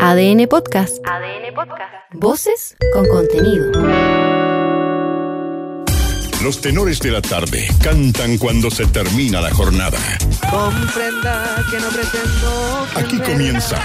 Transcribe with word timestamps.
ADN 0.00 0.46
Podcast. 0.48 0.98
ADN 1.06 1.54
Podcast. 1.54 1.92
Voces 2.14 2.76
con 2.92 3.06
contenido. 3.06 3.70
Los 6.42 6.60
tenores 6.60 7.00
de 7.00 7.10
la 7.10 7.20
tarde 7.22 7.66
cantan 7.82 8.38
cuando 8.38 8.70
se 8.70 8.86
termina 8.86 9.40
la 9.40 9.52
jornada. 9.52 9.98
Comprenda 10.50 11.64
que 11.70 11.80
no 11.80 11.88
pretendo. 11.88 12.86
que 12.94 13.00
Aquí 13.00 13.18
comienza 13.18 13.78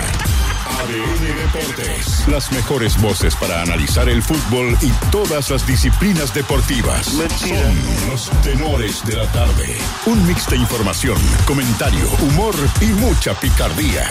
ADN 0.81 1.37
Deportes. 1.37 2.27
Las 2.27 2.51
mejores 2.51 2.99
voces 2.99 3.35
para 3.35 3.61
analizar 3.61 4.09
el 4.09 4.23
fútbol 4.23 4.75
y 4.81 4.89
todas 5.11 5.51
las 5.51 5.67
disciplinas 5.67 6.33
deportivas. 6.33 7.05
Son 7.05 8.09
los 8.09 8.31
tenores 8.41 9.05
de 9.05 9.15
la 9.15 9.31
tarde. 9.31 9.77
Un 10.07 10.25
mix 10.25 10.49
de 10.49 10.57
información, 10.57 11.19
comentario, 11.45 12.09
humor 12.23 12.55
y 12.81 12.85
mucha 12.85 13.39
picardía. 13.39 14.09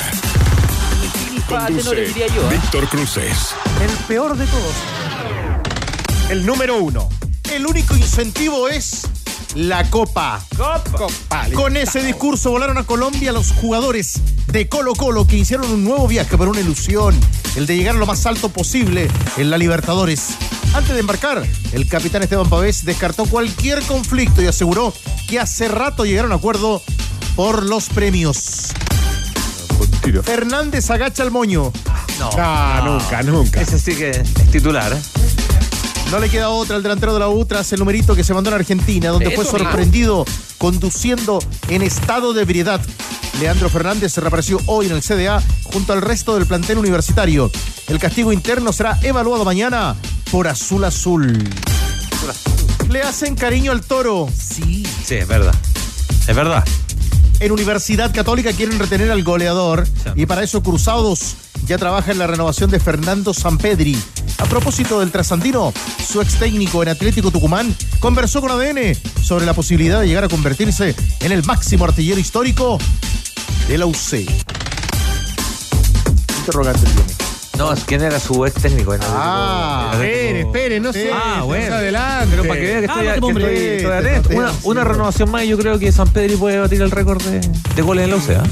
Conduce 1.49 1.82
tenores, 1.82 2.08
diría 2.14 2.29
yo, 2.29 2.43
¿eh? 2.49 2.54
Víctor 2.54 2.89
Cruces. 2.89 3.55
El 3.82 3.91
peor 4.07 4.36
de 4.36 4.46
todos. 4.46 4.75
El 6.29 6.46
número 6.46 6.77
uno. 6.77 7.08
El 7.52 7.66
único 7.66 7.96
incentivo 7.96 8.68
es 8.68 9.08
la 9.54 9.89
Copa. 9.90 10.45
Copa. 10.57 11.46
Con 11.54 11.77
ese 11.77 12.03
discurso 12.03 12.50
volaron 12.50 12.79
a 12.79 12.85
Colombia 12.85 13.32
los 13.32 13.53
jugadores 13.53 14.21
de 14.46 14.68
Colo 14.68 14.95
Colo 14.95 15.27
que 15.27 15.36
hicieron 15.36 15.71
un 15.71 15.85
nuevo 15.85 16.07
viaje 16.07 16.36
por 16.36 16.49
una 16.49 16.61
ilusión, 16.61 17.18
el 17.57 17.67
de 17.67 17.77
llegar 17.77 17.96
a 17.96 17.99
lo 17.99 18.07
más 18.07 18.27
alto 18.27 18.49
posible 18.49 19.08
en 19.36 19.50
la 19.50 19.58
Libertadores. 19.58 20.31
Antes 20.75 20.94
de 20.94 21.00
embarcar, 21.00 21.44
el 21.72 21.89
capitán 21.89 22.22
Esteban 22.22 22.49
Pavés 22.49 22.85
descartó 22.85 23.27
cualquier 23.27 23.82
conflicto 23.82 24.43
y 24.43 24.46
aseguró 24.46 24.93
que 25.29 25.41
hace 25.41 25.69
rato 25.69 26.05
llegaron 26.05 26.32
a 26.32 26.36
acuerdo 26.36 26.82
por 27.35 27.64
los 27.64 27.89
premios. 27.89 28.69
Fernández 30.25 30.91
agacha 30.91 31.22
el 31.22 31.30
moño. 31.30 31.72
No. 32.19 32.30
Ah, 32.36 32.83
nunca, 32.84 33.22
nunca. 33.22 33.61
Ese 33.61 33.78
sí 33.78 33.94
que 33.94 34.11
es 34.11 34.34
titular, 34.50 34.92
¿eh? 34.92 35.19
No 36.11 36.19
le 36.19 36.28
queda 36.28 36.48
otra 36.48 36.75
al 36.75 36.83
delantero 36.83 37.14
de 37.14 37.20
la 37.20 37.28
U 37.28 37.44
tras 37.44 37.72
el 37.72 37.78
numerito 37.78 38.16
que 38.16 38.25
se 38.25 38.34
mandó 38.34 38.50
en 38.50 38.56
Argentina, 38.56 39.11
donde 39.11 39.30
fue 39.30 39.44
sorprendido 39.44 40.25
conduciendo 40.58 41.39
en 41.69 41.83
estado 41.83 42.33
de 42.33 42.42
ebriedad. 42.42 42.80
Leandro 43.39 43.69
Fernández 43.70 44.12
se 44.12 44.20
reapareció 44.20 44.58
hoy 44.67 44.86
en 44.86 44.92
el 44.92 45.02
CDA 45.02 45.41
junto 45.62 45.92
al 45.92 46.02
resto 46.02 46.34
del 46.34 46.47
plantel 46.47 46.78
universitario. 46.78 47.50
El 47.86 48.00
castigo 48.00 48.33
interno 48.33 48.72
será 48.72 48.98
evaluado 49.02 49.44
mañana 49.44 49.94
por 50.33 50.48
Azul 50.48 50.84
Azul. 50.84 51.48
Le 52.89 53.02
hacen 53.02 53.36
cariño 53.36 53.70
al 53.70 53.83
toro. 53.83 54.28
Sí. 54.36 54.84
Sí, 55.05 55.14
es 55.14 55.28
verdad. 55.28 55.55
Es 56.27 56.34
verdad. 56.34 56.64
En 57.41 57.52
Universidad 57.52 58.14
Católica 58.14 58.52
quieren 58.52 58.78
retener 58.78 59.10
al 59.10 59.24
goleador 59.24 59.88
y 60.14 60.27
para 60.27 60.42
eso 60.42 60.62
Cruzados 60.62 61.36
ya 61.66 61.78
trabaja 61.78 62.12
en 62.12 62.19
la 62.19 62.27
renovación 62.27 62.70
de 62.70 62.78
Fernando 62.78 63.33
Sampedri. 63.33 63.96
A 64.38 64.44
propósito 64.44 65.00
del 65.00 65.10
trasandino, 65.10 65.72
su 66.06 66.20
ex 66.20 66.38
técnico 66.38 66.83
en 66.83 66.91
Atlético 66.91 67.30
Tucumán 67.30 67.74
conversó 67.98 68.42
con 68.42 68.50
ADN 68.50 68.94
sobre 69.22 69.46
la 69.46 69.55
posibilidad 69.55 70.00
de 70.00 70.08
llegar 70.08 70.24
a 70.24 70.28
convertirse 70.28 70.94
en 71.20 71.33
el 71.33 71.42
máximo 71.44 71.84
artillero 71.84 72.20
histórico 72.20 72.78
de 73.68 73.78
la 73.78 73.86
UC. 73.86 74.27
Interrogante 76.38 76.84
tiene. 76.84 77.09
No, 77.61 77.75
¿quién 77.84 78.00
era 78.00 78.19
su 78.19 78.47
ex 78.47 78.55
técnico? 78.62 78.97
Ah? 79.03 79.91
Espere, 79.92 80.41
espere, 80.41 80.80
no 80.80 80.94
sé. 80.94 81.11
Ah, 81.12 81.42
bueno. 81.44 81.75
adelante. 81.75 82.28
Pero 82.30 82.48
para 82.48 82.58
que 82.58 82.67
vea 82.67 82.78
que 82.80 82.86
estoy, 82.86 82.98
Ah, 83.06 83.11
que 83.11 83.14
estoy- 83.17 83.28
hombre. 83.28 83.77
estoy 83.77 83.92
atento. 83.92 84.30
Una, 84.34 84.52
una 84.62 84.84
renovación 84.84 85.30
más 85.30 85.44
y 85.44 85.48
yo 85.48 85.58
creo 85.58 85.78
que 85.78 85.92
San 85.92 86.08
Pedro 86.08 86.39
puede 86.39 86.58
batir 86.58 86.80
el 86.80 86.91
récord 86.91 87.22
de, 87.22 87.41
de 87.77 87.83
goles 87.83 88.05
en 88.05 88.11
la 88.12 88.17
UCA. 88.17 88.42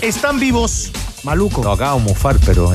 Están 0.00 0.38
vivos. 0.38 0.92
Maluco. 1.24 1.60
No, 1.64 1.72
acá 1.72 1.86
vamos 1.86 2.02
a 2.02 2.08
mufar, 2.14 2.36
pero... 2.46 2.72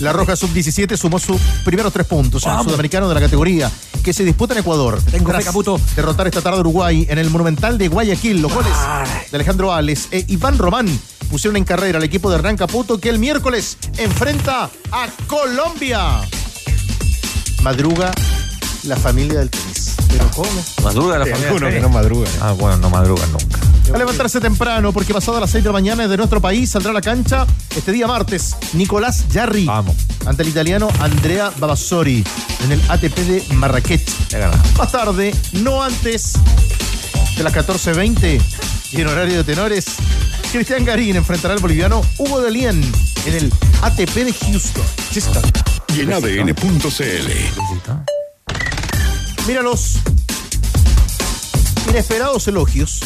La 0.00 0.12
Roja 0.14 0.36
Sub-17 0.36 0.96
sumó 0.96 1.18
sus 1.18 1.38
primeros 1.64 1.92
tres 1.92 2.06
puntos 2.06 2.44
en 2.46 2.52
el 2.52 2.62
sudamericano 2.64 3.06
de 3.08 3.14
la 3.14 3.20
categoría 3.20 3.70
que 4.06 4.12
se 4.12 4.22
disputa 4.22 4.54
en 4.54 4.60
Ecuador. 4.60 5.02
Tengo 5.10 5.32
fe, 5.32 5.42
Caputo. 5.42 5.80
derrotar 5.96 6.28
esta 6.28 6.40
tarde 6.40 6.58
a 6.58 6.60
Uruguay 6.60 7.08
en 7.10 7.18
el 7.18 7.28
Monumental 7.28 7.76
de 7.76 7.88
Guayaquil. 7.88 8.40
Los 8.40 8.54
goles 8.54 8.72
de 9.32 9.36
Alejandro 9.36 9.72
Ales 9.72 10.06
e 10.12 10.24
Iván 10.28 10.58
Román 10.58 10.86
pusieron 11.28 11.56
en 11.56 11.64
carrera 11.64 11.98
al 11.98 12.04
equipo 12.04 12.30
de 12.30 12.36
Hernán 12.36 12.56
Caputo 12.56 13.00
que 13.00 13.08
el 13.08 13.18
miércoles 13.18 13.76
enfrenta 13.98 14.70
a 14.92 15.08
Colombia. 15.26 16.20
Madruga 17.64 18.12
la 18.84 18.94
familia 18.94 19.40
del 19.40 19.50
tenis. 19.50 19.85
¿Pero 20.08 20.30
cómo? 20.34 20.64
Madruga 20.82 21.18
la 21.18 21.26
familia. 21.26 21.48
Algunos 21.48 21.72
que 21.72 21.80
no 21.80 21.88
madrugan. 21.88 22.32
Ah, 22.40 22.52
bueno, 22.52 22.76
no 22.78 22.90
madrugan 22.90 23.30
nunca. 23.32 23.58
A 23.94 23.98
levantarse 23.98 24.40
temprano 24.40 24.92
porque 24.92 25.14
pasado 25.14 25.38
las 25.38 25.50
6 25.50 25.62
de 25.62 25.68
la 25.68 25.72
mañana 25.72 26.08
de 26.08 26.16
nuestro 26.16 26.40
país 26.40 26.70
saldrá 26.70 26.90
a 26.90 26.94
la 26.94 27.00
cancha 27.00 27.46
este 27.76 27.92
día 27.92 28.08
martes 28.08 28.56
Nicolás 28.72 29.24
Jarry 29.32 29.64
Vamos. 29.64 29.94
ante 30.26 30.42
el 30.42 30.48
italiano 30.48 30.88
Andrea 30.98 31.52
Babassori 31.58 32.24
en 32.64 32.72
el 32.72 32.82
ATP 32.88 33.16
de 33.16 33.44
Marrakech. 33.54 34.02
Más 34.76 34.90
tarde, 34.90 35.32
no 35.52 35.82
antes 35.82 36.32
de 37.36 37.44
las 37.44 37.54
14.20 37.54 38.40
y 38.92 39.00
en 39.00 39.06
horario 39.06 39.36
de 39.38 39.44
tenores, 39.44 39.84
Cristian 40.50 40.84
Garín 40.84 41.16
enfrentará 41.16 41.54
al 41.54 41.60
boliviano 41.60 42.02
Hugo 42.18 42.40
de 42.40 42.50
Lien 42.50 42.80
en 43.26 43.34
el 43.34 43.52
ATP 43.82 44.14
de 44.14 44.32
Houston. 44.32 44.84
Houston. 45.12 45.42
Y 45.96 46.00
en 46.00 46.12
ADN.cl. 46.12 48.15
Mira 49.46 49.62
los 49.62 49.98
inesperados 51.88 52.48
elogios 52.48 53.00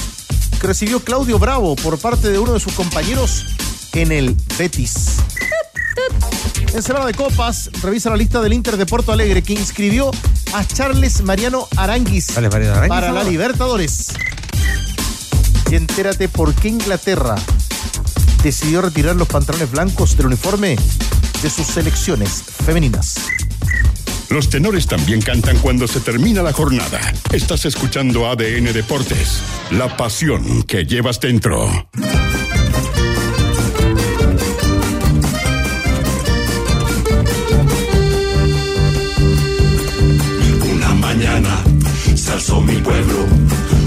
que 0.59 0.67
recibió 0.67 1.01
Claudio 1.01 1.39
Bravo 1.39 1.77
por 1.77 1.99
parte 1.99 2.31
de 2.31 2.39
uno 2.39 2.55
de 2.55 2.61
sus 2.61 2.73
compañeros 2.73 3.45
en 3.93 4.11
el 4.11 4.35
Betis. 4.59 5.17
En 6.73 6.83
semana 6.83 7.05
de 7.05 7.13
copas, 7.13 7.69
revisa 7.83 8.09
la 8.09 8.17
lista 8.17 8.41
del 8.41 8.55
Inter 8.55 8.79
de 8.79 8.87
Porto 8.87 9.13
Alegre 9.13 9.43
que 9.43 9.53
inscribió 9.53 10.11
a 10.55 10.65
Charles 10.65 11.23
Mariano 11.23 11.69
Aranguis 11.77 12.31
Mariano 12.35 12.89
para 12.89 13.13
la. 13.13 13.23
Libertadores. 13.23 14.15
Y 15.71 15.75
entérate 15.75 16.29
por 16.29 16.55
qué 16.55 16.69
Inglaterra 16.69 17.37
decidió 18.43 18.81
retirar 18.81 19.15
los 19.15 19.29
pantalones 19.29 19.71
blancos 19.71 20.17
del 20.17 20.27
uniforme 20.27 20.77
de 21.43 21.51
sus 21.51 21.67
selecciones 21.67 22.43
femeninas. 22.65 23.17
Los 24.31 24.49
tenores 24.49 24.87
también 24.87 25.21
cantan 25.21 25.59
cuando 25.59 25.89
se 25.89 25.99
termina 25.99 26.41
la 26.41 26.53
jornada. 26.53 27.01
Estás 27.33 27.65
escuchando 27.65 28.29
ADN 28.31 28.73
Deportes. 28.73 29.43
La 29.73 29.97
pasión 29.97 30.63
que 30.63 30.85
llevas 30.85 31.19
dentro. 31.19 31.69
Una 40.73 40.95
mañana 40.95 41.65
se 42.15 42.31
alzó 42.31 42.61
mi 42.61 42.77
pueblo. 42.77 43.27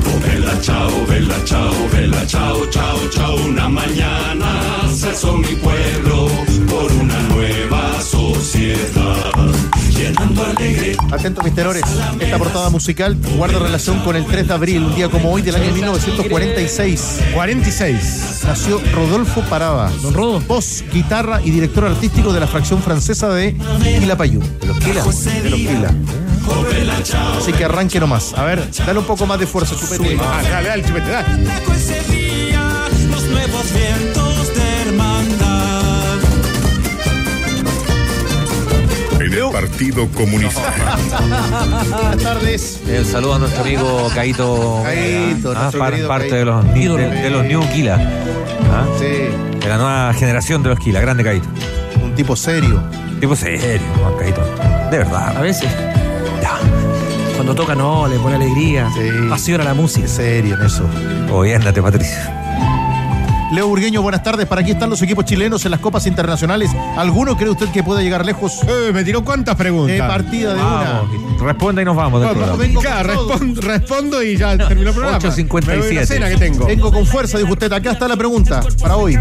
Oh, 0.05 0.19
vela, 0.27 0.59
chao, 0.59 1.05
vela, 1.07 1.45
chao, 1.45 1.89
vela, 1.93 2.27
chao, 2.27 2.69
chao, 2.69 3.09
chao. 3.11 3.35
Una 3.45 3.69
mañana 3.69 4.91
se 4.93 5.07
alzó 5.07 5.37
mi 5.37 5.55
pueblo 5.55 6.27
por 6.69 6.91
una 6.91 7.21
nueva 7.29 8.01
sociedad. 8.01 9.53
Atentos 11.12 11.44
mis 11.44 11.56
tenores, 11.56 11.84
esta 12.19 12.38
portada 12.38 12.69
musical 12.69 13.18
guarda 13.38 13.59
relación 13.59 14.00
con 14.00 14.16
el 14.16 14.25
3 14.25 14.47
de 14.47 14.53
abril, 14.53 14.84
un 14.84 14.96
día 14.96 15.08
como 15.09 15.31
hoy 15.31 15.41
del 15.41 15.56
año 15.56 15.72
1946. 15.72 17.19
46. 17.34 18.41
Nació 18.46 18.81
Rodolfo 18.94 19.41
Parada, 19.50 19.90
Don 20.02 20.14
Rodo. 20.14 20.41
voz, 20.41 20.84
guitarra 20.91 21.41
y 21.41 21.52
director 21.52 21.86
artístico 21.86 22.34
de 22.34 22.40
la 22.40 22.47
fracción 22.47 22.81
francesa 22.81 23.30
de 23.30 23.56
Quilapayún. 24.00 24.44
De 24.59 24.68
los 24.68 24.78
Quila. 24.80 25.03
De 25.03 25.50
los 25.50 25.59
Quila. 25.59 25.94
Así 27.38 27.53
que 27.53 27.64
arranque 27.64 28.00
nomás. 28.00 28.34
A 28.34 28.44
ver, 28.44 28.68
dale 28.85 29.00
un 29.00 29.06
poco 29.06 29.25
más 29.25 29.40
de 29.40 29.47
fuerza, 29.47 29.75
chupete. 29.75 30.18
Ah, 30.20 30.41
dale, 30.44 30.68
dale, 30.68 30.84
chupete, 30.84 31.09
dale. 31.09 31.28
los 33.09 33.24
nuevos 33.24 33.74
vientos 33.74 34.22
Partido 39.53 40.08
Comunista. 40.09 40.73
Buenas 41.20 42.17
tardes. 42.23 42.82
El 42.88 43.05
saludo 43.05 43.35
a 43.35 43.40
nuestro 43.40 43.61
amigo 43.61 44.09
Caito. 44.14 44.82
Caíto, 44.84 45.53
Ah, 45.55 45.70
par- 45.78 45.94
parte 46.08 46.29
Caíto. 46.29 46.35
de 46.35 46.46
los, 46.46 46.73
de, 46.73 47.22
de 47.22 47.29
los 47.29 47.46
New 47.46 47.61
Kila. 47.72 47.96
Ah, 48.72 48.85
Sí, 48.97 49.05
De 49.59 49.70
la 49.70 49.78
nueva 49.78 50.14
generación 50.16 50.64
de 50.64 50.70
los 50.70 50.79
Kila. 50.79 51.00
Grande 51.02 51.23
Caito. 51.23 51.47
un 52.03 52.16
tipo 52.16 52.35
serio. 52.35 52.84
Tipo 53.20 53.35
serio, 53.35 53.79
Caito. 54.20 54.41
De 54.90 54.97
verdad. 54.97 55.38
A 55.38 55.41
veces, 55.41 55.70
Ya. 56.41 56.58
cuando 57.35 57.53
toca, 57.53 57.76
no, 57.76 58.08
le 58.08 58.17
pone 58.17 58.35
alegría, 58.38 58.90
Sí. 58.91 59.28
pasión 59.29 59.61
a 59.61 59.66
la 59.66 59.76
música. 59.76 60.06
Es 60.08 60.11
serio 60.14 60.56
en 60.59 60.66
eso. 60.66 60.84
Gobiernate, 61.29 61.79
Patricia. 61.82 62.40
Leo 63.53 63.67
Burgueño, 63.67 64.02
buenas 64.02 64.23
tardes. 64.23 64.47
¿Para 64.47 64.64
qué 64.64 64.72
están 64.72 64.90
los 64.90 65.00
equipos 65.03 65.26
chilenos 65.26 65.64
en 65.66 65.70
las 65.72 65.79
copas 65.79 66.08
internacionales? 66.08 66.72
¿Alguno 66.97 67.38
cree 67.38 67.52
usted 67.52 67.67
que 67.70 67.84
puede 67.84 68.02
llegar 68.03 68.26
lejos? 68.26 68.53
Eh, 68.67 68.91
me 68.91 69.03
tiró 69.03 69.23
cuántas 69.23 69.55
preguntas. 69.55 69.96
Eh, 69.96 70.00
partida 70.00 70.55
de 70.55 70.59
Vamos, 70.59 71.09
una. 71.35 71.44
responda 71.46 71.82
y 71.84 71.85
nos 71.85 71.96
vamos 71.96 72.22
del 72.22 72.29
vengo 72.58 72.82
todo. 72.82 73.03
respondo, 73.03 73.61
respondo 73.61 74.23
y 74.23 74.38
ya 74.38 74.58
terminó 74.67 74.90
el 74.90 74.96
programa. 74.96 75.20
8.57. 75.20 75.66
Me 75.67 75.78
voy 75.78 75.97
a 75.97 76.00
la 76.02 76.05
cena 76.08 76.29
que 76.29 76.38
tengo. 76.38 76.66
Vengo 76.66 76.91
con 76.91 77.05
fuerza, 77.05 77.38
dijo 77.38 77.52
usted. 77.53 77.72
Acá 77.72 77.91
está 77.91 78.08
la 78.08 78.17
pregunta 78.17 78.64
para 78.82 78.96
hoy. 78.97 79.20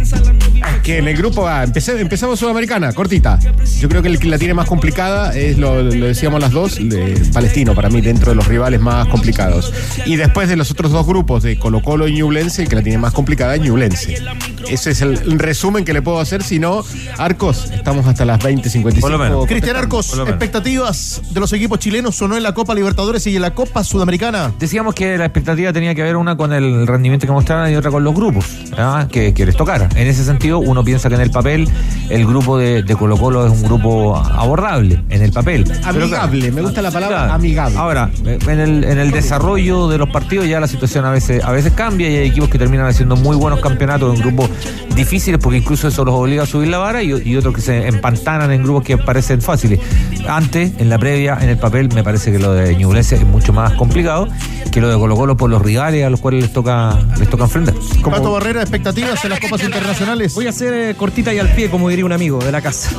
Que 0.83 0.99
en 0.99 1.09
el 1.09 1.17
grupo 1.17 1.47
A, 1.47 1.65
empecé- 1.65 2.01
empezamos 2.01 2.39
Sudamericana, 2.39 2.91
cortita. 2.95 3.39
Yo 3.81 3.89
creo 3.91 4.01
que 4.01 4.09
el 4.09 4.19
que 4.19 4.29
la 4.29 4.39
tiene 4.39 4.55
más 4.55 4.67
complicada 4.67 5.35
es, 5.37 5.59
lo, 5.59 5.83
lo 5.83 6.07
decíamos 6.07 6.41
las 6.41 6.53
dos, 6.53 6.77
de 6.77 7.21
Palestino, 7.35 7.75
para 7.75 7.91
mí, 7.91 8.01
dentro 8.01 8.31
de 8.31 8.37
los 8.37 8.47
rivales 8.47 8.81
más 8.81 9.07
complicados. 9.09 9.73
Y 10.07 10.17
después 10.17 10.49
de 10.49 10.57
los 10.57 10.71
otros 10.71 10.91
dos 10.91 11.07
grupos, 11.07 11.43
de 11.43 11.59
Colo 11.59 11.83
Colo 11.83 12.09
y 12.09 12.15
Ñublense, 12.15 12.63
el 12.63 12.69
que 12.71 12.77
la 12.77 12.83
tiene 12.83 12.97
más 12.99 13.13
complicada 13.13 13.55
es 13.57 13.61
Ñublense. 13.61 14.22
Ese 14.69 14.91
es 14.91 15.03
el 15.03 15.39
resumen 15.39 15.85
que 15.85 15.93
le 15.93 16.03
puedo 16.03 16.21
hacer. 16.21 16.43
Si 16.43 16.59
no, 16.59 16.85
Arcos, 17.19 17.71
estamos 17.73 18.07
hasta 18.07 18.25
las 18.25 18.39
20.55. 18.41 19.01
Por 19.01 19.11
lo 19.11 19.19
menos. 19.19 19.47
Cristian 19.47 19.77
Arcos, 19.77 20.19
expectativas 20.27 21.21
de 21.31 21.41
los 21.41 21.53
equipos 21.53 21.79
chilenos 21.79 22.21
o 22.23 22.29
no 22.29 22.37
en 22.37 22.43
la 22.43 22.53
Copa 22.55 22.75
Libertadores 22.75 23.27
y 23.27 23.37
en 23.37 23.43
la 23.43 23.55
Copa 23.55 23.85
Sudamericana. 23.85 24.53
Decíamos 24.59 24.95
que 24.95 25.17
la 25.19 25.25
expectativa 25.27 25.73
tenía 25.73 25.95
que 25.95 26.03
ver 26.03 26.17
una 26.17 26.37
con 26.37 26.53
el 26.53 26.87
rendimiento 26.87 27.27
que 27.27 27.33
mostraran 27.33 27.71
y 27.73 27.77
otra 27.77 27.91
con 27.91 28.05
los 28.05 28.15
grupos 28.15 28.45
¿ah? 28.77 29.07
que, 29.11 29.35
que 29.35 29.47
les 29.47 29.57
tocara. 29.57 29.89
En 29.95 30.07
ese 30.07 30.25
sentido, 30.25 30.59
uno 30.59 30.85
piensa 30.85 31.09
que 31.09 31.15
en 31.17 31.21
el 31.21 31.31
papel 31.31 31.69
el 32.11 32.27
grupo 32.27 32.59
de, 32.59 32.83
de 32.83 32.97
Colo 32.97 33.17
Colo 33.17 33.47
es 33.47 33.53
un 33.53 33.63
grupo 33.63 34.17
abordable, 34.17 35.03
en 35.11 35.23
el 35.23 35.33
papel. 35.33 35.65
Pero 35.65 36.05
Amigable, 36.05 36.51
me 36.53 36.63
gusta 36.63 36.83
la 36.83 36.91
palabra 36.91 37.17
Claro. 37.19 37.33
amigable. 37.35 37.77
Ahora, 37.79 38.11
en 38.25 38.61
el, 38.61 38.85
en 38.85 38.99
el 38.99 39.11
desarrollo 39.11 39.89
de 39.89 39.99
los 39.99 40.09
partidos 40.11 40.47
ya 40.47 40.61
la 40.61 40.69
situación 40.69 41.05
a 41.05 41.11
veces, 41.11 41.43
a 41.45 41.51
veces 41.53 41.73
cambia 41.73 42.09
y 42.09 42.17
hay 42.17 42.29
equipos 42.29 42.49
que 42.49 42.59
terminan 42.59 42.87
haciendo 42.87 43.17
muy 43.17 43.37
buenos 43.37 43.61
campeonatos 43.61 44.12
en 44.15 44.21
grupos 44.21 44.51
difíciles 44.95 45.41
porque 45.43 45.59
incluso 45.59 45.89
eso 45.89 46.05
los 46.05 46.15
obliga 46.15 46.43
a 46.43 46.47
subir 46.47 46.69
la 46.69 46.79
vara 46.79 47.03
y, 47.03 47.11
y 47.11 47.37
otros 47.37 47.55
que 47.55 47.61
se 47.61 47.87
empantanan 47.87 48.53
en 48.53 48.63
grupos 48.63 48.85
que 48.85 48.99
parecen 48.99 49.41
fáciles. 49.41 49.81
Antes, 50.29 50.73
en 50.79 50.89
la 50.89 50.99
previa, 50.99 51.39
en 51.41 51.49
el 51.49 51.59
papel, 51.59 51.89
me 51.95 52.05
parece 52.05 52.33
que 52.33 52.39
lo 52.39 52.53
de 52.53 52.77
Ñublense 52.77 53.17
es 53.17 53.25
mucho 53.25 53.53
más 53.53 53.73
complicado 53.75 54.29
que 54.71 54.81
lo 54.81 54.89
de 54.89 54.97
Colo 54.97 55.17
Colo 55.17 55.37
por 55.37 55.51
los 55.51 55.61
rivales 55.63 56.05
a 56.05 56.11
los 56.11 56.21
cuales 56.21 56.43
les 56.43 56.53
toca, 56.53 56.99
les 57.19 57.29
toca 57.29 57.45
enfrentar. 57.45 57.75
Pato 58.03 58.33
Barrera, 58.33 58.63
expectativas 58.63 59.23
en 59.25 59.31
las 59.31 59.41
Copas 59.41 59.63
Internacionales. 59.63 60.35
Voy 60.35 60.47
a 60.47 60.51
hacer 60.51 60.73
eh, 60.73 60.95
cortita 60.95 61.33
y 61.33 61.39
al 61.39 61.55
pie, 61.55 61.71
como 61.71 61.89
diría 61.89 62.05
un 62.05 62.13
amigo 62.13 62.39
de 62.39 62.51
la 62.51 62.61
casa. 62.61 62.91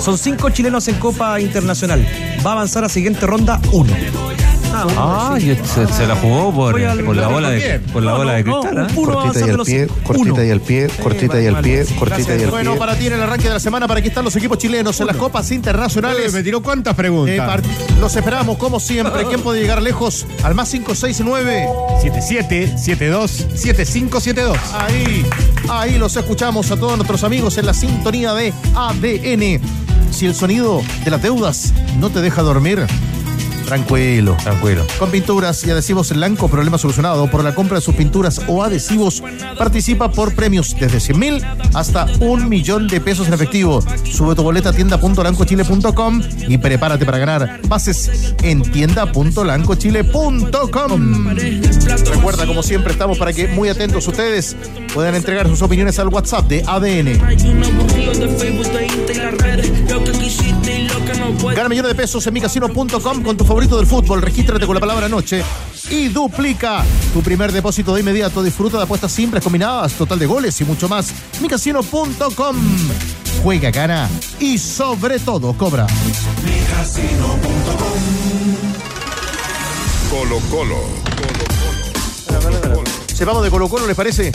Son 0.00 0.16
cinco 0.16 0.50
chilenos 0.50 0.88
en 0.88 0.96
Copa 0.96 1.40
Internacional. 1.40 2.06
Va 2.44 2.50
a 2.50 2.52
avanzar 2.54 2.84
a 2.84 2.88
siguiente 2.88 3.26
ronda 3.26 3.60
uno. 3.72 3.92
Ah, 4.72 5.36
y 5.38 5.56
se, 5.66 5.86
se 5.92 6.06
la 6.06 6.14
jugó 6.16 6.52
por, 6.54 6.80
al- 6.80 7.04
la 7.16 7.28
bola 7.28 7.50
de, 7.50 7.80
por 7.92 8.02
la 8.02 8.12
No, 8.12 8.18
bola 8.18 8.32
de 8.34 8.44
cristal. 8.44 8.74
no, 8.74 8.82
¿ah? 8.82 8.86
uno 8.96 9.12
va 9.14 9.20
a 9.20 9.22
avanzar 9.24 9.46
de 9.48 9.56
los 9.56 9.66
cinco. 9.66 9.94
Uno. 10.16 10.44
y 10.44 10.50
al 10.50 10.60
pie, 10.60 10.88
cortita 11.02 11.40
y 11.40 11.46
al 11.46 11.60
pie, 11.60 11.84
cortita 11.98 12.36
y 12.36 12.42
al 12.44 12.50
Bueno, 12.50 12.70
pie. 12.72 12.78
para 12.78 12.96
ti 12.96 13.06
en 13.06 13.12
el 13.14 13.22
arranque 13.22 13.44
de 13.48 13.54
la 13.54 13.60
semana, 13.60 13.88
para 13.88 14.00
que 14.02 14.08
están 14.08 14.24
los 14.24 14.34
equipos 14.36 14.58
chilenos 14.58 15.00
en 15.00 15.06
las 15.06 15.16
Copas 15.16 15.50
Eh, 15.50 15.54
Internacionales. 15.54 16.32
me 16.32 16.42
tiró 16.42 16.62
cuántas 16.62 16.92
Eh, 16.94 16.96
preguntas. 16.96 17.48
part- 17.48 17.64
los 18.00 18.14
esperamos, 18.16 18.56
como 18.58 18.80
siempre. 18.80 19.24
¿Quién 19.24 19.40
puede 19.42 19.60
llegar 19.60 19.82
lejos? 19.82 20.26
Al 20.42 20.54
más 20.54 20.70
569. 20.70 21.66
77 22.00 22.78
72 22.78 23.30
7572. 23.54 24.56
Ahí, 24.74 25.26
ahí 25.68 25.98
los 25.98 26.16
escuchamos 26.16 26.70
a 26.70 26.76
todos 26.76 26.96
nuestros 26.96 27.24
amigos 27.24 27.58
en 27.58 27.66
la 27.66 27.74
sintonía 27.74 28.32
de 28.34 28.52
ADN. 28.74 29.60
Si 30.10 30.26
el 30.26 30.34
sonido 30.34 30.82
de 31.04 31.10
las 31.10 31.22
deudas 31.22 31.72
no 32.00 32.10
te 32.10 32.20
deja 32.20 32.42
dormir, 32.42 32.84
tranquilo. 33.70 34.36
Tranquilo. 34.42 34.84
Con 34.98 35.10
pinturas 35.12 35.64
y 35.64 35.70
adhesivos 35.70 36.12
Blanco, 36.12 36.48
problema 36.48 36.76
solucionado. 36.76 37.30
Por 37.30 37.44
la 37.44 37.54
compra 37.54 37.76
de 37.76 37.82
sus 37.82 37.94
pinturas 37.94 38.40
o 38.48 38.64
adhesivos, 38.64 39.22
participa 39.56 40.10
por 40.10 40.34
premios 40.34 40.74
desde 40.78 40.98
100 40.98 41.18
mil 41.18 41.40
hasta 41.72 42.06
un 42.20 42.48
millón 42.48 42.88
de 42.88 43.00
pesos 43.00 43.28
en 43.28 43.34
efectivo. 43.34 43.80
Sube 44.04 44.34
tu 44.34 44.42
boleta 44.42 44.70
a 44.70 44.72
tienda.lancochile.com 44.72 46.20
y 46.48 46.58
prepárate 46.58 47.06
para 47.06 47.18
ganar 47.18 47.60
pases 47.68 48.34
en 48.42 48.62
tienda.lancochile.com. 48.62 51.28
Recuerda, 52.06 52.46
como 52.46 52.64
siempre, 52.64 52.92
estamos 52.92 53.18
para 53.18 53.32
que 53.32 53.46
muy 53.48 53.68
atentos 53.68 54.08
ustedes 54.08 54.56
puedan 54.92 55.14
entregar 55.14 55.46
sus 55.48 55.62
opiniones 55.62 56.00
al 56.00 56.08
WhatsApp 56.08 56.48
de 56.48 56.64
ADN. 56.66 57.20
Gana 61.54 61.68
millones 61.68 61.90
de 61.90 61.94
pesos 61.94 62.26
en 62.26 62.34
micasino.com 62.34 63.22
con 63.22 63.36
tu 63.36 63.44
favorito 63.44 63.76
del 63.76 63.86
fútbol. 63.86 64.22
Regístrate 64.22 64.66
con 64.66 64.74
la 64.74 64.80
palabra 64.80 65.08
noche 65.08 65.42
y 65.90 66.08
duplica 66.08 66.84
tu 67.12 67.22
primer 67.22 67.52
depósito 67.52 67.94
de 67.94 68.00
inmediato. 68.00 68.42
Disfruta 68.42 68.76
de 68.76 68.84
apuestas 68.84 69.12
simples, 69.12 69.42
combinadas, 69.42 69.92
total 69.94 70.18
de 70.18 70.26
goles 70.26 70.60
y 70.60 70.64
mucho 70.64 70.88
más. 70.88 71.12
micasino.com. 71.40 72.56
Juega, 73.42 73.70
gana 73.70 74.08
y 74.38 74.58
sobre 74.58 75.18
todo 75.18 75.52
cobra. 75.54 75.86
Colo 80.10 80.38
Colo. 80.50 80.80
Sepamos 83.14 83.42
de 83.42 83.50
Colo 83.50 83.68
Colo, 83.68 83.86
¿les 83.86 83.96
parece? 83.96 84.32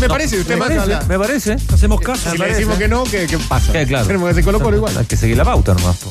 Me 0.00 0.08
parece, 0.08 0.40
usted 0.40 0.54
me 0.54 0.60
manda 0.60 0.76
parece. 0.84 1.00
la- 1.00 1.06
Me 1.08 1.18
parece. 1.18 1.56
Hacemos 1.72 2.00
caso. 2.00 2.30
Si 2.30 2.38
le 2.38 2.46
decimos 2.48 2.76
que 2.78 2.88
no, 2.88 3.04
¿qué, 3.04 3.26
qué 3.26 3.38
pasa? 3.38 3.78
Eh, 3.80 3.86
claro. 3.86 4.06
Tenemos 4.06 4.26
que 4.26 4.30
hacer 4.32 4.44
Colo 4.44 4.60
Colo 4.60 4.76
igual. 4.76 4.96
Hay 4.98 5.06
que 5.06 5.16
seguir 5.16 5.36
la 5.36 5.44
pauta 5.44 5.74
nomás. 5.74 5.96
po. 5.96 6.10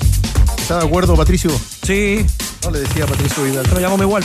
¿Está 0.58 0.80
de 0.80 0.86
acuerdo, 0.86 1.16
Patricio? 1.16 1.52
Sí, 1.86 2.26
No 2.64 2.72
le 2.72 2.80
decía 2.80 3.06
Patricio 3.06 3.44
Vidal. 3.44 3.66
pero 3.68 3.82
llamamos 3.82 4.02
igual. 4.06 4.24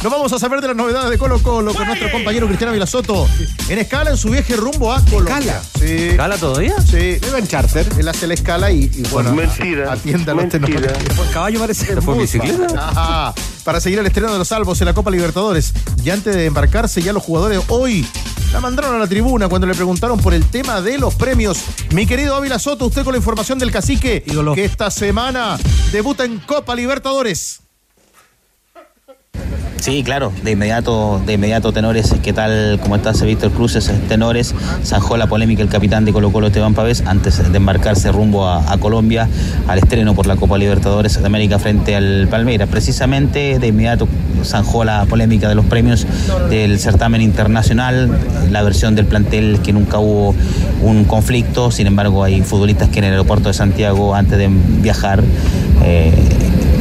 Nos 0.00 0.12
vamos 0.12 0.32
a 0.32 0.38
saber 0.38 0.60
de 0.60 0.68
las 0.68 0.76
novedades 0.76 1.10
de 1.10 1.18
Colo 1.18 1.42
Colo 1.42 1.74
con 1.74 1.84
nuestro 1.88 2.08
compañero 2.12 2.46
Cristiano 2.46 2.72
Vilasoto. 2.72 3.26
En 3.68 3.78
escala 3.80 4.10
en 4.10 4.16
su 4.16 4.30
viaje 4.30 4.54
rumbo 4.54 4.92
a 4.92 5.04
Colombia. 5.04 5.38
¿Escala? 5.38 5.62
Sí. 5.80 6.10
¿Cala 6.16 6.36
todavía? 6.36 6.74
Sí. 6.80 7.18
Va 7.32 7.38
en 7.38 7.48
charter. 7.48 7.88
Él 7.98 8.06
hace 8.06 8.28
la 8.28 8.34
escala 8.34 8.70
y, 8.70 8.84
y 8.94 9.02
bueno, 9.10 9.32
Mentira, 9.34 9.92
atienda 9.92 10.34
los 10.34 10.44
mentira. 10.44 10.66
tenores. 10.92 11.14
Por 11.16 11.28
caballo 11.30 11.58
parece. 11.60 11.86
¿Se 11.86 12.00
fue 12.00 12.14
en 12.14 12.20
bicicleta? 12.20 12.66
Ajá. 12.76 13.34
Para 13.64 13.80
seguir 13.80 13.98
el 13.98 14.06
estreno 14.06 14.32
de 14.32 14.38
los 14.38 14.46
salvos 14.46 14.80
en 14.80 14.84
la 14.86 14.94
Copa 14.94 15.10
Libertadores. 15.10 15.72
Y 16.04 16.10
antes 16.10 16.32
de 16.32 16.46
embarcarse, 16.46 17.02
ya 17.02 17.12
los 17.12 17.22
jugadores 17.24 17.60
hoy 17.66 18.06
la 18.52 18.60
mandaron 18.60 18.94
a 18.94 18.98
la 18.98 19.06
tribuna 19.06 19.48
cuando 19.48 19.66
le 19.66 19.74
preguntaron 19.74 20.18
por 20.20 20.32
el 20.34 20.44
tema 20.46 20.80
de 20.80 20.98
los 20.98 21.14
premios. 21.14 21.58
Mi 21.92 22.06
querido 22.06 22.34
Ávila 22.34 22.58
Soto, 22.58 22.86
usted 22.86 23.04
con 23.04 23.12
la 23.12 23.18
información 23.18 23.58
del 23.58 23.70
cacique 23.70 24.22
Ídolo. 24.26 24.54
que 24.54 24.64
esta 24.64 24.90
semana 24.90 25.58
debuta 25.92 26.24
en 26.24 26.38
Copa 26.38 26.74
Libertadores. 26.74 27.60
Sí, 29.80 30.02
claro, 30.02 30.32
de 30.42 30.50
inmediato, 30.50 31.22
de 31.24 31.34
inmediato 31.34 31.72
Tenores, 31.72 32.12
¿qué 32.22 32.32
tal? 32.32 32.80
¿Cómo 32.82 32.96
estás, 32.96 33.22
Víctor 33.22 33.52
Cruces? 33.52 33.90
Tenores, 34.08 34.52
zanjó 34.84 35.16
la 35.16 35.28
polémica 35.28 35.62
el 35.62 35.68
capitán 35.68 36.04
de 36.04 36.12
Colo 36.12 36.32
Colo 36.32 36.48
Esteban 36.48 36.74
Pavés 36.74 37.04
antes 37.06 37.50
de 37.50 37.56
embarcarse 37.56 38.10
rumbo 38.10 38.46
a, 38.46 38.72
a 38.72 38.78
Colombia 38.78 39.28
al 39.68 39.78
estreno 39.78 40.14
por 40.14 40.26
la 40.26 40.34
Copa 40.34 40.58
Libertadores 40.58 41.18
de 41.20 41.24
América 41.24 41.60
frente 41.60 41.94
al 41.94 42.26
Palmeiras. 42.28 42.68
Precisamente 42.68 43.60
de 43.60 43.66
inmediato 43.68 44.08
zanjó 44.44 44.84
la 44.84 45.06
polémica 45.06 45.48
de 45.48 45.54
los 45.54 45.64
premios 45.64 46.06
del 46.50 46.80
certamen 46.80 47.22
internacional, 47.22 48.18
la 48.50 48.62
versión 48.62 48.96
del 48.96 49.06
plantel 49.06 49.60
que 49.62 49.72
nunca 49.72 49.98
hubo 50.00 50.34
un 50.82 51.04
conflicto, 51.04 51.70
sin 51.70 51.86
embargo 51.86 52.24
hay 52.24 52.42
futbolistas 52.42 52.88
que 52.88 52.98
en 52.98 53.04
el 53.04 53.12
aeropuerto 53.12 53.48
de 53.48 53.54
Santiago 53.54 54.14
antes 54.16 54.38
de 54.38 54.48
viajar 54.48 55.22
eh, 55.84 56.12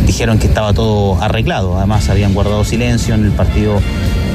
dijeron 0.08 0.40
que 0.40 0.48
estaba 0.48 0.74
todo 0.74 1.22
arreglado. 1.22 1.78
Además, 1.78 2.10
habían 2.10 2.34
guardado 2.34 2.64
silencio 2.64 3.14
en 3.14 3.26
el 3.26 3.32
partido 3.32 3.80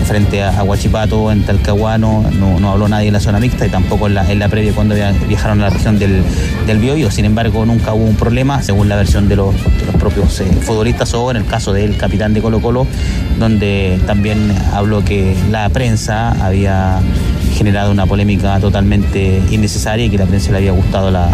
frente 0.06 0.42
a, 0.42 0.62
Huachipato, 0.62 1.32
en 1.32 1.42
Talcahuano. 1.44 2.24
No, 2.60 2.70
habló 2.70 2.88
nadie 2.88 3.08
en 3.08 3.14
la 3.14 3.20
zona 3.20 3.40
mixta 3.40 3.66
y 3.66 3.70
tampoco 3.70 4.06
en 4.06 4.14
la, 4.14 4.30
en 4.30 4.38
la 4.38 4.48
previa 4.48 4.72
cuando 4.72 4.94
via- 4.94 5.12
viajaron 5.28 5.60
a 5.60 5.64
la 5.64 5.70
región 5.70 5.98
del, 5.98 6.22
del 6.66 6.78
Biobío. 6.78 7.10
Sin 7.10 7.24
embargo, 7.24 7.64
nunca 7.66 7.94
hubo 7.94 8.04
un 8.04 8.16
problema, 8.16 8.62
según 8.62 8.88
la 8.88 8.96
versión 8.96 9.28
de 9.28 9.36
los, 9.36 9.54
de 9.54 9.86
los 9.86 9.96
propios 9.96 10.40
eh, 10.40 10.44
futbolistas 10.60 11.14
o 11.14 11.30
en 11.30 11.38
el 11.38 11.46
caso 11.46 11.72
del 11.72 11.96
capitán 11.96 12.34
de 12.34 12.42
Colo 12.42 12.60
Colo, 12.60 12.86
donde 13.38 13.98
también 14.06 14.52
habló 14.72 15.04
que 15.04 15.34
la 15.50 15.68
prensa 15.70 16.32
había 16.44 17.00
generado 17.56 17.90
una 17.90 18.06
polémica 18.06 18.58
totalmente 18.60 19.40
innecesaria 19.50 20.06
y 20.06 20.10
que 20.10 20.18
la 20.18 20.26
prensa 20.26 20.50
le 20.52 20.58
había 20.58 20.72
gustado 20.72 21.10
la, 21.10 21.28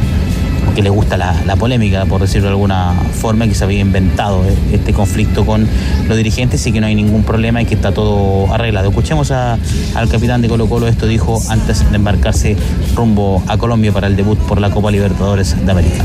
que 0.79 0.83
le 0.85 0.91
gusta 0.91 1.17
la, 1.17 1.35
la 1.45 1.57
polémica, 1.57 2.07
por 2.07 2.21
decirlo 2.21 2.45
de 2.47 2.51
alguna 2.53 2.95
forma, 3.21 3.49
que 3.49 3.55
se 3.57 3.65
había 3.65 3.81
inventado 3.81 4.45
eh, 4.45 4.55
este 4.75 4.93
conflicto 4.93 5.45
con 5.45 5.67
los 6.07 6.17
dirigentes 6.17 6.65
y 6.69 6.73
que 6.73 6.81
no 6.81 6.87
hay 6.87 6.95
ningún 6.95 7.25
problema 7.25 7.61
y 7.61 7.65
que 7.65 7.75
está 7.75 7.91
todo 7.91 8.47
arreglado. 8.55 8.91
Escuchemos 8.91 9.33
a- 9.33 9.59
al 9.97 10.09
capitán 10.09 10.41
de 10.41 10.49
Colo 10.49 10.69
Colo, 10.69 10.87
esto 10.87 11.07
dijo 11.09 11.43
antes 11.49 11.91
de 11.91 11.97
embarcarse 11.97 12.57
rumbo 12.95 13.43
a 13.49 13.59
Colombia 13.59 13.91
para 13.91 14.07
el 14.07 14.15
debut 14.15 14.39
por 14.39 14.61
la 14.61 14.71
Copa 14.71 14.93
Libertadores 14.93 15.57
de 15.67 15.73
América. 15.73 16.05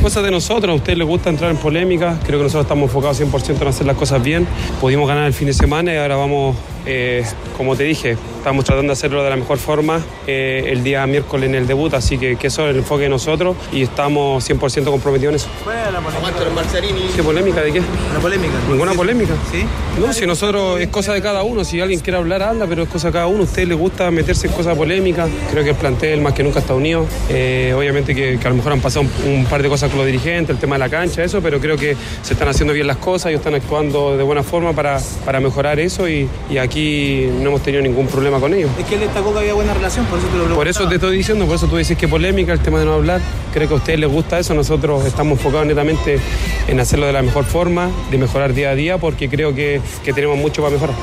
Cosas 0.00 0.22
de 0.22 0.30
nosotros, 0.30 0.70
a 0.70 0.76
ustedes 0.76 0.96
les 0.98 1.08
gusta 1.08 1.28
entrar 1.30 1.50
en 1.50 1.56
polémica, 1.56 2.16
creo 2.24 2.38
que 2.38 2.44
nosotros 2.44 2.66
estamos 2.66 2.84
enfocados 2.90 3.20
100% 3.20 3.62
en 3.62 3.66
hacer 3.68 3.84
las 3.84 3.96
cosas 3.96 4.22
bien. 4.22 4.46
Pudimos 4.80 5.08
ganar 5.08 5.24
el 5.26 5.32
fin 5.32 5.48
de 5.48 5.54
semana 5.54 5.92
y 5.92 5.96
ahora 5.96 6.14
vamos 6.14 6.54
Eh, 6.86 7.24
como 7.56 7.76
te 7.76 7.84
dije, 7.84 8.16
estamos 8.38 8.64
tratando 8.64 8.90
de 8.90 8.94
hacerlo 8.94 9.22
de 9.22 9.30
la 9.30 9.36
mejor 9.36 9.58
forma 9.58 10.00
eh, 10.26 10.64
el 10.66 10.82
día 10.82 11.06
miércoles 11.06 11.48
en 11.48 11.54
el 11.54 11.66
debut, 11.66 11.94
así 11.94 12.18
que, 12.18 12.36
que 12.36 12.48
eso 12.48 12.64
es 12.64 12.70
el 12.70 12.78
enfoque 12.78 13.04
de 13.04 13.08
nosotros 13.08 13.56
y 13.72 13.82
estamos 13.82 14.48
100% 14.48 14.84
comprometidos 14.84 15.32
en 15.32 15.36
eso. 15.36 15.48
¿Cuál 15.62 15.78
es 15.78 15.92
la 15.92 16.00
polémica? 16.00 17.14
¿Qué 17.16 17.22
polémica 17.22 17.62
de 17.62 17.72
qué? 17.72 17.80
La 18.12 18.20
polémica. 18.20 18.54
¿Ninguna 18.68 18.92
polémica? 18.92 19.34
¿Sí? 19.50 19.64
No, 20.00 20.12
si 20.12 20.26
nosotros 20.26 20.80
es 20.80 20.88
cosa 20.88 21.14
de 21.14 21.22
cada 21.22 21.42
uno, 21.42 21.64
si 21.64 21.80
alguien 21.80 22.00
quiere 22.00 22.18
hablar, 22.18 22.42
habla, 22.42 22.66
pero 22.66 22.82
es 22.82 22.88
cosa 22.88 23.08
de 23.08 23.12
cada 23.12 23.26
uno. 23.28 23.40
A 23.40 23.44
usted 23.44 23.66
le 23.66 23.74
gusta 23.74 24.10
meterse 24.10 24.48
en 24.48 24.52
cosas 24.52 24.76
polémicas. 24.76 25.28
Creo 25.50 25.64
que 25.64 25.70
el 25.70 25.76
plantel 25.76 26.20
más 26.20 26.32
que 26.34 26.42
nunca 26.42 26.58
está 26.58 26.74
unido. 26.74 27.06
Eh, 27.28 27.72
obviamente 27.76 28.14
que, 28.14 28.38
que 28.38 28.46
a 28.46 28.50
lo 28.50 28.56
mejor 28.56 28.72
han 28.72 28.80
pasado 28.80 29.06
un, 29.24 29.32
un 29.32 29.46
par 29.46 29.62
de 29.62 29.68
cosas 29.68 29.88
con 29.88 29.98
los 29.98 30.06
dirigentes, 30.06 30.50
el 30.54 30.60
tema 30.60 30.74
de 30.74 30.80
la 30.80 30.88
cancha, 30.88 31.22
eso, 31.22 31.40
pero 31.40 31.60
creo 31.60 31.76
que 31.76 31.96
se 32.22 32.32
están 32.34 32.48
haciendo 32.48 32.74
bien 32.74 32.86
las 32.86 32.96
cosas, 32.98 33.26
ellos 33.26 33.40
están 33.40 33.54
actuando 33.54 34.16
de 34.16 34.22
buena 34.22 34.42
forma 34.42 34.72
para, 34.72 34.98
para 35.24 35.40
mejorar 35.40 35.78
eso 35.78 36.08
y, 36.08 36.28
y 36.50 36.58
aquí 36.58 36.73
no 36.74 37.48
hemos 37.48 37.62
tenido 37.62 37.82
ningún 37.82 38.06
problema 38.06 38.40
con 38.40 38.52
ellos. 38.54 38.70
Es 38.78 38.84
que 38.86 38.94
él 38.94 39.00
destacó 39.00 39.32
que 39.32 39.40
había 39.40 39.54
buena 39.54 39.74
relación, 39.74 40.06
por 40.06 40.18
eso 40.18 40.26
te 40.28 40.32
lo 40.32 40.44
preguntaba. 40.44 40.60
Por 40.60 40.68
eso 40.68 40.88
te 40.88 40.94
estoy 40.96 41.16
diciendo, 41.16 41.46
por 41.46 41.56
eso 41.56 41.66
tú 41.66 41.76
dices 41.76 41.96
que 41.96 42.08
polémica 42.08 42.52
el 42.52 42.60
tema 42.60 42.78
de 42.78 42.84
no 42.84 42.94
hablar. 42.94 43.20
Creo 43.52 43.68
que 43.68 43.74
a 43.74 43.76
ustedes 43.76 43.98
les 43.98 44.10
gusta 44.10 44.38
eso. 44.38 44.54
Nosotros 44.54 45.04
estamos 45.04 45.38
enfocados 45.38 45.66
netamente 45.66 46.18
en 46.66 46.80
hacerlo 46.80 47.06
de 47.06 47.12
la 47.12 47.22
mejor 47.22 47.44
forma, 47.44 47.90
de 48.10 48.18
mejorar 48.18 48.54
día 48.54 48.70
a 48.70 48.74
día, 48.74 48.98
porque 48.98 49.28
creo 49.28 49.54
que, 49.54 49.80
que 50.04 50.12
tenemos 50.12 50.36
mucho 50.36 50.62
para 50.62 50.74
mejorar. 50.74 50.96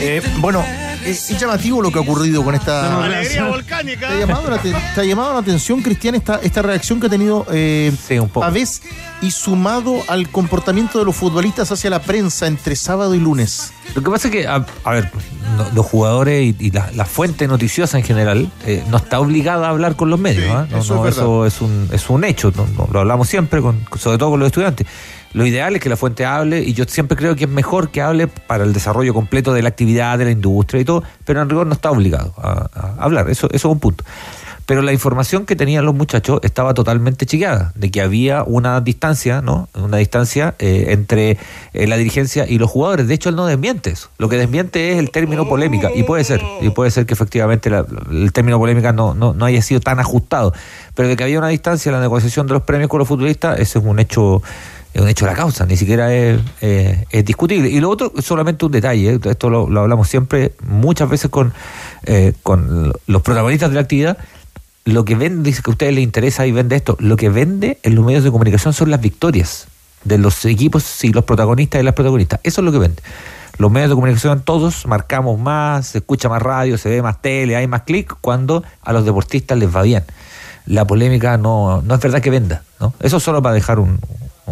Eh, 0.00 0.22
bueno, 0.38 0.64
es, 1.04 1.30
es 1.30 1.38
llamativo 1.40 1.80
lo 1.82 1.90
que 1.90 1.98
ha 1.98 2.02
ocurrido 2.02 2.42
con 2.44 2.54
esta. 2.54 3.02
Alegría 3.04 3.46
¿Te 3.98 4.06
ha 4.06 4.14
llamado 4.18 4.50
la, 4.50 4.58
te- 4.58 4.72
te 4.94 5.00
ha 5.00 5.04
llamado 5.04 5.32
la 5.34 5.38
atención, 5.40 5.82
Cristian, 5.82 6.14
esta, 6.14 6.36
esta 6.42 6.62
reacción 6.62 7.00
que 7.00 7.06
ha 7.06 7.10
tenido 7.10 7.46
eh, 7.50 7.92
Sí, 8.06 8.18
un 8.18 8.28
poco. 8.28 8.40
Pavés 8.40 8.82
y 9.20 9.30
sumado 9.30 10.02
al 10.08 10.28
comportamiento 10.30 10.98
de 10.98 11.04
los 11.04 11.16
futbolistas 11.16 11.70
hacia 11.72 11.90
la 11.90 12.00
prensa 12.02 12.46
entre 12.46 12.76
sábado 12.76 13.14
y 13.14 13.18
lunes? 13.18 13.72
Lo 13.94 14.02
que 14.02 14.10
pasa 14.10 14.28
es 14.28 14.32
que, 14.32 14.46
a, 14.46 14.64
a 14.84 14.90
ver, 14.92 15.10
no- 15.56 15.68
los 15.74 15.86
jugadores 15.86 16.54
y, 16.60 16.66
y 16.66 16.70
la, 16.70 16.90
la 16.94 17.04
fuente 17.04 17.48
noticiosa 17.48 17.98
en 17.98 18.04
general 18.04 18.50
eh, 18.66 18.84
no 18.90 18.98
está 18.98 19.18
obligada 19.20 19.66
a 19.66 19.70
hablar 19.70 19.96
con 19.96 20.10
los 20.10 20.20
medios. 20.20 20.44
Sí, 20.44 20.50
¿ah? 20.50 20.66
No, 20.70 20.78
eso 20.78 20.94
no, 20.94 21.00
es 21.08 21.16
verdad. 21.16 21.22
eso 21.22 21.46
es 21.46 21.60
un, 21.60 21.88
es 21.92 22.10
un 22.10 22.24
hecho, 22.24 22.52
no- 22.56 22.66
no, 22.76 22.88
lo 22.92 23.00
hablamos 23.00 23.28
siempre, 23.28 23.60
con, 23.60 23.84
sobre 23.98 24.18
todo 24.18 24.30
con 24.30 24.40
los 24.40 24.46
estudiantes. 24.46 24.86
Lo 25.34 25.44
ideal 25.46 25.76
es 25.76 25.82
que 25.82 25.88
la 25.88 25.96
fuente 25.96 26.24
hable 26.24 26.60
y 26.62 26.72
yo 26.72 26.84
siempre 26.86 27.16
creo 27.16 27.36
que 27.36 27.44
es 27.44 27.50
mejor 27.50 27.90
que 27.90 28.00
hable 28.00 28.28
para 28.28 28.64
el 28.64 28.72
desarrollo 28.72 29.12
completo 29.12 29.52
de 29.52 29.62
la 29.62 29.68
actividad, 29.68 30.18
de 30.18 30.24
la 30.24 30.30
industria 30.30 30.80
y 30.80 30.84
todo, 30.84 31.02
pero 31.24 31.42
en 31.42 31.48
rigor 31.50 31.66
no 31.66 31.74
está 31.74 31.90
obligado 31.90 32.32
a, 32.38 32.94
hablar, 32.98 33.28
eso, 33.28 33.46
eso 33.48 33.68
es 33.68 33.72
un 33.72 33.78
punto. 33.80 34.04
Pero 34.64 34.82
la 34.82 34.92
información 34.92 35.46
que 35.46 35.56
tenían 35.56 35.86
los 35.86 35.94
muchachos 35.94 36.40
estaba 36.42 36.74
totalmente 36.74 37.24
chequeada, 37.24 37.72
de 37.74 37.90
que 37.90 38.02
había 38.02 38.42
una 38.42 38.82
distancia, 38.82 39.40
¿no? 39.40 39.66
Una 39.74 39.96
distancia 39.96 40.56
eh, 40.58 40.88
entre 40.88 41.38
eh, 41.72 41.86
la 41.86 41.96
dirigencia 41.96 42.44
y 42.46 42.58
los 42.58 42.70
jugadores. 42.70 43.08
De 43.08 43.14
hecho, 43.14 43.30
él 43.30 43.36
no 43.36 43.46
desmiente 43.46 43.88
eso. 43.88 44.10
Lo 44.18 44.28
que 44.28 44.36
desmiente 44.36 44.92
es 44.92 44.98
el 44.98 45.10
término 45.10 45.48
polémica. 45.48 45.90
Y 45.94 46.02
puede 46.02 46.22
ser, 46.22 46.42
y 46.60 46.68
puede 46.68 46.90
ser 46.90 47.06
que 47.06 47.14
efectivamente 47.14 47.70
la- 47.70 47.86
el 48.10 48.30
término 48.34 48.58
polémica 48.58 48.92
no, 48.92 49.14
no, 49.14 49.34
haya 49.46 49.62
sido 49.62 49.80
tan 49.80 50.00
ajustado. 50.00 50.52
Pero 50.94 51.08
de 51.08 51.16
que 51.16 51.24
había 51.24 51.38
una 51.38 51.48
distancia 51.48 51.88
en 51.88 51.94
la 51.94 52.02
negociación 52.02 52.46
de 52.46 52.52
los 52.52 52.62
premios 52.62 52.90
con 52.90 52.98
los 52.98 53.08
futbolistas, 53.08 53.58
ese 53.60 53.78
es 53.78 53.84
un 53.86 53.98
hecho 54.00 54.42
es 54.94 55.00
un 55.00 55.08
hecho 55.08 55.26
de 55.26 55.32
la 55.32 55.36
causa, 55.36 55.66
ni 55.66 55.76
siquiera 55.76 56.14
es, 56.14 56.40
eh, 56.60 57.04
es 57.10 57.24
discutible. 57.24 57.68
Y 57.68 57.80
lo 57.80 57.90
otro 57.90 58.12
solamente 58.20 58.64
un 58.64 58.72
detalle, 58.72 59.14
¿eh? 59.14 59.20
esto 59.24 59.50
lo, 59.50 59.68
lo 59.68 59.80
hablamos 59.80 60.08
siempre, 60.08 60.52
muchas 60.66 61.08
veces 61.08 61.30
con, 61.30 61.52
eh, 62.04 62.32
con 62.42 62.92
los 63.06 63.22
protagonistas 63.22 63.70
de 63.70 63.74
la 63.74 63.82
actividad. 63.82 64.18
Lo 64.84 65.04
que 65.04 65.14
vende, 65.14 65.50
dice 65.50 65.62
que 65.62 65.70
a 65.70 65.72
ustedes 65.72 65.94
les 65.94 66.02
interesa 66.02 66.46
y 66.46 66.52
vende 66.52 66.76
esto, 66.76 66.96
lo 67.00 67.16
que 67.16 67.28
vende 67.28 67.78
en 67.82 67.94
los 67.94 68.04
medios 68.04 68.24
de 68.24 68.30
comunicación 68.30 68.72
son 68.72 68.90
las 68.90 69.00
victorias 69.00 69.68
de 70.04 70.16
los 70.16 70.44
equipos 70.44 71.04
y 71.04 71.12
los 71.12 71.24
protagonistas 71.24 71.80
y 71.80 71.84
las 71.84 71.94
protagonistas. 71.94 72.40
Eso 72.42 72.60
es 72.62 72.64
lo 72.64 72.72
que 72.72 72.78
vende. 72.78 73.02
Los 73.58 73.70
medios 73.70 73.90
de 73.90 73.96
comunicación 73.96 74.40
todos 74.40 74.86
marcamos 74.86 75.38
más, 75.38 75.88
se 75.88 75.98
escucha 75.98 76.28
más 76.28 76.40
radio, 76.40 76.78
se 76.78 76.88
ve 76.88 77.02
más 77.02 77.20
tele, 77.20 77.56
hay 77.56 77.66
más 77.66 77.82
clic 77.82 78.14
cuando 78.20 78.62
a 78.82 78.92
los 78.92 79.04
deportistas 79.04 79.58
les 79.58 79.74
va 79.74 79.82
bien. 79.82 80.04
La 80.64 80.86
polémica 80.86 81.36
no, 81.38 81.82
no 81.82 81.94
es 81.94 82.00
verdad 82.00 82.22
que 82.22 82.30
venda. 82.30 82.62
¿no? 82.80 82.94
Eso 83.00 83.18
solo 83.20 83.42
para 83.42 83.54
dejar 83.54 83.80
un, 83.80 83.98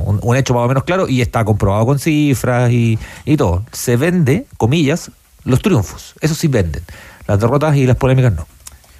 un, 0.05 0.37
hecho 0.37 0.55
más 0.55 0.65
o 0.65 0.69
menos 0.69 0.85
claro 0.85 1.09
y 1.09 1.21
está 1.21 1.45
comprobado 1.45 1.87
con 1.87 1.99
cifras 1.99 2.71
y, 2.71 2.99
y 3.25 3.37
todo. 3.37 3.65
Se 3.73 3.97
vende, 3.97 4.47
comillas, 4.57 5.11
los 5.45 5.62
triunfos. 5.62 6.15
Eso 6.21 6.35
sí 6.35 6.49
venden. 6.49 6.83
Las 7.26 7.41
derrotas 7.41 7.76
y 7.76 7.87
las 7.87 7.97
polémicas 7.97 8.33
no. 8.33 8.47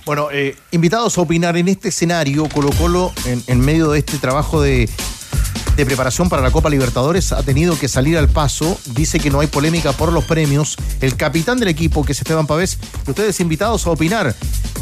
Bueno, 0.05 0.29
eh, 0.33 0.57
invitados 0.71 1.19
a 1.19 1.21
opinar 1.21 1.57
en 1.57 1.69
este 1.69 1.89
escenario, 1.89 2.49
Colo 2.49 2.71
Colo, 2.71 3.13
en 3.25 3.61
medio 3.61 3.91
de 3.91 3.99
este 3.99 4.19
trabajo 4.19 4.63
de, 4.63 4.89
de 5.77 5.85
preparación 5.85 6.29
para 6.29 6.43
la 6.43 6.51
Copa 6.51 6.71
Libertadores, 6.71 7.33
ha 7.33 7.43
tenido 7.43 7.79
que 7.79 7.89
salir 7.89 8.17
al 8.17 8.29
paso. 8.29 8.79
Dice 8.87 9.21
que 9.21 9.31
no 9.31 9.41
hay 9.41 9.47
polémica 9.47 9.93
por 9.93 10.13
los 10.13 10.25
premios. 10.25 10.77
El 11.01 11.17
capitán 11.17 11.59
del 11.59 11.69
equipo, 11.69 12.05
que 12.05 12.13
es 12.13 12.19
Esteban 12.19 12.47
Pavés, 12.47 12.79
y 13.07 13.11
ustedes 13.11 13.39
invitados 13.41 13.87
a 13.87 13.91
opinar. 13.91 14.35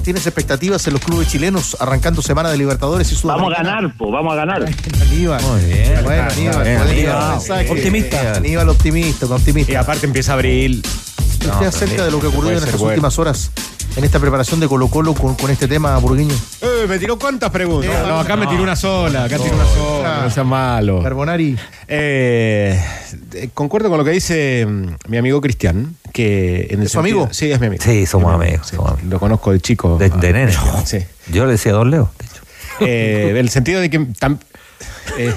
¿Tienes 0.04 0.26
expectativas 0.26 0.86
en 0.86 0.92
los 0.92 1.02
clubes 1.02 1.28
chilenos 1.28 1.76
arrancando 1.80 2.22
semana 2.22 2.50
de 2.50 2.58
Libertadores 2.58 3.10
y 3.10 3.26
Vamos 3.26 3.52
a 3.52 3.62
ganar, 3.62 3.94
pues, 3.96 4.12
vamos 4.12 4.32
a 4.34 4.36
ganar. 4.36 4.62
Aníbal. 5.00 5.42
Muy 5.42 5.64
bien. 5.64 6.04
Bueno, 6.04 6.22
Aníbal, 6.30 6.62
Bien, 6.64 6.78
Aníbal. 6.78 7.30
mensaje. 7.32 7.70
Optimista. 7.70 8.34
Aníbal 8.36 8.68
optimista, 8.68 9.26
optimista. 9.26 9.72
Y 9.72 9.76
aparte 9.76 10.06
empieza 10.06 10.34
abril. 10.34 10.84
¿Usted 11.32 11.48
No, 11.48 11.58
acerca 11.60 12.04
de 12.04 12.10
lo 12.10 12.20
que 12.20 12.26
ocurrió 12.28 12.52
en 12.52 12.58
estas 12.58 12.72
bueno. 12.78 12.90
últimas 12.90 13.18
horas 13.18 13.50
en 13.96 14.02
esta 14.04 14.18
preparación 14.18 14.58
de 14.60 14.66
Colo 14.68 14.88
Colo 14.88 15.14
con, 15.14 15.34
con 15.36 15.50
este 15.50 15.68
tema 15.68 15.96
burgueño? 15.98 16.34
Eh, 16.60 16.86
me 16.88 16.98
tiró 16.98 17.18
cuántas 17.18 17.50
preguntas. 17.50 17.90
Eh, 17.94 18.04
no, 18.08 18.18
acá 18.18 18.36
me 18.36 18.44
no. 18.44 18.50
tiró 18.50 18.62
una 18.62 18.74
sola. 18.76 19.24
Acá 19.24 19.38
tiró 19.38 19.54
una 19.54 19.64
sola. 19.66 20.20
No 20.24 20.30
sea 20.30 20.44
malo. 20.44 21.02
Carbonari. 21.02 21.56
Eh, 21.86 22.82
eh, 23.34 23.50
concuerdo 23.54 23.88
con 23.88 23.98
lo 23.98 24.04
que 24.04 24.10
dice 24.10 24.66
mm, 24.66 24.88
mi 25.08 25.16
amigo 25.18 25.40
Cristian, 25.40 25.94
que 26.12 26.66
en 26.70 26.80
el 26.80 26.86
¿Es 26.86 26.92
su 26.92 26.98
sentido- 26.98 27.20
amigo? 27.20 27.32
Sí, 27.34 27.52
es 27.52 27.60
mi 27.60 27.66
amigo. 27.68 27.82
Sí, 27.84 28.06
somos 28.06 28.34
amigo, 28.34 28.42
amigos, 28.50 28.66
somos 28.68 28.92
amigos. 28.92 29.10
Lo 29.10 29.20
conozco 29.20 29.52
de 29.52 29.60
chico. 29.60 29.96
De, 29.96 30.10
de 30.10 30.32
nene. 30.32 30.52
Sí. 30.84 30.98
Yo 31.30 31.46
le 31.46 31.52
decía 31.52 31.72
Don 31.72 31.90
Leo, 31.90 32.10
de 32.18 32.26
hecho. 32.26 32.42
Eh, 32.80 33.30
del 33.32 33.48
sentido 33.50 33.80
de 33.80 33.90
que 33.90 34.00
tam- 34.00 34.38
eh, 35.18 35.32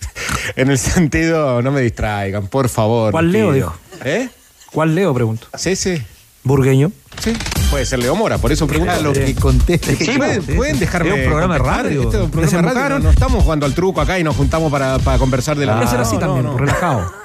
en 0.56 0.70
el 0.70 0.78
sentido, 0.78 1.62
no 1.62 1.72
me 1.72 1.80
distraigan, 1.80 2.48
por 2.48 2.68
favor. 2.68 3.12
¿Cuál 3.12 3.32
Leo 3.32 3.52
dijo? 3.52 3.74
¿Eh? 4.04 4.28
¿Cuál 4.72 4.94
Leo, 4.94 5.14
pregunto? 5.14 5.46
Sí, 5.56 5.74
sí. 5.76 6.02
Burgueño. 6.44 6.92
Sí. 7.20 7.32
Puede 7.70 7.86
ser 7.86 8.00
Leo 8.00 8.14
Mora, 8.14 8.38
por 8.38 8.52
eso 8.52 8.66
pregunto. 8.66 8.92
Claro, 8.92 9.08
lo 9.08 9.12
que 9.14 9.34
conteste. 9.34 9.96
Sí, 9.96 10.12
pueden, 10.16 10.42
pueden 10.44 10.78
dejarme. 10.78 11.10
Es 11.10 11.16
un 11.16 11.24
programa 11.24 11.54
de 11.54 11.60
radio. 11.60 12.02
Este 12.02 12.16
es 12.18 12.22
un 12.22 12.30
programa 12.30 12.68
de 12.68 12.74
radio. 12.80 12.98
No, 12.98 13.04
no 13.04 13.10
estamos 13.10 13.42
jugando 13.42 13.66
al 13.66 13.74
truco 13.74 14.00
acá 14.00 14.18
y 14.18 14.24
nos 14.24 14.36
juntamos 14.36 14.70
para, 14.70 14.98
para 14.98 15.18
conversar 15.18 15.56
de 15.56 15.66
la 15.66 15.76
Puede 15.76 15.88
ser 15.88 15.96
No, 15.98 16.02
así 16.04 16.14
no, 16.14 16.20
también, 16.20 16.44
no. 16.44 16.56
relajado. 16.58 17.12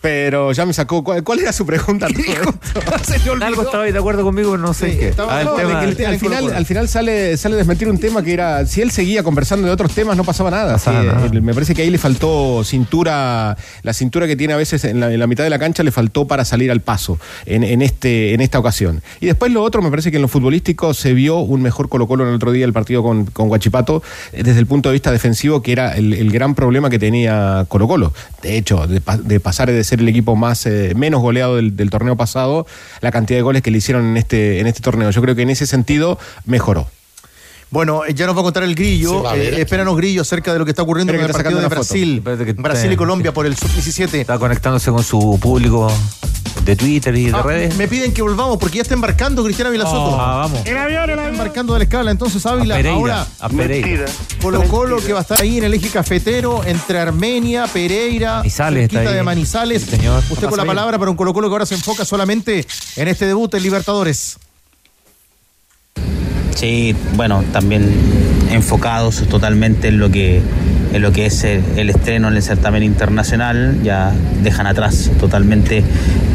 Pero 0.00 0.52
ya 0.52 0.64
me 0.64 0.72
sacó. 0.72 1.02
¿Cuál, 1.02 1.24
cuál 1.24 1.40
era 1.40 1.52
su 1.52 1.66
pregunta? 1.66 2.06
Algo 3.42 3.62
estabais 3.62 3.92
de 3.92 3.98
acuerdo 3.98 4.22
conmigo, 4.22 4.56
no 4.56 4.72
sé 4.74 4.86
Sí, 4.86 4.92
en 4.92 4.98
qué. 5.00 5.08
estaba- 5.08 5.40
Ah, 5.40 5.44
No, 5.44 5.52
tema- 5.54 5.84
el- 5.84 6.06
al 6.06 6.18
final, 6.18 6.42
Colo. 6.44 6.56
al 6.56 6.66
final 6.66 6.88
sale, 6.88 7.36
sale 7.36 7.54
a 7.54 7.58
desmentir 7.58 7.88
un 7.88 7.98
tema 7.98 8.22
que 8.22 8.32
era, 8.32 8.64
si 8.66 8.80
él 8.80 8.90
seguía 8.90 9.22
conversando 9.22 9.66
de 9.66 9.72
otros 9.72 9.92
temas, 9.92 10.16
no 10.16 10.24
pasaba 10.24 10.50
nada. 10.50 10.74
Pasaba 10.74 11.00
Sí, 11.00 11.06
nada. 11.08 11.26
eh, 11.26 11.40
me 11.40 11.52
parece 11.54 11.74
que 11.74 11.82
ahí 11.82 11.90
le 11.90 11.98
faltó 11.98 12.62
cintura, 12.64 13.56
la 13.82 13.92
cintura 13.92 14.26
que 14.26 14.36
tiene 14.36 14.52
a 14.54 14.56
veces 14.56 14.84
en 14.84 15.00
la, 15.00 15.12
en 15.12 15.18
la 15.18 15.26
mitad 15.26 15.44
de 15.44 15.50
la 15.50 15.58
cancha 15.58 15.82
le 15.82 15.90
faltó 15.90 16.26
para 16.26 16.44
salir 16.44 16.70
al 16.70 16.80
paso 16.80 17.18
en, 17.46 17.64
en 17.64 17.82
este, 17.82 18.34
en 18.34 18.40
esta 18.40 18.58
ocasión. 18.58 19.02
Y 19.20 19.26
después 19.26 19.52
lo 19.52 19.62
otro, 19.62 19.82
me 19.82 19.90
parece 19.90 20.10
que 20.10 20.16
en 20.18 20.22
lo 20.22 20.28
futbolístico 20.28 20.94
se 20.94 21.12
vio 21.12 21.38
un 21.38 21.60
mejor 21.62 21.88
Colo 21.88 22.06
Colo 22.06 22.24
en 22.24 22.30
el 22.30 22.36
otro 22.36 22.52
día 22.52 22.64
el 22.64 22.72
partido 22.72 23.02
con, 23.02 23.26
con 23.26 23.48
Guachipato, 23.48 24.02
eh, 24.32 24.42
desde 24.42 24.60
el 24.60 24.66
punto 24.66 24.88
de 24.90 24.92
vista 24.94 25.10
defensivo, 25.10 25.62
que 25.62 25.72
era 25.72 25.96
el, 25.96 26.12
el 26.12 26.30
gran 26.30 26.54
problema 26.54 26.88
que 26.90 26.98
tenía 26.98 27.64
Colo 27.68 27.88
Colo. 27.88 28.12
De 28.42 28.56
hecho, 28.56 28.86
de, 28.86 29.02
de 29.24 29.40
pasar 29.40 29.68
de 29.68 29.87
ser 29.88 30.00
el 30.00 30.08
equipo 30.08 30.36
más 30.36 30.66
eh, 30.66 30.92
menos 30.94 31.20
goleado 31.20 31.56
del, 31.56 31.76
del 31.76 31.90
torneo 31.90 32.16
pasado, 32.16 32.66
la 33.00 33.10
cantidad 33.10 33.38
de 33.38 33.42
goles 33.42 33.62
que 33.62 33.70
le 33.70 33.78
hicieron 33.78 34.06
en 34.06 34.16
este, 34.16 34.60
en 34.60 34.66
este 34.66 34.80
torneo. 34.80 35.10
Yo 35.10 35.22
creo 35.22 35.34
que 35.34 35.42
en 35.42 35.50
ese 35.50 35.66
sentido 35.66 36.18
mejoró. 36.44 36.86
Bueno, 37.70 38.04
eh, 38.04 38.14
ya 38.14 38.26
nos 38.26 38.34
va 38.36 38.40
a 38.40 38.44
contar 38.44 38.62
el 38.62 38.74
grillo. 38.74 39.30
Eh, 39.34 39.60
espéranos, 39.60 39.96
grillo, 39.96 40.22
acerca 40.22 40.52
de 40.52 40.58
lo 40.58 40.64
que 40.64 40.70
está 40.70 40.82
ocurriendo 40.82 41.12
Espera 41.12 41.28
con 41.28 41.36
el 41.36 41.42
partido 41.42 41.60
de. 41.60 41.68
Brasil. 41.68 42.22
Brasil 42.56 42.92
y 42.92 42.96
Colombia 42.96 43.32
por 43.32 43.46
el 43.46 43.56
sub-17. 43.56 44.14
Está 44.14 44.38
conectándose 44.38 44.90
con 44.90 45.02
su 45.02 45.38
público 45.40 45.92
de 46.64 46.76
Twitter 46.76 47.14
y 47.16 47.26
de 47.26 47.32
Ah, 47.36 47.42
redes. 47.42 47.76
me 47.76 47.88
piden 47.88 48.12
que 48.12 48.20
volvamos 48.22 48.58
porque 48.58 48.76
ya 48.76 48.82
está 48.82 48.94
embarcando 48.94 49.42
Cristiana 49.42 49.70
Vilasoto. 49.70 50.16
Ah, 50.20 50.36
vamos. 50.48 50.58
Está 50.64 51.28
embarcando 51.28 51.72
de 51.72 51.78
la 51.80 51.82
escala. 51.84 52.10
Entonces, 52.10 52.44
A 52.44 52.50
Ávila, 52.52 52.74
Pereira. 52.76 52.96
ahora 52.96 53.26
A 53.40 53.48
Pereira. 53.48 54.04
Colo 54.42 54.62
Colo 54.64 54.96
que 54.98 55.12
va 55.12 55.20
a 55.20 55.22
estar 55.22 55.40
ahí 55.40 55.58
en 55.58 55.64
el 55.64 55.74
eje 55.74 55.88
cafetero 55.88 56.62
entre 56.64 56.98
Armenia, 56.98 57.66
Pereira, 57.66 58.36
Manizales 58.38 58.84
está 58.84 59.00
ahí. 59.00 59.14
de 59.14 59.22
Manizales. 59.22 59.82
Sí, 59.82 59.90
señor. 59.90 60.22
Usted 60.30 60.48
con 60.48 60.56
la 60.58 60.64
bien. 60.64 60.74
palabra 60.76 60.98
para 60.98 61.10
un 61.10 61.16
Colo 61.16 61.32
Colo 61.32 61.48
que 61.48 61.52
ahora 61.54 61.66
se 61.66 61.74
enfoca 61.74 62.04
solamente 62.04 62.66
en 62.96 63.08
este 63.08 63.26
debut 63.26 63.52
en 63.54 63.62
Libertadores. 63.62 64.38
Sí, 66.54 66.94
bueno, 67.14 67.44
también 67.52 67.88
enfocados 68.50 69.22
totalmente 69.28 69.88
en 69.88 69.98
lo 69.98 70.10
que 70.10 70.42
en 70.92 71.02
lo 71.02 71.12
que 71.12 71.26
es 71.26 71.44
el, 71.44 71.90
estreno 71.90 72.28
en 72.28 72.34
el 72.36 72.42
certamen 72.42 72.82
internacional, 72.82 73.76
ya 73.82 74.12
dejan 74.42 74.66
atrás 74.66 75.10
totalmente 75.20 75.82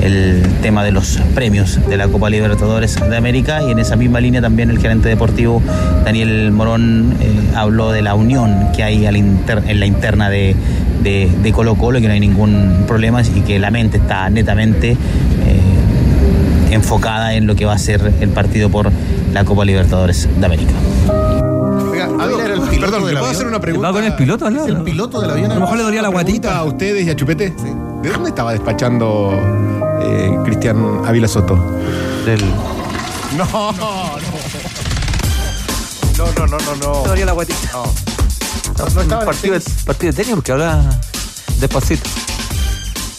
el 0.02 0.44
tema 0.62 0.84
de 0.84 0.92
los 0.92 1.20
premios 1.34 1.80
de 1.90 1.98
la 1.98 2.08
Copa 2.08 2.30
Libertadores 2.30 2.96
de 3.10 3.18
América 3.18 3.62
y 3.68 3.72
en 3.72 3.80
esa 3.80 3.96
misma 3.96 4.20
línea 4.20 4.42
también 4.42 4.70
el 4.70 4.80
gerente 4.80 5.10
deportivo 5.10 5.62
Daniel 6.06 6.52
Morón 6.52 7.16
eh, 7.22 7.32
habló 7.56 7.92
de 7.92 8.02
la 8.02 8.14
unión 8.16 8.68
que 8.76 8.84
hay 8.84 9.06
en 9.06 9.80
la 9.80 9.86
interna 9.86 10.30
de, 10.30 10.56
de- 11.04 11.30
de 11.42 11.52
Colo 11.52 11.76
Colo, 11.76 12.00
que 12.00 12.08
no 12.08 12.14
hay 12.14 12.20
ningún 12.20 12.84
problema 12.88 13.22
y 13.24 13.42
que 13.42 13.60
la 13.60 13.72
mente 13.72 13.98
está 13.98 14.30
netamente 14.30 14.92
eh, 14.92 14.98
enfocada 16.72 17.34
en 17.36 17.48
lo 17.48 17.56
que 17.56 17.66
va 17.66 17.74
a 17.74 17.78
ser 17.78 18.14
el 18.22 18.30
partido 18.30 18.70
por 18.70 18.92
la 19.34 19.44
Copa 19.46 19.66
Libertadores 19.66 20.28
de 20.40 20.46
América. 20.46 20.74
Perdón, 22.84 23.06
¿le 23.08 23.18
puedo 23.20 23.32
hacer 23.32 23.48
una 23.48 23.60
pregunta? 23.62 23.88
¿Va 23.88 23.94
con 23.94 24.04
el 24.04 24.16
piloto 24.16 24.46
al 24.46 24.54
lado? 24.56 24.68
El 24.68 24.82
piloto 24.84 25.22
del 25.22 25.32
avión. 25.32 25.52
A 25.52 25.56
lo 25.56 25.62
mejor 25.62 25.78
le 25.78 25.84
dolía 25.84 26.02
la 26.02 26.10
guatita. 26.10 26.58
a 26.58 26.64
ustedes 26.66 27.06
y 27.06 27.10
a 27.10 27.16
Chupete. 27.16 27.50
¿De 28.02 28.10
dónde 28.10 28.30
estaba 28.30 28.52
despachando 28.52 29.32
eh, 30.02 30.38
Cristian 30.44 31.02
Ávila 31.06 31.28
Soto? 31.28 31.56
Del- 32.26 32.44
No, 33.38 33.46
no, 33.46 33.72
no. 33.74 34.14
No, 36.18 36.26
no, 36.38 36.48
no, 36.48 36.58
no, 36.58 36.76
no. 36.76 37.02
Me 37.04 37.08
dolía 37.10 37.26
la 37.26 37.32
guatita. 37.32 37.70
No, 37.74 37.84
no 38.78 39.02
estaba 39.02 39.02
en 39.02 39.12
el 39.12 39.26
partido, 39.26 39.54
de, 39.54 39.60
tenis. 39.62 39.84
partido 39.84 40.12
de 40.12 40.18
tenis 40.18 40.36
porque 40.36 40.52
habla 40.52 41.00
despacito. 41.60 42.10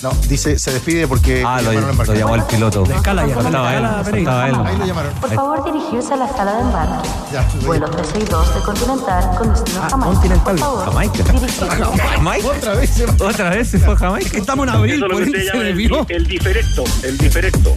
No, 0.04 0.11
dice, 0.28 0.58
se 0.58 0.70
despide 0.70 1.08
porque 1.08 1.42
Ah, 1.46 1.62
lo, 1.62 1.73
lo 1.73 2.14
llamó 2.14 2.34
el 2.34 2.42
piloto. 2.42 2.84
La 2.87 2.96
escala 2.96 3.26
ya, 3.26 3.34
Faltaba 3.37 3.64
la 3.73 3.78
él, 3.78 3.84
escala 3.84 4.04
faltaba 4.04 4.49
él. 4.49 4.54
Ahí 4.66 4.76
lo 4.78 4.84
llamaron. 4.87 5.14
Por 5.14 5.34
favor, 5.34 5.64
dirigirse 5.64 6.12
a 6.12 6.16
la 6.18 6.28
sala 6.28 6.52
de 6.56 6.61
embarque. 6.61 7.08
Vuelo 7.64 7.88
362 7.88 8.54
de 8.54 8.61
Continental 8.61 9.30
con 9.38 9.49
destino 9.54 9.80
Ah, 9.82 9.88
Jamaica. 9.90 10.12
Continental. 10.12 10.58
Jamaica. 10.84 11.25
¿Jamaica? 12.16 12.49
Otra 12.49 12.75
vez 12.75 12.90
se. 12.90 13.04
¿Otra 13.04 13.49
vez 13.50 13.68
se 13.70 13.78
fue 13.78 13.94
a 13.94 13.96
Jamaica? 13.96 14.37
Estamos 14.37 14.68
en 14.68 14.75
abril, 14.75 15.00
por 15.00 15.23
ende 15.23 15.50
se 15.50 15.56
desvió. 15.58 16.06
el 16.11 16.26
diferecto, 16.26 16.84
el 17.02 17.16
diferecto. 17.16 17.73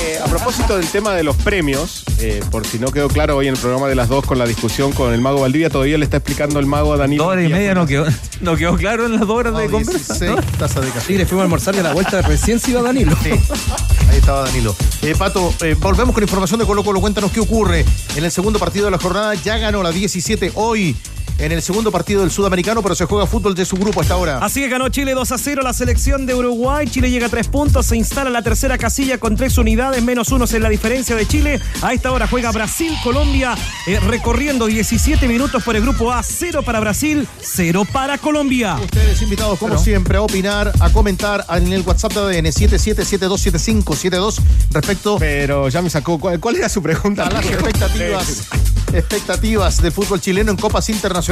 Eh, 0.00 0.18
a 0.22 0.26
propósito 0.26 0.76
del 0.76 0.86
tema 0.86 1.14
de 1.14 1.24
los 1.24 1.36
premios, 1.36 2.04
eh, 2.20 2.40
por 2.50 2.66
si 2.66 2.78
no 2.78 2.92
quedó 2.92 3.08
claro 3.08 3.36
hoy 3.36 3.48
en 3.48 3.54
el 3.54 3.60
programa 3.60 3.88
de 3.88 3.94
las 3.96 4.08
dos 4.08 4.24
con 4.24 4.38
la 4.38 4.46
discusión 4.46 4.92
con 4.92 5.12
el 5.12 5.20
mago 5.20 5.40
Valdivia, 5.40 5.70
todavía 5.70 5.98
le 5.98 6.04
está 6.04 6.18
explicando 6.18 6.60
el 6.60 6.66
mago 6.66 6.92
a 6.92 6.96
Danilo. 6.96 7.24
Dos 7.24 7.32
horas 7.32 7.44
y 7.44 7.48
media 7.48 7.74
no 7.74 7.86
quedó, 7.86 8.06
no 8.40 8.56
quedó 8.56 8.76
claro 8.76 9.06
en 9.06 9.12
las 9.12 9.20
dos 9.22 9.30
horas 9.30 9.52
No, 9.52 9.58
de 9.58 9.68
conversa. 9.68 10.14
16 10.24 10.30
¿no? 10.30 10.58
tazas 10.58 10.84
de 10.84 10.90
café. 10.92 11.06
Sí, 11.06 11.18
le 11.18 11.26
fuimos 11.26 11.42
a 11.42 11.44
almorzar 11.44 11.74
y 11.74 11.78
a 11.78 11.82
la 11.82 11.92
vuelta 11.92 12.22
recién 12.22 12.60
se 12.60 12.70
iba 12.70 12.82
Danilo. 12.82 13.16
Sí, 13.22 13.30
ahí 13.30 14.18
estaba 14.18 14.42
Danilo. 14.44 14.74
Eh, 15.02 15.14
Pato, 15.18 15.52
eh, 15.62 15.74
volvemos 15.78 16.14
con 16.14 16.22
información 16.22 16.60
de 16.60 16.66
Colo 16.66 16.84
Colo. 16.84 17.00
Cuéntanos 17.00 17.32
qué 17.32 17.40
ocurre 17.40 17.84
en 18.16 18.24
el 18.24 18.30
segundo 18.30 18.58
partido 18.58 18.84
de 18.84 18.92
la 18.92 18.98
jornada. 18.98 19.34
Ya 19.34 19.58
ganó 19.58 19.82
la 19.82 19.90
17 19.90 20.52
hoy 20.54 20.96
en 21.38 21.52
el 21.52 21.62
segundo 21.62 21.92
partido 21.92 22.22
del 22.22 22.30
sudamericano, 22.30 22.82
pero 22.82 22.94
se 22.94 23.04
juega 23.04 23.26
fútbol 23.26 23.54
de 23.54 23.64
su 23.64 23.76
grupo 23.76 24.00
hasta 24.00 24.14
ahora. 24.14 24.38
Así 24.38 24.60
que 24.60 24.68
ganó 24.68 24.88
Chile 24.88 25.14
2 25.14 25.32
a 25.32 25.38
0 25.38 25.62
la 25.62 25.72
selección 25.72 26.26
de 26.26 26.34
Uruguay. 26.34 26.86
Chile 26.88 27.10
llega 27.10 27.26
a 27.26 27.28
tres 27.28 27.48
puntos, 27.48 27.86
se 27.86 27.96
instala 27.96 28.28
en 28.28 28.34
la 28.34 28.42
tercera 28.42 28.76
casilla 28.78 29.18
con 29.18 29.36
tres 29.36 29.56
unidades, 29.58 30.02
menos 30.02 30.30
unos 30.30 30.52
en 30.52 30.62
la 30.62 30.68
diferencia 30.68 31.14
de 31.14 31.26
Chile. 31.26 31.60
A 31.82 31.92
esta 31.92 32.10
hora 32.12 32.26
juega 32.26 32.50
Brasil, 32.50 32.92
Colombia, 33.02 33.54
eh, 33.86 34.00
recorriendo 34.00 34.66
17 34.66 35.28
minutos 35.28 35.62
por 35.62 35.76
el 35.76 35.82
grupo 35.82 36.12
A. 36.12 36.22
0 36.22 36.62
para 36.64 36.80
Brasil, 36.80 37.26
0 37.40 37.86
para 37.92 38.18
Colombia. 38.18 38.76
Ustedes 38.82 39.22
invitados, 39.22 39.58
como 39.58 39.78
siempre, 39.78 40.18
a 40.18 40.22
opinar, 40.22 40.72
a 40.80 40.90
comentar 40.90 41.44
en 41.50 41.72
el 41.72 41.82
WhatsApp 41.82 42.12
de 42.14 42.20
ADN 42.38 42.46
77727572 42.46 44.40
respecto 44.70 45.16
Pero 45.18 45.68
ya 45.68 45.82
me 45.82 45.90
sacó. 45.90 46.18
¿Cuál, 46.18 46.40
cuál 46.40 46.56
era 46.56 46.68
su 46.68 46.82
pregunta? 46.82 47.26
a 47.26 47.30
las 47.30 47.46
expectativas, 47.46 48.48
expectativas 48.92 49.80
del 49.82 49.92
fútbol 49.92 50.20
chileno 50.20 50.50
en 50.50 50.56
copas 50.56 50.88
internacionales. 50.88 51.27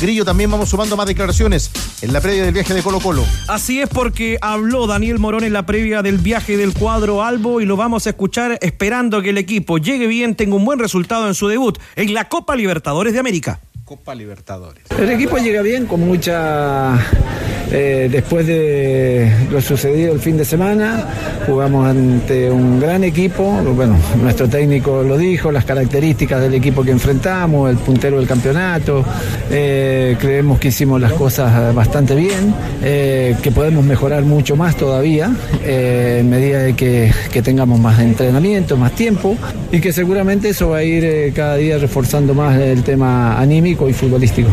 Grillo, 0.00 0.24
también 0.24 0.50
vamos 0.50 0.68
sumando 0.68 0.96
más 0.96 1.06
declaraciones 1.06 1.70
en 2.02 2.12
la 2.12 2.20
previa 2.20 2.42
del 2.44 2.52
viaje 2.52 2.74
de 2.74 2.82
Colo 2.82 2.98
Colo. 2.98 3.24
Así 3.46 3.80
es 3.80 3.88
porque 3.88 4.36
habló 4.40 4.88
Daniel 4.88 5.20
Morón 5.20 5.44
en 5.44 5.52
la 5.52 5.64
previa 5.64 6.02
del 6.02 6.18
viaje 6.18 6.56
del 6.56 6.74
cuadro 6.74 7.22
Albo 7.22 7.60
y 7.60 7.64
lo 7.64 7.76
vamos 7.76 8.08
a 8.08 8.10
escuchar 8.10 8.58
esperando 8.62 9.22
que 9.22 9.30
el 9.30 9.38
equipo 9.38 9.78
llegue 9.78 10.08
bien, 10.08 10.34
tenga 10.34 10.56
un 10.56 10.64
buen 10.64 10.80
resultado 10.80 11.28
en 11.28 11.34
su 11.34 11.46
debut 11.46 11.78
en 11.94 12.14
la 12.14 12.28
Copa 12.28 12.56
Libertadores 12.56 13.12
de 13.12 13.20
América. 13.20 13.60
Copa 13.88 14.14
Libertadores. 14.14 14.84
El 15.00 15.08
equipo 15.08 15.38
llega 15.38 15.62
bien, 15.62 15.86
con 15.86 16.06
mucha. 16.06 16.94
eh, 17.70 18.08
después 18.10 18.46
de 18.46 19.32
lo 19.50 19.62
sucedido 19.62 20.12
el 20.12 20.20
fin 20.20 20.36
de 20.36 20.44
semana, 20.44 21.06
jugamos 21.46 21.88
ante 21.88 22.50
un 22.50 22.78
gran 22.80 23.02
equipo. 23.02 23.50
Bueno, 23.74 23.96
nuestro 24.20 24.46
técnico 24.46 25.02
lo 25.02 25.16
dijo, 25.16 25.50
las 25.50 25.64
características 25.64 26.42
del 26.42 26.52
equipo 26.52 26.82
que 26.82 26.90
enfrentamos, 26.90 27.70
el 27.70 27.78
puntero 27.78 28.18
del 28.18 28.26
campeonato. 28.26 29.02
eh, 29.50 30.16
creemos 30.20 30.58
que 30.58 30.68
hicimos 30.68 31.00
las 31.00 31.14
cosas 31.14 31.74
bastante 31.74 32.14
bien, 32.14 32.54
eh, 32.82 33.36
que 33.42 33.50
podemos 33.52 33.82
mejorar 33.86 34.22
mucho 34.22 34.54
más 34.54 34.76
todavía, 34.76 35.30
en 35.64 36.28
medida 36.28 36.58
de 36.58 36.74
que, 36.74 37.10
que 37.32 37.40
tengamos 37.40 37.80
más 37.80 37.98
entrenamiento, 38.00 38.76
más 38.76 38.92
tiempo, 38.92 39.34
y 39.72 39.80
que 39.80 39.94
seguramente 39.94 40.50
eso 40.50 40.70
va 40.70 40.78
a 40.78 40.82
ir 40.82 41.32
cada 41.32 41.56
día 41.56 41.78
reforzando 41.78 42.34
más 42.34 42.58
el 42.58 42.82
tema 42.82 43.40
anímico 43.40 43.77
y 43.86 43.92
futbolístico. 43.92 44.48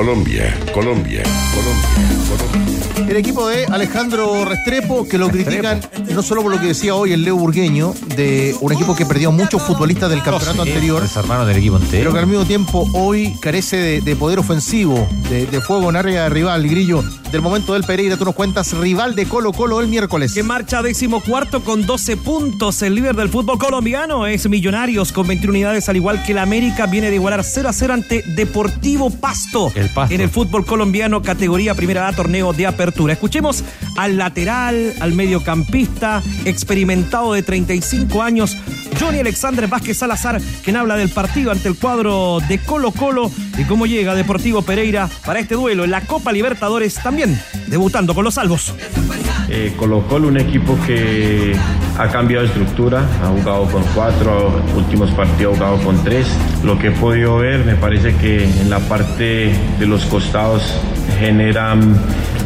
Colombia, 0.00 0.58
Colombia, 0.72 1.22
Colombia, 1.52 2.08
Colombia. 2.26 3.06
El 3.06 3.16
equipo 3.18 3.46
de 3.46 3.66
Alejandro 3.66 4.46
Restrepo, 4.46 5.06
que 5.06 5.18
lo 5.18 5.28
critican 5.28 5.78
no 6.14 6.22
solo 6.22 6.42
por 6.42 6.52
lo 6.52 6.58
que 6.58 6.68
decía 6.68 6.94
hoy 6.94 7.12
el 7.12 7.22
Leo 7.22 7.36
Burgueño, 7.36 7.92
de 8.16 8.54
un 8.62 8.72
equipo 8.72 8.96
que 8.96 9.04
perdió 9.04 9.30
muchos 9.30 9.60
futbolistas 9.60 10.08
del 10.08 10.22
campeonato 10.22 10.62
anterior, 10.62 11.02
Los 11.02 11.16
hermanos 11.16 11.46
del 11.48 11.58
equipo 11.58 11.76
pero 11.78 11.84
entero. 11.84 12.12
que 12.14 12.18
al 12.18 12.26
mismo 12.26 12.44
tiempo 12.46 12.88
hoy 12.94 13.34
carece 13.42 13.76
de, 13.76 14.00
de 14.00 14.16
poder 14.16 14.38
ofensivo, 14.38 15.06
de, 15.28 15.44
de 15.46 15.60
fuego 15.60 15.90
en 15.90 15.96
área 15.96 16.22
de 16.24 16.28
rival. 16.30 16.66
Grillo, 16.66 17.02
del 17.32 17.42
momento 17.42 17.74
del 17.74 17.84
Pereira, 17.84 18.16
tú 18.16 18.24
nos 18.24 18.34
cuentas, 18.34 18.72
rival 18.72 19.14
de 19.14 19.26
Colo 19.26 19.52
Colo 19.52 19.80
el 19.80 19.88
miércoles. 19.88 20.32
Que 20.32 20.42
marcha 20.42 20.82
decimocuarto 20.82 21.62
con 21.62 21.84
12 21.86 22.16
puntos. 22.16 22.80
El 22.82 22.94
líder 22.94 23.16
del 23.16 23.28
fútbol 23.28 23.58
colombiano 23.58 24.26
es 24.26 24.48
Millonarios 24.48 25.12
con 25.12 25.26
21 25.26 25.50
unidades, 25.50 25.88
al 25.88 25.96
igual 25.96 26.22
que 26.24 26.32
el 26.32 26.38
América 26.38 26.86
viene 26.86 27.10
de 27.10 27.16
igualar 27.16 27.44
0 27.44 27.68
a 27.68 27.72
0 27.72 27.92
ante 27.94 28.22
Deportivo 28.22 29.10
Pasto. 29.10 29.72
El 29.74 29.89
En 30.08 30.20
el 30.20 30.28
fútbol 30.28 30.64
colombiano, 30.64 31.22
categoría 31.22 31.74
primera 31.74 32.08
A, 32.08 32.12
torneo 32.12 32.52
de 32.52 32.66
apertura. 32.66 33.12
Escuchemos 33.12 33.64
al 33.96 34.16
lateral, 34.16 34.94
al 35.00 35.12
mediocampista, 35.12 36.22
experimentado 36.44 37.32
de 37.32 37.42
35 37.42 38.22
años, 38.22 38.56
Johnny 38.98 39.20
Alexander 39.20 39.66
Vázquez 39.66 39.98
Salazar, 39.98 40.40
quien 40.62 40.76
habla 40.76 40.96
del 40.96 41.08
partido 41.08 41.50
ante 41.50 41.68
el 41.68 41.76
cuadro 41.76 42.38
de 42.48 42.58
Colo 42.58 42.92
Colo 42.92 43.30
y 43.58 43.64
cómo 43.64 43.86
llega 43.86 44.14
Deportivo 44.14 44.62
Pereira 44.62 45.08
para 45.24 45.40
este 45.40 45.54
duelo 45.54 45.84
en 45.84 45.90
la 45.90 46.02
Copa 46.02 46.32
Libertadores, 46.32 46.94
también 46.94 47.40
debutando 47.66 48.14
con 48.14 48.24
los 48.24 48.34
salvos. 48.34 48.74
Eh, 49.48 49.74
Colo 49.76 50.06
Colo, 50.06 50.28
un 50.28 50.38
equipo 50.38 50.78
que 50.86 51.54
ha 51.98 52.08
cambiado 52.08 52.46
estructura, 52.46 53.04
ha 53.22 53.26
jugado 53.28 53.64
con 53.66 53.82
cuatro, 53.94 54.62
últimos 54.76 55.10
partidos 55.10 55.54
ha 55.54 55.66
jugado 55.66 55.84
con 55.84 56.04
tres. 56.04 56.26
Lo 56.62 56.78
que 56.78 56.88
he 56.88 56.92
podido 56.92 57.36
ver, 57.38 57.64
me 57.64 57.74
parece 57.74 58.14
que 58.16 58.44
en 58.44 58.70
la 58.70 58.78
parte 58.78 59.52
de 59.78 59.86
los 59.86 60.04
costados 60.06 60.62
generan 61.18 61.96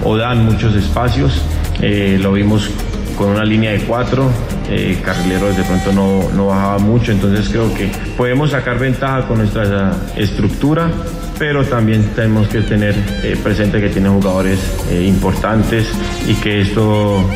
o 0.02 0.16
dan 0.16 0.44
muchos 0.44 0.74
espacios. 0.74 1.42
Eh, 1.80 2.18
lo 2.20 2.32
vimos 2.32 2.70
con 3.16 3.30
una 3.30 3.44
línea 3.44 3.72
de 3.72 3.80
cuatro, 3.80 4.30
eh, 4.68 4.98
Carrileros 5.04 5.56
de 5.56 5.62
pronto 5.64 5.92
no, 5.92 6.30
no 6.34 6.46
bajaba 6.46 6.78
mucho, 6.78 7.12
entonces 7.12 7.48
creo 7.48 7.72
que 7.74 7.90
podemos 8.16 8.50
sacar 8.50 8.78
ventaja 8.78 9.26
con 9.26 9.38
nuestra 9.38 9.92
estructura, 10.16 10.90
pero 11.38 11.64
también 11.64 12.04
tenemos 12.14 12.48
que 12.48 12.60
tener 12.60 12.94
eh, 13.22 13.36
presente 13.42 13.80
que 13.80 13.88
tienen 13.88 14.12
jugadores 14.12 14.58
eh, 14.90 15.04
importantes 15.06 15.88
y 16.26 16.34
que 16.34 16.60
esto, 16.60 17.28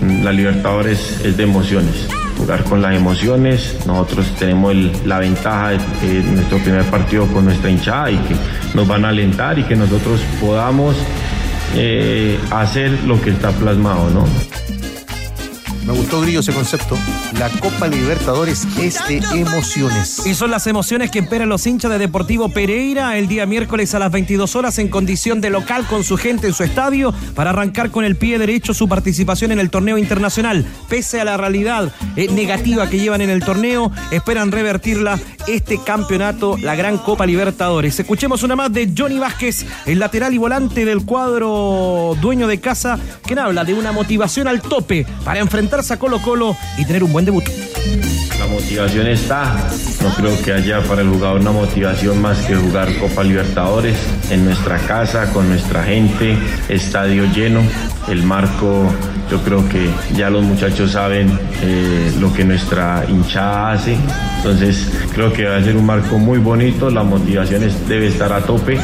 mm, 0.00 0.24
la 0.24 0.32
Libertadores 0.32 1.20
es 1.24 1.36
de 1.36 1.42
emociones. 1.42 2.08
Jugar 2.38 2.64
con 2.64 2.82
las 2.82 2.94
emociones, 2.94 3.76
nosotros 3.86 4.34
tenemos 4.38 4.74
la 5.04 5.18
ventaja 5.18 5.70
de 5.70 5.76
eh, 5.76 6.22
nuestro 6.32 6.58
primer 6.58 6.84
partido 6.84 7.26
con 7.26 7.44
nuestra 7.44 7.70
hinchada 7.70 8.10
y 8.10 8.16
que 8.16 8.34
nos 8.74 8.88
van 8.88 9.04
a 9.04 9.10
alentar 9.10 9.58
y 9.58 9.64
que 9.64 9.76
nosotros 9.76 10.20
podamos 10.40 10.96
hacer 12.50 12.90
lo 13.06 13.18
que 13.22 13.30
está 13.30 13.50
plasmado, 13.50 14.10
¿no? 14.10 14.26
Me 15.86 15.92
gustó 15.92 16.20
Grillo 16.20 16.40
ese 16.40 16.52
concepto. 16.52 16.96
La 17.38 17.48
Copa 17.48 17.88
Libertadores 17.88 18.66
es 18.78 19.00
de 19.08 19.16
emociones. 19.34 20.24
Y 20.24 20.34
son 20.34 20.52
las 20.52 20.68
emociones 20.68 21.10
que 21.10 21.18
esperan 21.18 21.48
los 21.48 21.66
hinchas 21.66 21.90
de 21.90 21.98
Deportivo 21.98 22.48
Pereira 22.50 23.18
el 23.18 23.26
día 23.26 23.46
miércoles 23.46 23.92
a 23.94 23.98
las 23.98 24.12
22 24.12 24.54
horas 24.54 24.78
en 24.78 24.88
condición 24.88 25.40
de 25.40 25.50
local 25.50 25.84
con 25.86 26.04
su 26.04 26.16
gente 26.16 26.46
en 26.46 26.54
su 26.54 26.62
estadio 26.62 27.12
para 27.34 27.50
arrancar 27.50 27.90
con 27.90 28.04
el 28.04 28.14
pie 28.14 28.38
derecho 28.38 28.74
su 28.74 28.88
participación 28.88 29.50
en 29.50 29.58
el 29.58 29.70
torneo 29.70 29.98
internacional. 29.98 30.64
Pese 30.88 31.20
a 31.20 31.24
la 31.24 31.36
realidad 31.36 31.92
eh, 32.14 32.28
negativa 32.28 32.88
que 32.88 33.00
llevan 33.00 33.20
en 33.20 33.30
el 33.30 33.44
torneo, 33.44 33.90
esperan 34.12 34.52
revertirla 34.52 35.18
este 35.48 35.78
campeonato, 35.78 36.56
la 36.58 36.76
Gran 36.76 36.98
Copa 36.98 37.26
Libertadores. 37.26 37.98
Escuchemos 37.98 38.44
una 38.44 38.54
más 38.54 38.72
de 38.72 38.92
Johnny 38.96 39.18
Vázquez, 39.18 39.66
el 39.86 39.98
lateral 39.98 40.32
y 40.32 40.38
volante 40.38 40.84
del 40.84 41.04
cuadro 41.04 42.16
dueño 42.20 42.46
de 42.46 42.60
casa, 42.60 43.00
quien 43.26 43.40
habla 43.40 43.64
de 43.64 43.74
una 43.74 43.90
motivación 43.90 44.46
al 44.46 44.62
tope 44.62 45.06
para 45.24 45.40
enfrentarse 45.72 45.94
a 45.94 45.96
Colo 45.98 46.20
Colo 46.20 46.54
y 46.76 46.84
tener 46.84 47.02
un 47.02 47.12
buen 47.12 47.24
debut. 47.24 47.44
La 48.38 48.46
motivación 48.46 49.06
está. 49.06 49.54
No 50.02 50.12
creo 50.14 50.38
que 50.42 50.52
haya 50.52 50.82
para 50.82 51.00
el 51.00 51.08
jugador 51.08 51.40
una 51.40 51.52
motivación 51.52 52.20
más 52.20 52.38
que 52.40 52.54
jugar 52.54 52.94
Copa 52.98 53.22
Libertadores 53.24 53.96
en 54.30 54.44
nuestra 54.44 54.76
casa, 54.78 55.32
con 55.32 55.48
nuestra 55.48 55.82
gente, 55.84 56.36
estadio 56.68 57.24
lleno. 57.32 57.62
El 58.08 58.22
marco, 58.24 58.92
yo 59.30 59.40
creo 59.42 59.66
que 59.68 59.88
ya 60.14 60.28
los 60.28 60.42
muchachos 60.44 60.92
saben 60.92 61.38
eh, 61.62 62.12
lo 62.20 62.30
que 62.34 62.44
nuestra 62.44 63.04
hinchada 63.08 63.72
hace. 63.72 63.96
Entonces, 64.38 64.88
creo 65.14 65.32
que 65.32 65.44
va 65.44 65.56
a 65.56 65.62
ser 65.62 65.76
un 65.76 65.86
marco 65.86 66.18
muy 66.18 66.38
bonito. 66.38 66.90
La 66.90 67.02
motivación 67.02 67.62
es- 67.62 67.88
debe 67.88 68.08
estar 68.08 68.30
a 68.32 68.40
tope. 68.42 68.78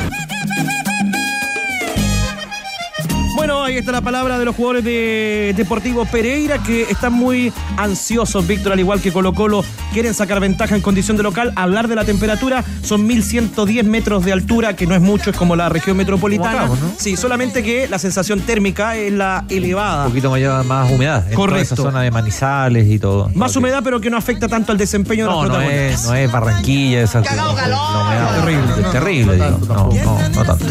Ahí 3.69 3.77
está 3.77 3.93
la 3.93 4.01
palabra 4.01 4.39
de 4.39 4.47
los 4.47 4.57
jugadores 4.57 4.83
de 4.83 5.53
Deportivo 5.55 6.07
Pereira 6.07 6.57
que 6.63 6.85
están 6.85 7.13
muy 7.13 7.53
ansiosos, 7.77 8.47
Víctor, 8.47 8.73
al 8.73 8.81
igual 8.81 9.03
que 9.03 9.13
Colo 9.13 9.35
Colo, 9.35 9.63
quieren 9.93 10.15
sacar 10.15 10.41
ventaja 10.41 10.75
en 10.75 10.81
condición 10.81 11.19
de 11.19 11.23
local. 11.23 11.53
Hablar 11.55 11.87
de 11.87 11.95
la 11.95 12.07
temperatura, 12.07 12.65
son 12.81 13.07
1110 13.07 13.85
metros 13.85 14.25
de 14.25 14.33
altura, 14.33 14.75
que 14.75 14.87
no 14.87 14.95
es 14.95 15.03
mucho, 15.03 15.29
es 15.29 15.37
como 15.37 15.55
la 15.55 15.69
región 15.69 15.99
metropolitana. 15.99 16.67
Sí, 16.97 17.15
solamente 17.19 17.63
que 17.63 17.89
la 17.89 17.99
sensación 17.99 18.41
térmica 18.41 18.97
es 18.97 19.13
la 19.13 19.45
elevada. 19.51 20.05
Un 20.05 20.13
poquito 20.13 20.31
mayor, 20.31 20.65
más 20.65 20.91
humedad. 20.91 21.19
En 21.25 21.35
toda 21.35 21.37
Correcto. 21.37 21.75
esa 21.75 21.77
zona 21.77 22.01
de 22.01 22.11
manizales 22.11 22.87
y 22.89 22.99
todo. 22.99 23.31
Más 23.35 23.55
humedad, 23.55 23.83
pero 23.85 24.01
que 24.01 24.09
no 24.09 24.17
afecta 24.17 24.49
tanto 24.49 24.73
al 24.73 24.79
desempeño 24.79 25.27
No, 25.27 25.43
de 25.43 25.49
los 25.49 25.49
no 25.49 25.55
protagonistas. 25.59 26.01
es, 26.05 26.09
no 26.09 26.15
es 26.15 26.33
Barranquilla, 26.33 27.03
esa 27.03 27.21
la 27.21 27.51
humedad. 27.51 28.41
Terrible. 28.41 28.91
Terrible, 28.93 29.35
digo. 29.35 29.59
No, 29.69 29.91
no, 29.93 30.29
no 30.31 30.43
tanto. 30.43 30.65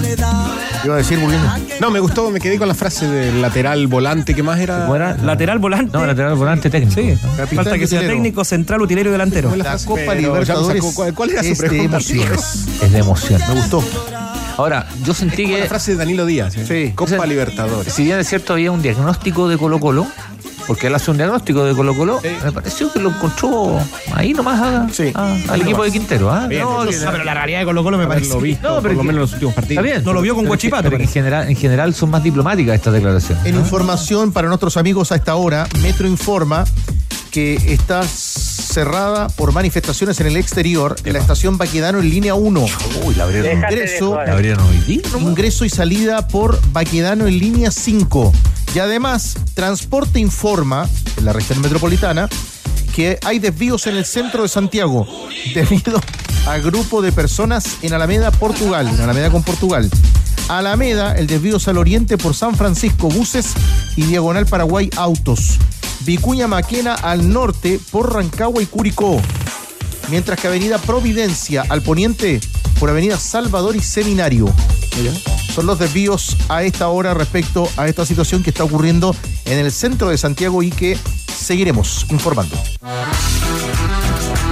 Iba 0.84 0.96
a 0.96 0.98
decir. 0.98 1.20
No, 1.80 1.92
me 1.92 2.00
gustó, 2.00 2.32
me 2.32 2.40
quedé 2.40 2.58
con 2.58 2.68
la 2.68 2.74
frase 2.74 2.87
del 2.90 3.42
lateral 3.42 3.88
volante, 3.88 4.34
que 4.34 4.44
más 4.44 4.60
era? 4.60 4.88
Lateral 5.24 5.60
volante. 5.60 5.92
No, 5.98 6.06
lateral 6.06 6.36
volante 6.36 6.70
técnico. 6.70 7.00
Sí, 7.00 7.18
Capitán 7.36 7.66
falta 7.66 7.78
que 7.78 7.88
sea 7.88 8.00
utilero. 8.00 8.16
técnico, 8.16 8.44
central, 8.46 8.82
utilero 8.82 9.10
y 9.10 9.12
delantero. 9.12 9.56
La 9.56 9.64
frase, 9.64 9.86
Copa 9.88 10.16
Libertadores 10.16 10.84
sacó- 10.84 11.14
¿cuál, 11.14 11.30
era 11.32 11.44
su 11.44 11.50
es 11.52 11.58
de 11.60 11.68
pregunta? 11.68 11.98
Es 11.98 12.92
de 12.92 12.98
emoción. 13.00 13.42
Me 13.48 13.54
gustó. 13.56 13.84
Ahora, 14.58 14.88
yo 15.04 15.14
sentí 15.14 15.44
Como 15.44 15.56
que, 15.56 15.62
la 15.62 15.68
frase 15.68 15.92
de 15.92 15.98
Danilo 15.98 16.26
Díaz. 16.26 16.56
¿eh? 16.58 16.66
Sí. 16.68 16.94
Copa 16.96 17.26
Libertadores. 17.28 17.94
si 17.94 18.04
bien 18.06 18.20
es 18.20 18.28
cierto, 18.28 18.54
había 18.54 18.72
un 18.72 18.82
diagnóstico 18.82 19.48
de 19.48 19.58
Colo 19.58 19.80
Colo, 19.80 20.08
porque 20.68 20.88
él 20.88 20.96
hace 20.96 21.10
un 21.12 21.18
diagnóstico 21.18 21.64
de 21.64 21.74
Colo 21.74 21.96
Colo, 21.96 22.20
me 22.44 22.52
pareció 22.52 22.92
que 22.92 23.00
lo 23.00 23.10
encontró 23.10 23.80
ahí 24.14 24.34
nomás 24.34 24.60
a- 24.62 24.88
Sí. 24.94 25.12
a- 25.16 25.34
Ahí 25.34 25.44
al 25.50 25.62
equipo 25.62 25.78
nomás. 25.78 25.86
de 25.86 25.92
Quintero. 25.94 26.32
¿ah? 26.32 26.46
Bien, 26.48 26.62
No, 26.64 26.80
entonces, 26.82 27.04
Ah, 27.06 27.10
pero 27.12 27.24
la 27.24 27.34
realidad 27.34 27.60
de 27.60 27.66
Colo 27.66 27.84
Colo 27.84 27.98
me 27.98 28.06
parece. 28.08 28.26
Haberlo 28.28 28.42
visto, 28.44 28.68
No, 28.68 28.82
pero 28.82 28.96
por 28.96 28.98
lo 28.98 29.04
menos 29.04 29.14
en 29.16 29.22
los 29.22 29.34
últimos 29.34 29.54
partidos. 29.56 29.84
Está 29.86 29.94
bien. 29.96 30.06
No 30.06 30.14
lo 30.14 30.22
vio 30.22 30.36
con 30.36 30.46
Guachipato, 30.46 30.90
pero 30.90 31.02
En 31.04 31.10
general, 31.10 31.50
en 31.50 31.56
general 31.56 31.94
son 31.96 32.10
más 32.12 32.22
diplomáticas 32.24 32.76
estas 32.76 32.94
declaraciones. 32.94 33.46
En 33.46 33.56
¿no? 33.56 33.62
información 33.62 34.32
para 34.34 34.48
nuestros 34.50 34.76
amigos 34.78 35.12
a 35.12 35.16
esta 35.16 35.36
hora, 35.36 35.68
Metro 35.82 36.08
informa 36.08 36.66
que 37.32 37.56
está 37.74 38.04
cerrada 38.04 39.28
por 39.30 39.52
manifestaciones 39.54 40.20
en 40.20 40.28
el 40.28 40.38
exterior 40.38 40.96
en 41.04 41.14
la 41.14 41.20
estación 41.20 41.58
Baquedano 41.58 42.00
en 42.00 42.10
línea 42.10 42.36
1. 42.36 42.66
Uy, 43.04 43.16
la 43.16 43.26
abrieron, 43.26 43.52
Ingreso, 43.58 44.16
la 44.16 44.34
abrieron 44.34 44.66
hoy 44.66 44.78
día. 44.80 45.02
ingreso 45.20 45.66
y 45.66 45.70
salida 45.70 46.28
por 46.28 46.60
Baquedano 46.72 47.28
en 47.28 47.38
línea 47.38 47.72
5. 47.72 48.34
Y 48.76 48.80
además, 48.80 49.36
Transporte 49.54 50.20
informa, 50.20 50.88
en 51.18 51.26
la 51.26 51.34
región 51.34 51.62
metropolitana, 51.62 52.30
que 52.96 53.20
hay 53.24 53.40
desvíos 53.40 53.88
en 53.88 53.96
el 53.96 54.06
centro 54.06 54.44
de 54.44 54.50
Santiago 54.50 55.08
debido 55.54 56.02
a 56.48 56.58
grupo 56.58 57.02
de 57.02 57.12
personas 57.12 57.78
en 57.82 57.94
Alameda, 57.94 58.32
Portugal, 58.32 58.88
en 58.88 59.00
Alameda 59.00 59.30
con 59.30 59.44
Portugal. 59.44 59.90
Alameda, 60.48 61.14
el 61.14 61.28
desvío 61.28 61.58
es 61.58 61.68
al 61.68 61.78
oriente 61.78 62.18
por 62.18 62.34
San 62.34 62.56
Francisco, 62.56 63.10
buses 63.10 63.54
y 63.96 64.04
diagonal 64.04 64.46
Paraguay, 64.46 64.90
autos. 64.96 65.58
Vicuña 66.02 66.48
Maquena 66.48 66.94
al 66.94 67.32
norte 67.32 67.80
por 67.92 68.14
Rancagua 68.14 68.62
y 68.62 68.66
Curicó. 68.66 69.22
Mientras 70.10 70.40
que 70.40 70.48
Avenida 70.48 70.78
Providencia 70.78 71.66
al 71.68 71.82
poniente 71.82 72.40
por 72.80 72.90
Avenida 72.90 73.18
Salvador 73.18 73.76
y 73.76 73.82
Seminario. 73.82 74.46
Son 75.58 75.66
los 75.66 75.80
desvíos 75.80 76.38
a 76.50 76.62
esta 76.62 76.90
hora 76.90 77.16
respecto 77.16 77.68
a 77.78 77.88
esta 77.88 78.06
situación 78.06 78.44
que 78.44 78.52
está 78.52 78.64
ocurriendo 78.64 79.16
en 79.46 79.58
el 79.58 79.72
centro 79.72 80.10
de 80.10 80.18
Santiago 80.20 80.62
y 80.62 80.70
que 80.70 80.96
seguiremos 81.36 82.06
informando. 82.12 82.56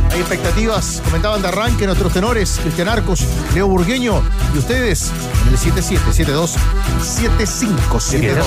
Hay 0.10 0.20
expectativas, 0.20 1.04
comentaban 1.06 1.44
de 1.44 1.50
arranque 1.50 1.86
nuestros 1.86 2.12
tenores, 2.12 2.60
Cristian 2.60 2.88
Arcos, 2.88 3.24
Leo 3.54 3.68
Burgueño 3.68 4.20
y 4.56 4.58
ustedes 4.58 5.12
en 5.46 5.54
el 5.54 5.60
7772-7572. 5.60 8.44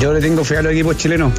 Yo 0.00 0.14
le 0.14 0.22
tengo 0.22 0.42
fe 0.42 0.56
a 0.56 0.62
los 0.62 0.72
equipos 0.72 0.96
chilenos, 0.96 1.34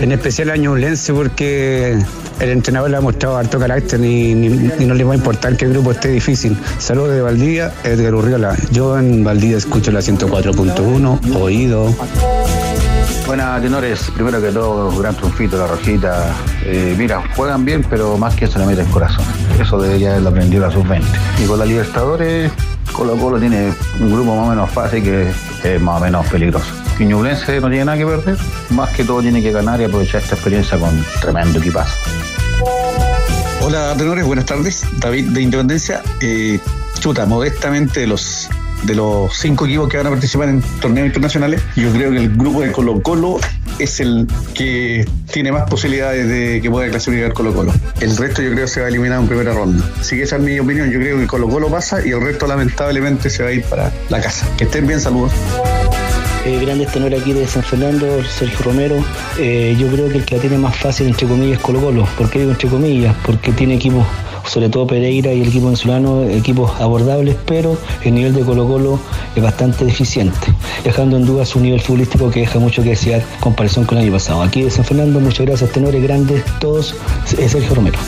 en 0.00 0.12
especial 0.12 0.48
a 0.48 0.56
Ñublense 0.56 1.12
porque 1.12 2.02
el 2.42 2.50
entrenador 2.50 2.90
le 2.90 2.96
ha 2.96 3.00
mostrado 3.00 3.36
harto 3.36 3.58
carácter 3.58 4.04
y, 4.04 4.34
no 4.34 4.94
le 4.94 5.04
va 5.04 5.12
a 5.12 5.16
importar 5.16 5.56
que 5.56 5.64
el 5.64 5.72
grupo 5.72 5.92
esté 5.92 6.08
difícil. 6.08 6.58
Saludos 6.78 7.14
de 7.14 7.22
Valdivia, 7.22 7.72
Edgar 7.84 8.14
Urriola. 8.14 8.56
Yo 8.72 8.98
en 8.98 9.22
Valdivia 9.22 9.58
escucho 9.58 9.92
la 9.92 10.00
104.1, 10.00 11.36
oído. 11.36 11.94
Buenas, 13.26 13.62
tenores. 13.62 14.10
Primero 14.10 14.42
que 14.42 14.50
todo, 14.50 14.90
gran 14.98 15.14
triunfito, 15.14 15.56
la 15.56 15.68
rojita. 15.68 16.34
Eh, 16.64 16.96
mira, 16.98 17.22
juegan 17.36 17.64
bien, 17.64 17.86
pero 17.88 18.18
más 18.18 18.34
que 18.34 18.46
eso 18.46 18.58
le 18.58 18.66
meten 18.66 18.86
corazón. 18.86 19.24
Eso 19.60 19.80
debería 19.80 20.10
haberlo 20.10 20.30
aprendido 20.30 20.66
la 20.66 20.72
sub-20. 20.72 21.02
Y 21.44 21.46
con 21.46 21.60
la 21.60 21.64
Libertadores, 21.64 22.50
Colo 22.92 23.16
Colo 23.16 23.38
tiene 23.38 23.72
un 24.00 24.12
grupo 24.12 24.34
más 24.34 24.46
o 24.48 24.50
menos 24.50 24.70
fácil 24.70 25.02
que 25.04 25.30
es 25.62 25.80
más 25.80 26.00
o 26.00 26.04
menos 26.04 26.26
peligroso. 26.26 26.66
Y 26.98 27.04
Ñublense 27.04 27.60
no 27.60 27.68
tiene 27.68 27.84
nada 27.84 27.96
que 27.96 28.04
perder, 28.04 28.36
más 28.70 28.90
que 28.90 29.04
todo 29.04 29.22
tiene 29.22 29.40
que 29.40 29.52
ganar 29.52 29.80
y 29.80 29.84
aprovechar 29.84 30.20
esta 30.20 30.34
experiencia 30.34 30.76
con 30.76 30.90
tremendo 31.20 31.58
equipazo. 31.58 31.94
Hola, 33.74 33.94
tenores, 33.96 34.26
buenas 34.26 34.44
tardes. 34.44 34.84
David 34.98 35.30
de 35.30 35.40
Independencia. 35.40 36.02
Eh, 36.20 36.58
chuta, 37.00 37.24
modestamente 37.24 38.00
de 38.00 38.06
los 38.06 38.50
de 38.82 38.94
los 38.94 39.34
cinco 39.34 39.64
equipos 39.64 39.88
que 39.88 39.96
van 39.96 40.08
a 40.08 40.10
participar 40.10 40.50
en 40.50 40.60
torneos 40.82 41.06
internacionales, 41.06 41.62
yo 41.74 41.90
creo 41.90 42.10
que 42.10 42.18
el 42.18 42.36
grupo 42.36 42.60
de 42.60 42.70
Colo 42.70 43.00
Colo 43.00 43.40
es 43.78 43.98
el 44.00 44.28
que 44.52 45.08
tiene 45.32 45.52
más 45.52 45.70
posibilidades 45.70 46.28
de 46.28 46.60
que 46.60 46.70
pueda 46.70 46.90
clasificar 46.90 47.32
Colo 47.32 47.54
Colo. 47.54 47.72
El 47.98 48.14
resto 48.14 48.42
yo 48.42 48.50
creo 48.50 48.68
se 48.68 48.80
va 48.80 48.88
a 48.88 48.90
eliminar 48.90 49.18
en 49.18 49.26
primera 49.26 49.54
ronda. 49.54 49.82
Así 49.98 50.16
que 50.16 50.24
esa 50.24 50.36
es 50.36 50.42
mi 50.42 50.60
opinión. 50.60 50.90
Yo 50.90 50.98
creo 50.98 51.16
que 51.18 51.26
Colo 51.26 51.48
Colo 51.48 51.70
pasa 51.70 52.06
y 52.06 52.10
el 52.10 52.20
resto 52.20 52.46
lamentablemente 52.46 53.30
se 53.30 53.42
va 53.42 53.48
a 53.48 53.52
ir 53.52 53.64
para 53.64 53.90
la 54.10 54.20
casa. 54.20 54.46
Que 54.58 54.64
estén 54.64 54.86
bien, 54.86 55.00
saludos. 55.00 55.32
Eh, 56.44 56.58
grandes 56.60 56.90
tenores 56.90 57.20
aquí 57.20 57.32
de 57.32 57.46
San 57.46 57.62
Fernando, 57.62 58.24
Sergio 58.24 58.58
Romero. 58.64 58.96
Eh, 59.38 59.76
yo 59.78 59.86
creo 59.86 60.08
que 60.08 60.18
el 60.18 60.24
que 60.24 60.34
la 60.34 60.40
tiene 60.40 60.58
más 60.58 60.76
fácil, 60.76 61.06
entre 61.06 61.28
comillas, 61.28 61.58
es 61.58 61.62
Colo 61.62 61.80
Colo. 61.80 62.04
¿Por 62.18 62.28
qué 62.30 62.40
digo 62.40 62.50
entre 62.50 62.68
comillas? 62.68 63.14
Porque 63.24 63.52
tiene 63.52 63.74
equipos, 63.74 64.04
sobre 64.44 64.68
todo 64.68 64.84
Pereira 64.84 65.32
y 65.32 65.42
el 65.42 65.48
equipo 65.48 65.66
venezolano, 65.66 66.24
equipos 66.24 66.72
abordables, 66.80 67.36
pero 67.46 67.78
el 68.02 68.14
nivel 68.16 68.34
de 68.34 68.42
Colo 68.42 68.66
Colo 68.66 68.98
es 69.36 69.42
bastante 69.42 69.84
deficiente, 69.84 70.48
dejando 70.82 71.16
en 71.16 71.26
duda 71.26 71.46
su 71.46 71.60
nivel 71.60 71.80
futbolístico 71.80 72.28
que 72.28 72.40
deja 72.40 72.58
mucho 72.58 72.82
que 72.82 72.90
desear 72.90 73.20
en 73.20 73.40
comparación 73.40 73.84
con 73.84 73.98
el 73.98 74.04
año 74.04 74.12
pasado. 74.12 74.42
Aquí 74.42 74.62
de 74.62 74.70
San 74.70 74.84
Fernando, 74.84 75.20
muchas 75.20 75.46
gracias, 75.46 75.70
tenores 75.70 76.02
grandes, 76.02 76.42
todos, 76.58 76.96
eh, 77.38 77.48
Sergio 77.48 77.76
Romero. 77.76 77.98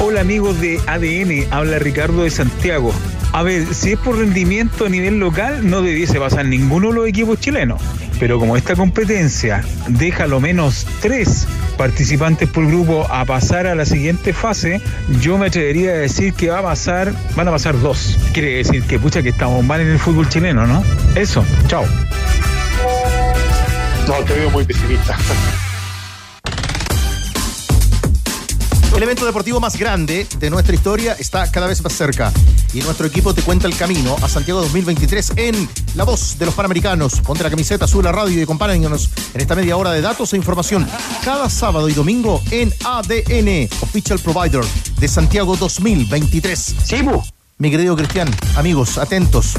Hola 0.00 0.22
amigos 0.22 0.60
de 0.60 0.80
ADN, 0.88 1.46
habla 1.52 1.78
Ricardo 1.78 2.24
de 2.24 2.30
Santiago. 2.30 2.92
A 3.32 3.42
ver, 3.42 3.74
si 3.74 3.92
es 3.92 3.98
por 3.98 4.18
rendimiento 4.18 4.86
a 4.86 4.88
nivel 4.88 5.18
local, 5.18 5.68
no 5.68 5.82
debiese 5.82 6.18
pasar 6.18 6.46
ninguno 6.46 6.88
de 6.88 6.94
los 6.94 7.08
equipos 7.08 7.38
chilenos. 7.38 7.80
Pero 8.18 8.38
como 8.38 8.56
esta 8.56 8.74
competencia 8.74 9.62
deja 9.88 10.26
lo 10.26 10.40
menos 10.40 10.86
tres 11.00 11.46
participantes 11.76 12.48
por 12.48 12.66
grupo 12.66 13.06
a 13.10 13.24
pasar 13.26 13.66
a 13.66 13.74
la 13.74 13.84
siguiente 13.84 14.32
fase, 14.32 14.80
yo 15.20 15.36
me 15.36 15.48
atrevería 15.48 15.90
a 15.90 15.94
decir 15.94 16.32
que 16.32 16.48
va 16.48 16.60
a 16.60 16.62
pasar, 16.62 17.12
van 17.34 17.48
a 17.48 17.50
pasar 17.50 17.78
dos. 17.80 18.18
Quiere 18.32 18.56
decir 18.56 18.82
que 18.84 18.98
pucha 18.98 19.22
que 19.22 19.28
estamos 19.30 19.62
mal 19.64 19.80
en 19.80 19.88
el 19.88 19.98
fútbol 19.98 20.28
chileno, 20.28 20.66
¿no? 20.66 20.82
Eso, 21.14 21.44
chao. 21.66 21.84
No, 24.06 24.14
te 24.24 24.34
veo 24.34 24.50
muy 24.50 24.64
pesimista. 24.64 25.16
El 28.96 29.02
evento 29.02 29.26
deportivo 29.26 29.60
más 29.60 29.76
grande 29.78 30.26
de 30.38 30.48
nuestra 30.48 30.74
historia 30.74 31.16
está 31.18 31.50
cada 31.50 31.66
vez 31.66 31.82
más 31.82 31.92
cerca 31.92 32.32
y 32.72 32.80
nuestro 32.80 33.06
equipo 33.06 33.34
te 33.34 33.42
cuenta 33.42 33.66
el 33.66 33.76
camino 33.76 34.16
a 34.22 34.28
Santiago 34.28 34.62
2023 34.62 35.32
en 35.36 35.68
La 35.96 36.04
Voz 36.04 36.38
de 36.38 36.46
los 36.46 36.54
Panamericanos. 36.54 37.20
Ponte 37.20 37.44
la 37.44 37.50
camiseta, 37.50 37.86
sube 37.86 38.04
la 38.04 38.12
radio 38.12 38.38
y 38.38 38.42
acompáñanos 38.42 39.10
en 39.34 39.40
esta 39.42 39.54
media 39.54 39.76
hora 39.76 39.92
de 39.92 40.00
datos 40.00 40.32
e 40.32 40.38
información 40.38 40.88
cada 41.22 41.50
sábado 41.50 41.90
y 41.90 41.92
domingo 41.92 42.40
en 42.50 42.72
ADN, 42.84 43.68
Official 43.82 44.18
Provider 44.18 44.64
de 44.98 45.08
Santiago 45.08 45.58
2023. 45.58 46.76
Sí, 46.82 46.96
Mi 47.58 47.70
querido 47.70 47.96
Cristian, 47.96 48.34
amigos, 48.56 48.96
atentos. 48.96 49.56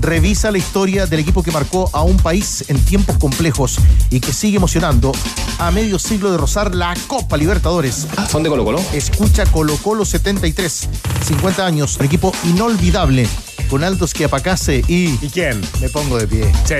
Revisa 0.00 0.50
la 0.50 0.58
historia 0.58 1.06
del 1.06 1.20
equipo 1.20 1.42
que 1.42 1.50
marcó 1.50 1.90
a 1.92 2.02
un 2.02 2.16
país 2.16 2.64
en 2.68 2.78
tiempos 2.84 3.16
complejos 3.18 3.78
y 4.10 4.20
que 4.20 4.32
sigue 4.32 4.56
emocionando 4.56 5.12
a 5.58 5.70
medio 5.70 5.98
siglo 5.98 6.30
de 6.30 6.38
rozar 6.38 6.74
la 6.74 6.94
Copa 7.06 7.36
Libertadores. 7.36 8.06
¿Son 8.30 8.42
de 8.42 8.48
Colo 8.48 8.64
Colo? 8.64 8.82
Escucha 8.92 9.46
Colo 9.46 9.76
Colo 9.78 10.04
73, 10.04 10.88
50 11.26 11.66
años, 11.66 11.96
un 11.98 12.06
equipo 12.06 12.32
inolvidable. 12.44 13.26
Con 13.70 13.82
Aldos 13.82 14.14
que 14.14 14.24
apacase 14.24 14.84
y. 14.86 15.18
¿Y 15.20 15.28
quién? 15.32 15.60
Me 15.80 15.88
pongo 15.88 16.18
de 16.18 16.28
pie. 16.28 16.44
Sí. 16.64 16.74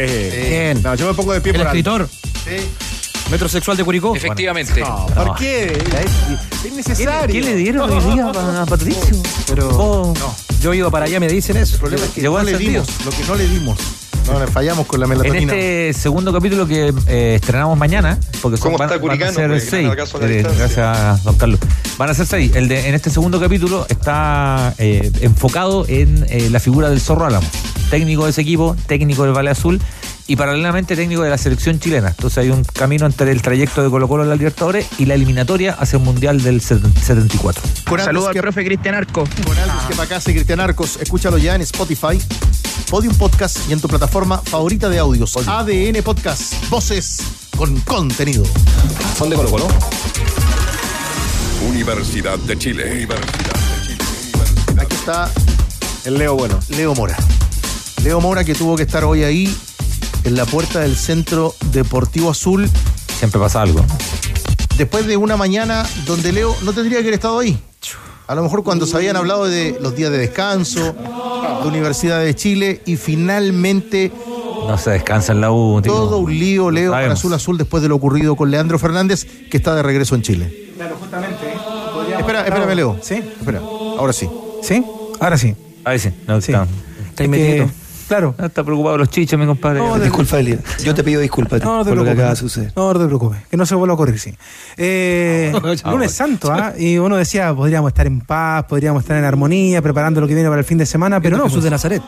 ¿Quién? 0.48 0.82
No, 0.82 0.94
yo 0.94 1.08
me 1.08 1.14
pongo 1.14 1.32
de 1.32 1.40
pie 1.40 1.50
El 1.52 1.58
por 1.58 1.66
escritor. 1.66 2.08
Sí. 2.44 2.64
Metrosexual 3.30 3.76
de 3.76 3.84
Curicó. 3.84 4.14
Efectivamente. 4.14 4.80
No, 4.80 5.06
¿Por 5.06 5.34
qué? 5.36 5.66
Es, 5.72 6.64
es 6.64 6.72
necesario. 6.72 7.32
¿Qué 7.32 7.40
le 7.40 7.54
dieron 7.56 7.90
hoy 7.90 8.14
día 8.14 8.26
a, 8.26 8.62
a 8.62 8.66
Patricio? 8.66 9.16
Pero 9.48 9.68
Oh, 9.72 10.14
yo 10.60 10.72
iba 10.74 10.90
para 10.90 11.06
allá, 11.06 11.18
me 11.20 11.28
dicen 11.28 11.56
eso. 11.56 11.74
El 11.74 11.80
problema 11.80 12.04
es 12.04 12.10
que 12.12 12.20
Llegó 12.20 12.38
no 12.38 12.44
le 12.44 12.50
sentido. 12.52 12.82
dimos 12.84 13.04
lo 13.04 13.10
que 13.10 13.24
no 13.24 13.34
le 13.34 13.48
dimos. 13.48 13.78
No, 14.26 14.40
le 14.40 14.46
fallamos 14.48 14.86
con 14.86 14.98
la 14.98 15.06
En 15.06 15.10
melatonina. 15.10 15.52
este 15.52 15.92
segundo 15.92 16.32
capítulo 16.32 16.66
que 16.66 16.92
eh, 17.06 17.34
estrenamos 17.36 17.78
mañana, 17.78 18.18
porque 18.42 18.56
son, 18.56 18.72
¿Cómo 18.72 18.78
van, 18.78 18.90
está 18.92 19.06
van 19.06 19.22
a 19.22 19.32
ser 19.32 19.48
pues, 19.50 19.68
seis. 19.70 19.88
a 19.88 19.92
Eh, 20.26 20.42
gracias, 20.58 21.22
don 21.22 21.36
Carlos. 21.36 21.60
Van 21.96 22.10
a 22.10 22.14
ser 22.14 22.26
seis. 22.26 22.50
El 22.56 22.66
de, 22.66 22.88
en 22.88 22.94
este 22.96 23.08
segundo 23.10 23.38
capítulo 23.38 23.86
está 23.88 24.74
eh, 24.78 25.12
enfocado 25.20 25.84
en 25.88 26.26
eh, 26.28 26.48
la 26.50 26.58
figura 26.58 26.90
del 26.90 27.00
Zorro 27.00 27.26
Álamo, 27.26 27.46
técnico 27.90 28.24
de 28.24 28.30
ese 28.30 28.40
equipo, 28.42 28.74
técnico 28.88 29.22
del 29.22 29.32
Valle 29.32 29.50
Azul 29.50 29.80
y 30.28 30.36
paralelamente 30.36 30.96
técnico 30.96 31.22
de 31.22 31.30
la 31.30 31.38
selección 31.38 31.78
chilena. 31.78 32.08
Entonces 32.08 32.38
hay 32.38 32.50
un 32.50 32.64
camino 32.64 33.06
entre 33.06 33.30
el 33.30 33.42
trayecto 33.42 33.82
de 33.82 33.90
Colo 33.90 34.08
Colo 34.08 34.24
en 34.24 34.28
la 34.28 34.36
Libertadores 34.36 34.86
y 34.98 35.06
la 35.06 35.14
eliminatoria 35.14 35.72
hacia 35.72 35.98
el 35.98 36.02
Mundial 36.02 36.42
del 36.42 36.60
74. 36.60 37.62
Con 37.88 38.00
Saludos 38.00 38.28
al 38.28 38.34
que, 38.34 38.42
profe 38.42 38.64
Cristian 38.64 38.94
Arco. 38.94 39.24
con 39.24 39.54
que 39.88 39.94
para 39.94 40.08
casa 40.08 40.30
y 40.30 40.34
Cristian 40.34 40.60
Arcos. 40.60 40.98
Escúchalo 41.00 41.38
ya 41.38 41.54
en 41.54 41.60
Spotify, 41.62 42.20
Podium 42.90 43.14
Podcast 43.14 43.58
y 43.68 43.72
en 43.72 43.80
tu 43.80 43.88
plataforma 43.88 44.38
favorita 44.38 44.88
de 44.88 44.98
audios. 44.98 45.36
ADN 45.36 46.02
Podcast. 46.02 46.54
Voces 46.70 47.18
con 47.56 47.80
contenido. 47.80 48.44
¿Son 49.16 49.30
de 49.30 49.36
Colo 49.36 49.50
Colo? 49.50 49.68
Universidad 51.68 52.38
de 52.38 52.58
Chile. 52.58 53.08
Aquí 54.78 54.94
está 54.94 55.30
El 56.04 56.18
Leo 56.18 56.34
bueno. 56.34 56.58
Leo 56.68 56.94
Mora. 56.94 57.16
Leo 58.02 58.20
Mora 58.20 58.44
que 58.44 58.54
tuvo 58.54 58.76
que 58.76 58.82
estar 58.82 59.04
hoy 59.04 59.24
ahí 59.24 59.56
en 60.26 60.34
la 60.36 60.44
puerta 60.44 60.80
del 60.80 60.96
Centro 60.96 61.54
Deportivo 61.72 62.30
Azul 62.30 62.68
Siempre 63.18 63.40
pasa 63.40 63.62
algo. 63.62 63.82
después 64.76 65.06
de 65.06 65.16
una 65.16 65.36
mañana 65.36 65.86
donde 66.04 66.32
Leo 66.32 66.54
no 66.62 66.72
tendría 66.72 66.98
que 66.98 67.04
haber 67.04 67.14
estado 67.14 67.38
ahí. 67.38 67.58
A 68.26 68.34
lo 68.34 68.42
mejor 68.42 68.62
cuando 68.64 68.86
se 68.86 68.96
habían 68.96 69.14
hablado 69.16 69.46
de 69.46 69.78
los 69.80 69.94
días 69.94 70.10
de 70.10 70.18
descanso, 70.18 70.94
de 71.62 71.68
Universidad 71.68 72.20
de 72.20 72.34
Chile 72.34 72.82
y 72.84 72.96
finalmente 72.96 74.10
No 74.68 74.76
se 74.78 74.90
descansa 74.90 75.32
en 75.32 75.40
la 75.40 75.52
U. 75.52 75.80
tipo. 75.80 75.94
todo 75.94 76.18
un 76.18 76.36
lío 76.36 76.70
Leo 76.72 76.90
para. 76.90 77.12
Azul 77.12 77.32
Azul 77.34 77.56
después 77.56 77.82
de 77.84 77.88
lo 77.88 77.94
ocurrido 77.94 78.34
con 78.34 78.50
Leandro 78.50 78.78
Fernández 78.80 79.24
que 79.48 79.56
está 79.56 79.74
de 79.76 79.82
regreso 79.84 80.16
en 80.16 80.22
Chile. 80.22 80.72
Claro, 80.76 80.96
justamente. 81.00 81.54
Espera, 82.18 82.40
espérame 82.46 82.74
Leo. 82.74 82.98
¿Sí? 83.00 83.14
Espera, 83.14 83.60
ahora 83.60 84.12
sí. 84.12 84.28
¿Sí? 84.62 84.82
Ahora 85.20 85.38
sí. 85.38 85.54
Ahí 85.84 85.98
sí. 86.00 86.10
No, 86.26 86.40
Sí. 86.40 86.50
está, 86.52 86.66
Está. 87.16 87.72
Claro. 88.08 88.34
está 88.38 88.62
preocupado 88.64 88.98
los 88.98 89.10
chichos, 89.10 89.38
mi 89.38 89.46
compadre. 89.46 89.80
No, 89.80 89.98
Disculpa, 89.98 90.38
Elia. 90.38 90.58
Yo 90.84 90.94
te 90.94 91.02
pido 91.02 91.20
disculpas 91.20 91.62
No, 91.62 91.78
no 91.78 91.84
te 91.84 91.90
por 91.90 91.98
lo 91.98 92.04
que 92.04 92.10
preocupes. 92.10 92.18
acaba 92.18 92.30
de 92.30 92.36
suceder. 92.36 92.72
No, 92.76 92.92
no 92.92 93.00
te 93.00 93.06
preocupes. 93.06 93.38
Que 93.50 93.56
no 93.56 93.66
se 93.66 93.74
vuelva 93.74 93.92
a 93.92 93.94
ocurrir, 93.94 94.18
sí. 94.18 94.34
Eh, 94.76 95.52
lunes 95.84 96.12
santo, 96.12 96.52
¿ah? 96.52 96.72
Y 96.78 96.98
uno 96.98 97.16
decía, 97.16 97.54
podríamos 97.54 97.88
estar 97.88 98.06
en 98.06 98.20
paz, 98.20 98.64
podríamos 98.64 99.02
estar 99.02 99.16
en 99.16 99.24
armonía, 99.24 99.82
preparando 99.82 100.20
lo 100.20 100.28
que 100.28 100.34
viene 100.34 100.48
para 100.48 100.60
el 100.60 100.64
fin 100.66 100.78
de 100.78 100.86
semana, 100.86 101.20
pero 101.20 101.36
no. 101.36 101.44
Jesús 101.44 101.56
pues. 101.56 101.64
de 101.64 101.70
Nazaret. 101.70 102.02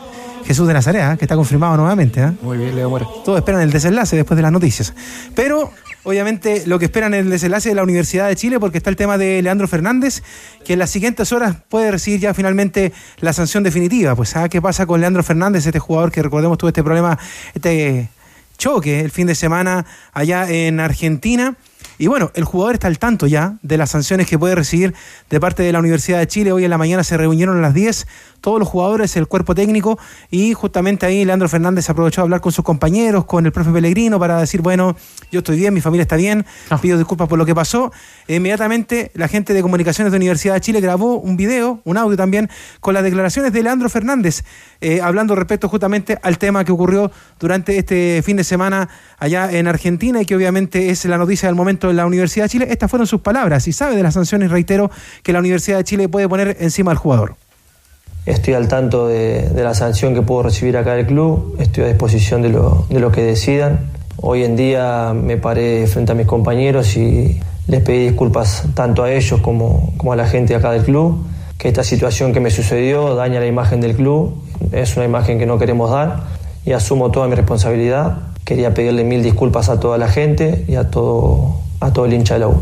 Jesús 0.45 0.67
de 0.67 0.73
Nazaret, 0.73 1.01
¿ah? 1.03 1.17
que 1.17 1.25
está 1.25 1.35
confirmado 1.35 1.75
nuevamente. 1.77 2.21
¿ah? 2.21 2.33
Muy 2.41 2.57
bien, 2.57 2.75
Leo 2.75 2.89
Mora. 2.89 3.05
Todos 3.25 3.37
esperan 3.37 3.61
el 3.61 3.71
desenlace 3.71 4.15
después 4.15 4.35
de 4.35 4.41
las 4.41 4.51
noticias. 4.51 4.93
Pero, 5.35 5.71
obviamente, 6.03 6.63
lo 6.65 6.79
que 6.79 6.85
esperan 6.85 7.13
es 7.13 7.19
el 7.25 7.29
desenlace 7.29 7.69
de 7.69 7.75
la 7.75 7.83
Universidad 7.83 8.27
de 8.27 8.35
Chile, 8.35 8.59
porque 8.59 8.77
está 8.77 8.89
el 8.89 8.95
tema 8.95 9.17
de 9.17 9.41
Leandro 9.41 9.67
Fernández, 9.67 10.23
que 10.65 10.73
en 10.73 10.79
las 10.79 10.89
siguientes 10.89 11.31
horas 11.33 11.57
puede 11.67 11.91
recibir 11.91 12.19
ya 12.19 12.33
finalmente 12.33 12.93
la 13.19 13.33
sanción 13.33 13.63
definitiva. 13.63 14.15
Pues, 14.15 14.29
¿sabes 14.29 14.49
qué 14.49 14.61
pasa 14.61 14.85
con 14.85 15.01
Leandro 15.01 15.23
Fernández, 15.23 15.65
este 15.65 15.77
jugador 15.77 15.88
que 16.11 16.21
recordemos 16.21 16.57
tuvo 16.57 16.69
este 16.69 16.83
problema, 16.83 17.17
este 17.53 18.09
choque 18.57 18.99
el 18.99 19.09
fin 19.09 19.25
de 19.25 19.33
semana 19.33 19.85
allá 20.13 20.49
en 20.49 20.79
Argentina? 20.79 21.55
Y 21.97 22.07
bueno, 22.07 22.31
el 22.35 22.45
jugador 22.45 22.75
está 22.75 22.87
al 22.87 22.99
tanto 22.99 23.27
ya 23.27 23.57
de 23.61 23.77
las 23.77 23.89
sanciones 23.89 24.27
que 24.27 24.37
puede 24.37 24.55
recibir 24.55 24.93
de 25.29 25.39
parte 25.39 25.63
de 25.63 25.73
la 25.73 25.79
Universidad 25.79 26.19
de 26.19 26.27
Chile. 26.27 26.51
Hoy 26.51 26.63
en 26.63 26.69
la 26.69 26.77
mañana 26.77 27.03
se 27.03 27.17
reunieron 27.17 27.57
a 27.57 27.61
las 27.61 27.73
10 27.73 28.07
todos 28.41 28.59
los 28.59 28.67
jugadores, 28.67 29.15
el 29.17 29.27
cuerpo 29.27 29.55
técnico, 29.55 29.99
y 30.29 30.53
justamente 30.53 31.05
ahí 31.05 31.25
Leandro 31.25 31.49
Fernández 31.49 31.89
aprovechó 31.89 32.21
a 32.21 32.23
hablar 32.23 32.41
con 32.41 32.51
sus 32.51 32.63
compañeros, 32.63 33.25
con 33.25 33.45
el 33.45 33.51
profe 33.51 33.71
Pellegrino, 33.71 34.19
para 34.19 34.39
decir, 34.39 34.61
bueno, 34.61 34.95
yo 35.31 35.39
estoy 35.39 35.57
bien, 35.57 35.73
mi 35.73 35.81
familia 35.81 36.03
está 36.03 36.15
bien, 36.15 36.45
pido 36.81 36.97
disculpas 36.97 37.27
por 37.27 37.37
lo 37.37 37.45
que 37.45 37.55
pasó. 37.55 37.91
E 38.27 38.35
inmediatamente 38.35 39.11
la 39.13 39.27
gente 39.27 39.53
de 39.53 39.61
comunicaciones 39.61 40.11
de 40.11 40.17
Universidad 40.17 40.53
de 40.55 40.61
Chile 40.61 40.81
grabó 40.81 41.15
un 41.15 41.37
video, 41.37 41.81
un 41.83 41.97
audio 41.97 42.17
también, 42.17 42.49
con 42.79 42.93
las 42.93 43.03
declaraciones 43.03 43.53
de 43.53 43.63
Leandro 43.63 43.89
Fernández, 43.89 44.43
eh, 44.81 45.01
hablando 45.01 45.35
respecto 45.35 45.69
justamente 45.69 46.17
al 46.21 46.37
tema 46.37 46.63
que 46.63 46.71
ocurrió 46.71 47.11
durante 47.39 47.77
este 47.77 48.21
fin 48.23 48.37
de 48.37 48.43
semana 48.43 48.89
allá 49.17 49.51
en 49.51 49.67
Argentina 49.67 50.21
y 50.21 50.25
que 50.25 50.35
obviamente 50.35 50.89
es 50.89 51.05
la 51.05 51.17
noticia 51.17 51.47
del 51.47 51.55
momento 51.55 51.89
en 51.89 51.95
la 51.95 52.05
Universidad 52.05 52.45
de 52.45 52.49
Chile. 52.49 52.67
Estas 52.69 52.89
fueron 52.89 53.07
sus 53.07 53.21
palabras 53.21 53.67
y 53.67 53.73
sabe 53.73 53.95
de 53.95 54.03
las 54.03 54.13
sanciones, 54.13 54.51
reitero, 54.51 54.91
que 55.23 55.33
la 55.33 55.39
Universidad 55.39 55.77
de 55.77 55.83
Chile 55.83 56.09
puede 56.09 56.27
poner 56.27 56.57
encima 56.59 56.91
al 56.91 56.97
jugador. 56.97 57.35
Estoy 58.29 58.53
al 58.53 58.67
tanto 58.67 59.07
de, 59.07 59.49
la 59.55 59.73
sanción 59.73 60.13
que 60.13 60.21
puedo 60.21 60.43
recibir 60.43 60.77
acá 60.77 60.93
del 60.93 61.07
club, 61.07 61.55
estoy 61.57 61.85
a 61.85 61.87
disposición 61.87 62.43
de 62.43 62.49
lo, 62.49 63.11
que 63.11 63.23
decidan. 63.23 63.89
Hoy 64.17 64.43
en 64.43 64.55
día 64.55 65.15
me 65.15 65.37
paré 65.37 65.87
frente 65.87 66.11
a 66.11 66.15
mis 66.15 66.27
compañeros 66.27 66.95
y 66.95 67.39
les 67.65 67.81
pedí 67.81 68.09
disculpas 68.09 68.65
tanto 68.75 69.01
a 69.01 69.11
ellos 69.11 69.41
como, 69.41 69.93
como 69.97 70.13
a 70.13 70.15
la 70.15 70.27
gente 70.27 70.53
acá 70.53 70.71
del 70.71 70.83
club, 70.83 71.25
que 71.57 71.69
esta 71.69 71.83
situación 71.83 72.31
que 72.31 72.39
me 72.39 72.51
sucedió 72.51 73.15
daña 73.15 73.39
la 73.39 73.47
imagen 73.47 73.81
del 73.81 73.95
club, 73.95 74.35
es 74.71 74.95
una 74.95 75.05
imagen 75.05 75.39
que 75.39 75.47
no 75.47 75.57
queremos 75.57 75.89
dar 75.89 76.25
y 76.67 76.73
asumo 76.73 77.09
toda 77.09 77.27
mi 77.27 77.33
responsabilidad. 77.33 78.27
Quería 78.45 78.75
pedirle 78.75 79.03
mil 79.05 79.23
disculpas 79.23 79.69
a 79.69 79.79
toda 79.79 79.97
la 79.97 80.07
gente 80.07 80.65
y 80.67 80.75
a 80.75 80.91
todo, 80.91 81.55
a 81.79 81.91
todo 81.91 82.05
el 82.05 82.13
hincha 82.13 82.35
de 82.35 82.41
la 82.41 82.49
U. 82.49 82.61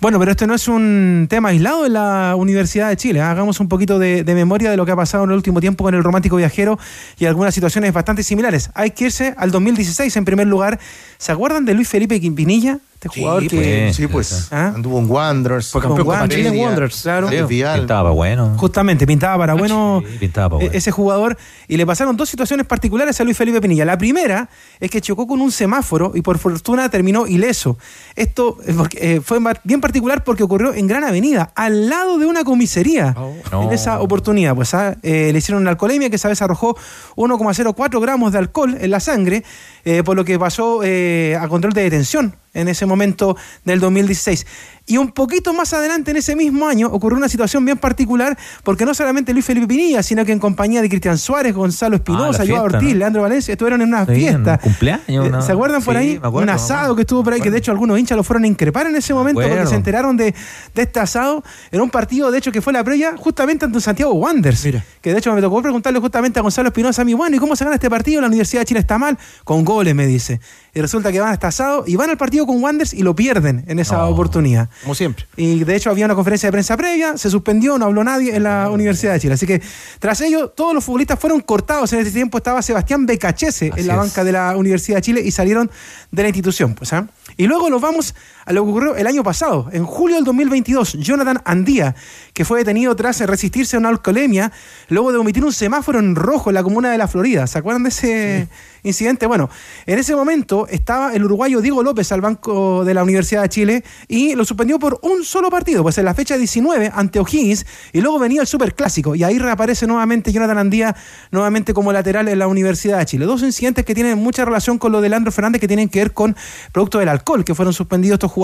Bueno, 0.00 0.20
pero 0.20 0.30
este 0.30 0.46
no 0.46 0.54
es 0.54 0.68
un 0.68 1.26
tema 1.28 1.48
aislado 1.48 1.84
en 1.84 1.94
la 1.94 2.34
Universidad 2.36 2.88
de 2.88 2.96
Chile. 2.96 3.18
¿eh? 3.18 3.22
Hagamos 3.22 3.58
un 3.58 3.68
poquito 3.68 3.98
de, 3.98 4.22
de 4.22 4.34
memoria 4.36 4.70
de 4.70 4.76
lo 4.76 4.86
que 4.86 4.92
ha 4.92 4.96
pasado 4.96 5.24
en 5.24 5.30
el 5.30 5.36
último 5.36 5.60
tiempo 5.60 5.82
con 5.82 5.92
el 5.92 6.04
romántico 6.04 6.36
viajero 6.36 6.78
y 7.18 7.24
algunas 7.24 7.52
situaciones 7.52 7.92
bastante 7.92 8.22
similares. 8.22 8.70
Hay 8.74 8.92
que 8.92 9.06
irse 9.06 9.34
al 9.36 9.50
2016 9.50 10.16
en 10.16 10.24
primer 10.24 10.46
lugar. 10.46 10.78
¿Se 11.18 11.32
acuerdan 11.32 11.64
de 11.64 11.74
Luis 11.74 11.88
Felipe 11.88 12.20
Quinpinilla? 12.20 12.78
Este 13.00 13.20
jugador 13.20 13.46
que... 13.46 13.92
sí, 13.94 14.08
pues. 14.08 14.48
¿Ah? 14.50 14.72
Anduvo 14.74 14.98
en 14.98 15.08
Wanderers. 15.08 15.70
Fue 15.70 15.80
campeón 15.80 16.04
con 16.04 16.18
con 16.18 16.28
Chile 16.28 16.48
Valeria, 16.48 16.66
Wanderers, 16.66 17.02
claro. 17.02 17.28
Pintaba 17.28 18.02
para 18.02 18.10
bueno. 18.10 18.54
Justamente, 18.56 19.06
pintaba 19.06 19.38
para 19.38 19.54
bueno, 19.54 20.02
Pintaba 20.18 20.48
para 20.48 20.64
e- 20.64 20.66
bueno. 20.66 20.76
ese 20.76 20.90
jugador 20.90 21.38
y 21.68 21.76
le 21.76 21.86
pasaron 21.86 22.16
dos 22.16 22.28
situaciones 22.28 22.66
particulares 22.66 23.20
a 23.20 23.24
Luis 23.24 23.36
Felipe 23.36 23.60
Pinilla. 23.60 23.84
La 23.84 23.96
primera 23.96 24.48
es 24.80 24.90
que 24.90 25.00
chocó 25.00 25.28
con 25.28 25.40
un 25.40 25.52
semáforo 25.52 26.10
y 26.16 26.22
por 26.22 26.38
fortuna 26.38 26.88
terminó 26.88 27.28
ileso. 27.28 27.78
Esto 28.16 28.58
eh, 28.66 28.74
eh, 28.96 29.20
fue 29.24 29.38
bien 29.62 29.80
particular 29.80 30.24
porque 30.24 30.42
ocurrió 30.42 30.74
en 30.74 30.88
Gran 30.88 31.04
Avenida, 31.04 31.52
al 31.54 31.88
lado 31.88 32.18
de 32.18 32.26
una 32.26 32.42
comisaría. 32.42 33.14
No. 33.52 33.62
En 33.62 33.72
esa 33.72 34.00
oportunidad, 34.00 34.56
pues 34.56 34.74
ah, 34.74 34.96
eh, 35.04 35.30
le 35.32 35.38
hicieron 35.38 35.62
una 35.62 35.70
alcoholemia 35.70 36.10
que 36.10 36.16
esa 36.16 36.28
vez 36.28 36.42
arrojó 36.42 36.76
1,04 37.14 38.00
gramos 38.00 38.32
de 38.32 38.38
alcohol 38.38 38.76
en 38.80 38.90
la 38.90 38.98
sangre, 38.98 39.44
eh, 39.84 40.02
por 40.02 40.16
lo 40.16 40.24
que 40.24 40.36
pasó 40.36 40.80
eh, 40.82 41.38
a 41.40 41.46
control 41.46 41.72
de 41.74 41.82
detención 41.82 42.34
en 42.60 42.68
ese 42.68 42.86
momento 42.86 43.36
del 43.64 43.80
2016. 43.80 44.46
Y 44.88 44.96
un 44.96 45.12
poquito 45.12 45.52
más 45.54 45.72
adelante, 45.74 46.10
en 46.10 46.16
ese 46.16 46.34
mismo 46.34 46.66
año, 46.66 46.88
ocurrió 46.88 47.16
una 47.18 47.28
situación 47.28 47.64
bien 47.64 47.78
particular, 47.78 48.36
porque 48.64 48.84
no 48.84 48.94
solamente 48.94 49.32
Luis 49.32 49.44
Felipe 49.44 49.66
Pinilla, 49.66 50.02
sino 50.02 50.24
que 50.24 50.32
en 50.32 50.38
compañía 50.38 50.80
de 50.82 50.88
Cristian 50.88 51.18
Suárez, 51.18 51.54
Gonzalo 51.54 51.96
Espinosa, 51.96 52.42
Ah, 52.42 52.46
Joao 52.46 52.62
fiesta, 52.62 52.62
Ortiz, 52.78 52.92
¿no? 52.92 52.98
Leandro 52.98 53.22
Valencia, 53.22 53.52
estuvieron 53.52 53.82
en 53.82 53.88
una 53.88 54.06
Sí, 54.06 54.14
fiesta. 54.14 54.58
cumpleaños, 54.58 55.26
Eh, 55.26 55.32
¿Se 55.42 55.52
acuerdan 55.52 55.82
por 55.82 55.94
Sí, 55.94 56.00
ahí? 56.00 56.16
acuerdo, 56.16 56.38
un 56.38 56.48
asado 56.48 56.96
que 56.96 57.02
estuvo 57.02 57.22
por 57.22 57.34
ahí, 57.34 57.40
que 57.40 57.50
de 57.50 57.58
hecho 57.58 57.70
algunos 57.70 57.98
hinchas 57.98 58.16
lo 58.16 58.24
fueron 58.24 58.44
a 58.44 58.46
increpar 58.46 58.86
en 58.86 58.96
ese 58.96 59.12
momento 59.14 59.40
porque 59.42 59.66
se 59.66 59.74
enteraron 59.74 60.16
de, 60.16 60.34
de 60.74 60.82
este 60.82 61.00
asado. 61.00 61.44
Era 61.70 61.82
un 61.82 61.90
partido, 61.90 62.30
de 62.30 62.38
hecho, 62.38 62.50
que 62.50 62.62
fue 62.62 62.72
la 62.72 62.82
previa 62.82 63.14
justamente 63.16 63.66
ante 63.66 63.80
Santiago 63.80 64.12
Wanderers. 64.14 64.66
Que 65.02 65.12
de 65.12 65.18
hecho 65.18 65.34
me 65.34 65.40
tocó 65.42 65.60
preguntarle 65.62 66.00
justamente 66.00 66.38
a 66.38 66.42
Gonzalo 66.42 66.68
Espinosa 66.68 67.02
a 67.02 67.04
mí, 67.04 67.12
bueno, 67.14 67.36
¿y 67.36 67.38
cómo 67.38 67.54
se 67.56 67.64
gana 67.64 67.74
este 67.74 67.90
partido? 67.90 68.20
La 68.22 68.28
Universidad 68.28 68.62
de 68.62 68.66
Chile 68.66 68.80
está 68.80 68.96
mal, 68.96 69.18
con 69.44 69.64
goles, 69.64 69.94
me 69.94 70.06
dice. 70.06 70.40
Y 70.74 70.80
resulta 70.80 71.10
que 71.12 71.20
van 71.20 71.30
a 71.30 71.32
este 71.34 71.46
asado 71.46 71.84
y 71.86 71.96
van 71.96 72.08
al 72.10 72.16
partido 72.16 72.46
con 72.46 72.62
Wanderers 72.62 72.94
y 72.94 73.02
lo 73.02 73.14
pierden 73.14 73.64
en 73.66 73.78
esa 73.78 74.04
oportunidad. 74.06 74.68
Como 74.82 74.94
siempre. 74.94 75.26
Y 75.36 75.64
de 75.64 75.74
hecho 75.76 75.90
había 75.90 76.04
una 76.04 76.14
conferencia 76.14 76.46
de 76.48 76.52
prensa 76.52 76.76
previa, 76.76 77.18
se 77.18 77.30
suspendió, 77.30 77.78
no 77.78 77.86
habló 77.86 78.04
nadie 78.04 78.36
en 78.36 78.44
la 78.44 78.70
Universidad 78.70 79.12
de 79.12 79.20
Chile. 79.20 79.34
Así 79.34 79.46
que 79.46 79.60
tras 79.98 80.20
ello, 80.20 80.48
todos 80.48 80.74
los 80.74 80.84
futbolistas 80.84 81.18
fueron 81.18 81.40
cortados. 81.40 81.92
En 81.92 82.00
ese 82.00 82.12
tiempo 82.12 82.38
estaba 82.38 82.62
Sebastián 82.62 83.06
Becachese 83.06 83.70
Así 83.72 83.80
en 83.80 83.86
la 83.86 83.94
es. 83.94 83.98
banca 83.98 84.24
de 84.24 84.32
la 84.32 84.56
Universidad 84.56 84.98
de 84.98 85.02
Chile 85.02 85.22
y 85.24 85.30
salieron 85.30 85.70
de 86.10 86.22
la 86.22 86.28
institución. 86.28 86.74
Pues, 86.74 86.92
¿ah? 86.92 87.08
Y 87.36 87.46
luego 87.46 87.70
nos 87.70 87.80
vamos 87.80 88.14
a 88.48 88.52
lo 88.54 88.64
que 88.64 88.70
ocurrió 88.70 88.96
el 88.96 89.06
año 89.06 89.22
pasado, 89.22 89.68
en 89.72 89.84
julio 89.84 90.16
del 90.16 90.24
2022. 90.24 90.94
Jonathan 90.94 91.42
Andía, 91.44 91.94
que 92.32 92.46
fue 92.46 92.60
detenido 92.60 92.96
tras 92.96 93.20
resistirse 93.20 93.76
a 93.76 93.78
una 93.78 93.90
alcoholemia, 93.90 94.50
luego 94.88 95.12
de 95.12 95.18
omitir 95.18 95.44
un 95.44 95.52
semáforo 95.52 95.98
en 95.98 96.14
rojo 96.14 96.48
en 96.48 96.54
la 96.54 96.62
comuna 96.62 96.90
de 96.90 96.96
La 96.96 97.08
Florida. 97.08 97.46
¿Se 97.46 97.58
acuerdan 97.58 97.82
de 97.82 97.90
ese 97.90 98.48
incidente? 98.84 99.26
Bueno, 99.26 99.50
en 99.84 99.98
ese 99.98 100.16
momento 100.16 100.66
estaba 100.66 101.12
el 101.12 101.24
uruguayo 101.24 101.60
Diego 101.60 101.82
López 101.82 102.10
al 102.10 102.22
banco 102.22 102.86
de 102.86 102.94
la 102.94 103.02
Universidad 103.02 103.42
de 103.42 103.50
Chile 103.50 103.84
y 104.08 104.34
lo 104.34 104.46
suspendió 104.46 104.78
por 104.78 104.98
un 105.02 105.24
solo 105.24 105.50
partido, 105.50 105.82
pues 105.82 105.98
en 105.98 106.06
la 106.06 106.14
fecha 106.14 106.38
19 106.38 106.90
ante 106.94 107.20
O'Higgins 107.20 107.66
y 107.92 108.00
luego 108.00 108.18
venía 108.18 108.40
el 108.40 108.46
Superclásico 108.46 109.14
y 109.14 109.24
ahí 109.24 109.38
reaparece 109.38 109.86
nuevamente 109.86 110.32
Jonathan 110.32 110.56
Andía 110.56 110.96
nuevamente 111.32 111.74
como 111.74 111.92
lateral 111.92 112.28
en 112.28 112.38
la 112.38 112.48
Universidad 112.48 112.98
de 112.98 113.04
Chile. 113.04 113.26
Dos 113.26 113.42
incidentes 113.42 113.84
que 113.84 113.94
tienen 113.94 114.16
mucha 114.16 114.46
relación 114.46 114.78
con 114.78 114.90
lo 114.90 115.02
de 115.02 115.10
Leandro 115.10 115.32
Fernández 115.32 115.60
que 115.60 115.68
tienen 115.68 115.90
que 115.90 115.98
ver 115.98 116.14
con 116.14 116.34
producto 116.72 116.98
del 116.98 117.10
alcohol, 117.10 117.44
que 117.44 117.54
fueron 117.54 117.74
suspendidos 117.74 118.14
estos 118.14 118.30
jugadores 118.30 118.37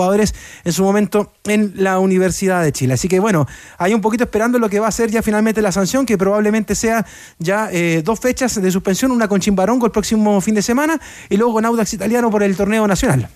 en 0.63 0.73
su 0.73 0.83
momento 0.83 1.31
en 1.45 1.73
la 1.75 1.99
Universidad 1.99 2.63
de 2.63 2.71
Chile. 2.71 2.93
Así 2.93 3.07
que 3.07 3.19
bueno, 3.19 3.47
hay 3.77 3.93
un 3.93 4.01
poquito 4.01 4.23
esperando 4.23 4.59
lo 4.59 4.69
que 4.69 4.79
va 4.79 4.87
a 4.87 4.91
ser 4.91 5.09
ya 5.09 5.21
finalmente 5.21 5.61
la 5.61 5.71
sanción, 5.71 6.05
que 6.05 6.17
probablemente 6.17 6.75
sea 6.75 7.05
ya 7.39 7.69
eh, 7.71 8.01
dos 8.03 8.19
fechas 8.19 8.61
de 8.61 8.71
suspensión, 8.71 9.11
una 9.11 9.27
con 9.27 9.39
Chimbarongo 9.39 9.85
el 9.85 9.91
próximo 9.91 10.39
fin 10.41 10.55
de 10.55 10.61
semana 10.61 10.99
y 11.29 11.37
luego 11.37 11.53
con 11.53 11.65
Audax 11.65 11.93
Italiano 11.93 12.29
por 12.29 12.43
el 12.43 12.55
torneo 12.55 12.87
nacional. 12.87 13.29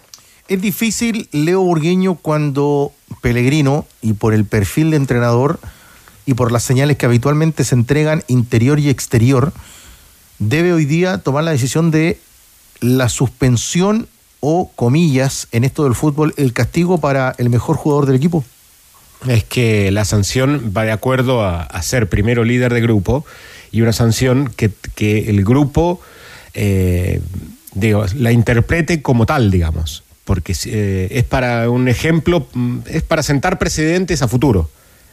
Es 0.47 0.61
difícil, 0.61 1.29
Leo 1.31 1.61
Burgueño, 1.61 2.15
cuando 2.15 2.91
Pellegrino, 3.21 3.85
y 4.01 4.13
por 4.13 4.33
el 4.33 4.45
perfil 4.45 4.89
de 4.89 4.97
entrenador 4.97 5.59
y 6.25 6.33
por 6.33 6.51
las 6.51 6.63
señales 6.63 6.97
que 6.97 7.05
habitualmente 7.05 7.63
se 7.63 7.75
entregan 7.75 8.23
interior 8.27 8.79
y 8.79 8.89
exterior, 8.89 9.53
debe 10.39 10.73
hoy 10.73 10.85
día 10.85 11.19
tomar 11.19 11.43
la 11.43 11.51
decisión 11.51 11.91
de 11.91 12.19
la 12.81 13.09
suspensión 13.09 14.07
o, 14.39 14.71
comillas, 14.75 15.47
en 15.51 15.63
esto 15.63 15.83
del 15.83 15.95
fútbol, 15.95 16.33
el 16.37 16.53
castigo 16.53 16.99
para 16.99 17.35
el 17.37 17.49
mejor 17.49 17.75
jugador 17.75 18.05
del 18.05 18.15
equipo? 18.15 18.43
Es 19.27 19.43
que 19.43 19.91
la 19.91 20.05
sanción 20.05 20.73
va 20.75 20.83
de 20.83 20.91
acuerdo 20.91 21.43
a, 21.43 21.67
ser 21.81 22.07
primero 22.07 22.43
líder 22.43 22.73
de 22.73 22.81
grupo 22.81 23.25
y 23.71 23.81
una 23.81 23.93
sanción 23.93 24.51
que, 24.55 24.71
que 24.95 25.29
el 25.29 25.43
grupo 25.43 25.99
eh, 26.53 27.21
digo, 27.73 28.05
la 28.15 28.31
interprete 28.31 29.01
como 29.01 29.25
tal, 29.25 29.51
digamos, 29.51 30.03
porque 30.25 30.55
eh, 30.65 31.07
es 31.11 31.23
para 31.23 31.69
un 31.69 31.87
ejemplo, 31.87 32.47
mm, 32.53 32.79
es 32.87 33.03
para 33.03 33.23
sentar 33.23 33.57
precedentes 33.57 34.21
a 34.21 34.27
futuro. 34.27 34.69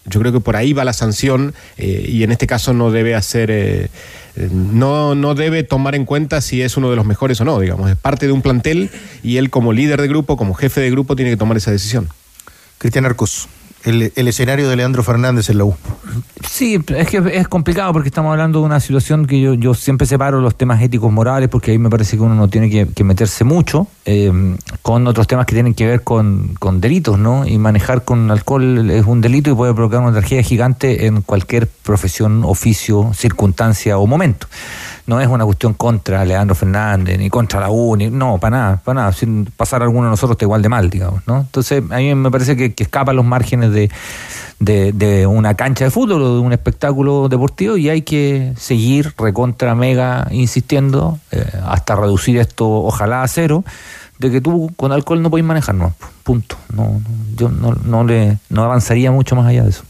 Yo 0.06 0.20
creo 0.20 0.32
que 0.32 0.40
por 0.40 0.56
ahí 0.56 0.72
va 0.72 0.84
la 0.84 0.92
sanción 0.92 1.54
eh, 1.76 2.04
y 2.08 2.22
en 2.22 2.32
este 2.32 2.46
caso 2.46 2.72
no 2.72 2.90
debe 2.90 3.14
hacer, 3.14 3.50
eh, 3.50 3.88
eh, 4.36 4.48
no, 4.52 5.14
no 5.14 5.34
debe 5.34 5.64
tomar 5.64 5.94
en 5.94 6.04
cuenta 6.04 6.40
si 6.40 6.62
es 6.62 6.76
uno 6.76 6.90
de 6.90 6.96
los 6.96 7.04
mejores 7.04 7.40
o 7.40 7.44
no, 7.44 7.58
digamos, 7.58 7.90
es 7.90 7.96
parte 7.96 8.26
de 8.26 8.32
un 8.32 8.42
plantel 8.42 8.90
y 9.22 9.38
él 9.38 9.50
como 9.50 9.72
líder 9.72 10.00
de 10.00 10.08
grupo, 10.08 10.36
como 10.36 10.54
jefe 10.54 10.80
de 10.80 10.90
grupo, 10.90 11.16
tiene 11.16 11.32
que 11.32 11.36
tomar 11.36 11.56
esa 11.56 11.70
decisión. 11.70 12.08
Cristian 12.78 13.04
Arcos, 13.04 13.48
el, 13.86 14.28
escenario 14.28 14.68
de 14.68 14.76
Leandro 14.76 15.02
Fernández 15.02 15.48
en 15.48 15.58
la 15.58 15.64
U. 15.64 15.74
Sí, 16.48 16.80
es 16.88 17.08
que 17.08 17.22
es 17.32 17.48
complicado 17.48 17.92
porque 17.92 18.08
estamos 18.08 18.32
hablando 18.32 18.60
de 18.60 18.66
una 18.66 18.80
situación 18.80 19.26
que 19.26 19.40
yo, 19.40 19.54
yo 19.54 19.74
siempre 19.74 20.06
separo 20.06 20.40
los 20.40 20.56
temas 20.56 20.82
éticos 20.82 21.12
morales 21.12 21.48
porque 21.48 21.70
ahí 21.70 21.78
me 21.78 21.88
parece 21.88 22.16
que 22.16 22.22
uno 22.22 22.34
no 22.34 22.48
tiene 22.48 22.68
que, 22.68 23.04
meterse 23.04 23.44
mucho 23.44 23.86
eh, 24.04 24.56
con 24.82 25.06
otros 25.06 25.28
temas 25.28 25.46
que 25.46 25.54
tienen 25.54 25.74
que 25.74 25.86
ver 25.86 26.02
con, 26.02 26.54
con 26.58 26.80
delitos, 26.80 27.18
¿no? 27.18 27.46
Y 27.46 27.58
manejar 27.58 28.04
con 28.04 28.30
alcohol 28.30 28.90
es 28.90 29.06
un 29.06 29.20
delito 29.20 29.50
y 29.50 29.54
puede 29.54 29.72
provocar 29.74 30.00
una 30.00 30.12
tragedia 30.12 30.42
gigante 30.42 31.06
en 31.06 31.22
cualquier 31.22 31.68
profesión, 31.68 32.42
oficio, 32.44 33.12
circunstancia 33.14 33.98
o 33.98 34.06
momento. 34.06 34.48
No 35.06 35.20
es 35.20 35.28
una 35.28 35.44
cuestión 35.44 35.74
contra 35.74 36.24
Leandro 36.24 36.54
Fernández, 36.54 37.18
ni 37.18 37.30
contra 37.30 37.60
la 37.60 37.70
U, 37.70 37.96
ni, 37.96 38.10
no, 38.10 38.38
para 38.38 38.56
nada, 38.56 38.80
para 38.84 39.00
nada. 39.00 39.12
Sin 39.12 39.46
pasar 39.46 39.82
alguno 39.82 40.04
de 40.04 40.10
nosotros 40.10 40.34
está 40.34 40.44
igual 40.44 40.62
de 40.62 40.68
mal, 40.68 40.90
digamos, 40.90 41.22
¿no? 41.26 41.40
Entonces, 41.40 41.82
a 41.90 41.96
mí 41.98 42.14
me 42.14 42.30
parece 42.30 42.56
que, 42.56 42.74
que 42.74 42.82
escapan 42.82 43.14
los 43.14 43.24
márgenes 43.24 43.70
de, 43.70 43.90
de, 44.58 44.92
de 44.92 45.26
una 45.26 45.54
cancha 45.54 45.84
de 45.84 45.90
fútbol 45.90 46.22
o 46.22 46.34
de 46.34 46.40
un 46.40 46.52
espectáculo 46.52 47.28
deportivo 47.28 47.76
y 47.76 47.88
hay 47.88 48.02
que 48.02 48.52
seguir 48.56 49.14
recontra 49.18 49.74
mega 49.74 50.26
insistiendo 50.30 51.18
eh, 51.30 51.44
hasta 51.66 51.96
reducir 51.96 52.38
esto, 52.38 52.68
ojalá 52.68 53.22
a 53.22 53.28
cero, 53.28 53.64
de 54.18 54.30
que 54.30 54.40
tú 54.40 54.70
con 54.76 54.92
alcohol 54.92 55.22
no 55.22 55.30
podés 55.30 55.44
manejar, 55.44 55.74
no, 55.74 55.94
punto. 56.22 56.56
No, 56.74 56.84
no, 56.84 57.00
yo 57.36 57.48
no, 57.48 57.74
no, 57.84 58.04
le, 58.04 58.38
no 58.48 58.64
avanzaría 58.64 59.10
mucho 59.10 59.36
más 59.36 59.46
allá 59.46 59.64
de 59.64 59.70
eso. 59.70 59.82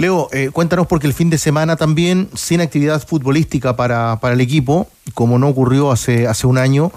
Leo, 0.00 0.30
eh, 0.32 0.48
cuéntanos 0.50 0.86
porque 0.86 1.06
el 1.06 1.12
fin 1.12 1.28
de 1.28 1.36
semana 1.36 1.76
también, 1.76 2.30
sin 2.34 2.62
actividad 2.62 3.06
futbolística 3.06 3.76
para, 3.76 4.18
para 4.18 4.32
el 4.32 4.40
equipo, 4.40 4.88
como 5.12 5.38
no 5.38 5.46
ocurrió 5.48 5.90
hace, 5.90 6.26
hace 6.26 6.46
un 6.46 6.56
año, 6.56 6.90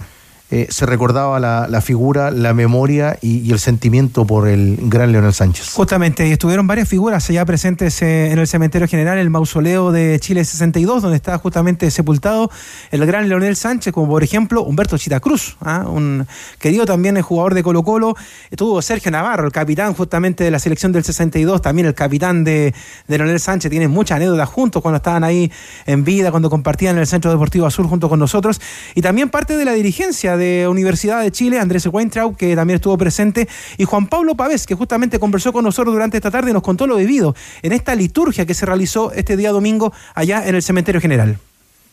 eh, 0.56 0.68
se 0.70 0.86
recordaba 0.86 1.40
la, 1.40 1.82
figura, 1.82 2.30
la 2.30 2.54
memoria 2.54 3.18
y, 3.24 3.52
el 3.52 3.58
sentimiento 3.58 4.24
por 4.24 4.48
el 4.48 4.78
gran 4.84 5.12
Leonel 5.12 5.34
Sánchez. 5.34 5.72
Justamente, 5.74 6.32
estuvieron 6.32 6.68
varias 6.68 6.88
figuras 6.88 7.28
allá 7.28 7.44
presentes 7.44 8.00
eh, 8.04 8.32
en 8.32 8.38
el 8.38 8.46
cementerio 8.46 8.88
general, 8.88 9.18
el 9.18 9.32
mausoleo 9.32 9.92
de 9.92 10.20
Chile 10.20 10.46
62, 10.46 11.02
donde 11.02 11.18
está 11.18 11.40
justamente 11.40 11.90
sepultado 11.90 12.52
el 12.92 13.04
gran 13.08 13.30
Leonel 13.30 13.56
Sánchez, 13.56 13.92
como 13.94 14.08
por 14.08 14.22
ejemplo 14.22 14.62
Humberto 14.62 14.96
Chita 15.00 15.20
Cruz, 15.20 15.58
¿ah? 15.60 15.86
un 15.88 16.28
querido 16.60 16.86
también 16.86 17.18
el 17.18 17.24
jugador 17.24 17.56
de 17.56 17.64
Colo 17.64 17.82
Colo. 17.82 18.16
Estuvo 18.52 18.80
Sergio 18.84 19.10
Navarro, 19.10 19.48
el 19.48 19.52
capitán 19.52 19.96
justamente 19.96 20.44
de 20.44 20.52
la 20.52 20.60
selección 20.60 20.92
del 20.92 21.04
62, 21.04 21.64
también 21.64 21.88
el 21.88 21.96
capitán 21.96 22.44
de, 22.44 22.76
de 23.08 23.18
Leonel 23.18 23.40
Sánchez. 23.40 23.72
Tienen 23.72 23.90
muchas 23.90 24.18
anécdotas 24.18 24.50
juntos 24.50 24.84
cuando 24.84 24.98
estaban 24.98 25.24
ahí 25.24 25.52
en 25.88 26.04
vida, 26.04 26.30
cuando 26.30 26.52
compartían 26.52 26.96
en 26.98 27.02
el 27.02 27.08
Centro 27.08 27.32
Deportivo 27.32 27.66
Azul 27.66 27.88
junto 27.88 28.08
con 28.08 28.20
nosotros. 28.20 28.62
Y 28.94 29.02
también 29.02 29.30
parte 29.30 29.58
de 29.58 29.66
la 29.66 29.74
dirigencia 29.74 30.38
de 30.38 30.43
Universidad 30.70 31.22
de 31.22 31.32
Chile, 31.32 31.60
Andrés 31.60 31.88
Weintraub, 31.88 32.36
que 32.36 32.56
también 32.56 32.76
estuvo 32.76 32.98
presente, 32.98 33.48
y 33.78 33.86
Juan 33.86 34.08
Pablo 34.08 34.36
Pavés, 34.36 34.66
que 34.66 34.76
justamente 34.76 35.20
conversó 35.20 35.52
con 35.54 35.64
nosotros 35.64 35.94
durante 35.94 36.18
esta 36.18 36.32
tarde 36.32 36.52
y 36.52 36.54
nos 36.54 36.64
contó 36.64 36.88
lo 36.88 36.96
vivido 36.96 37.36
en 37.62 37.72
esta 37.72 37.96
liturgia 37.96 38.46
que 38.46 38.54
se 38.54 38.66
realizó 38.66 39.12
este 39.12 39.38
día 39.38 39.52
domingo 39.52 39.94
allá 40.16 40.48
en 40.48 40.56
el 40.56 40.64
Cementerio 40.64 41.02
General. 41.02 41.38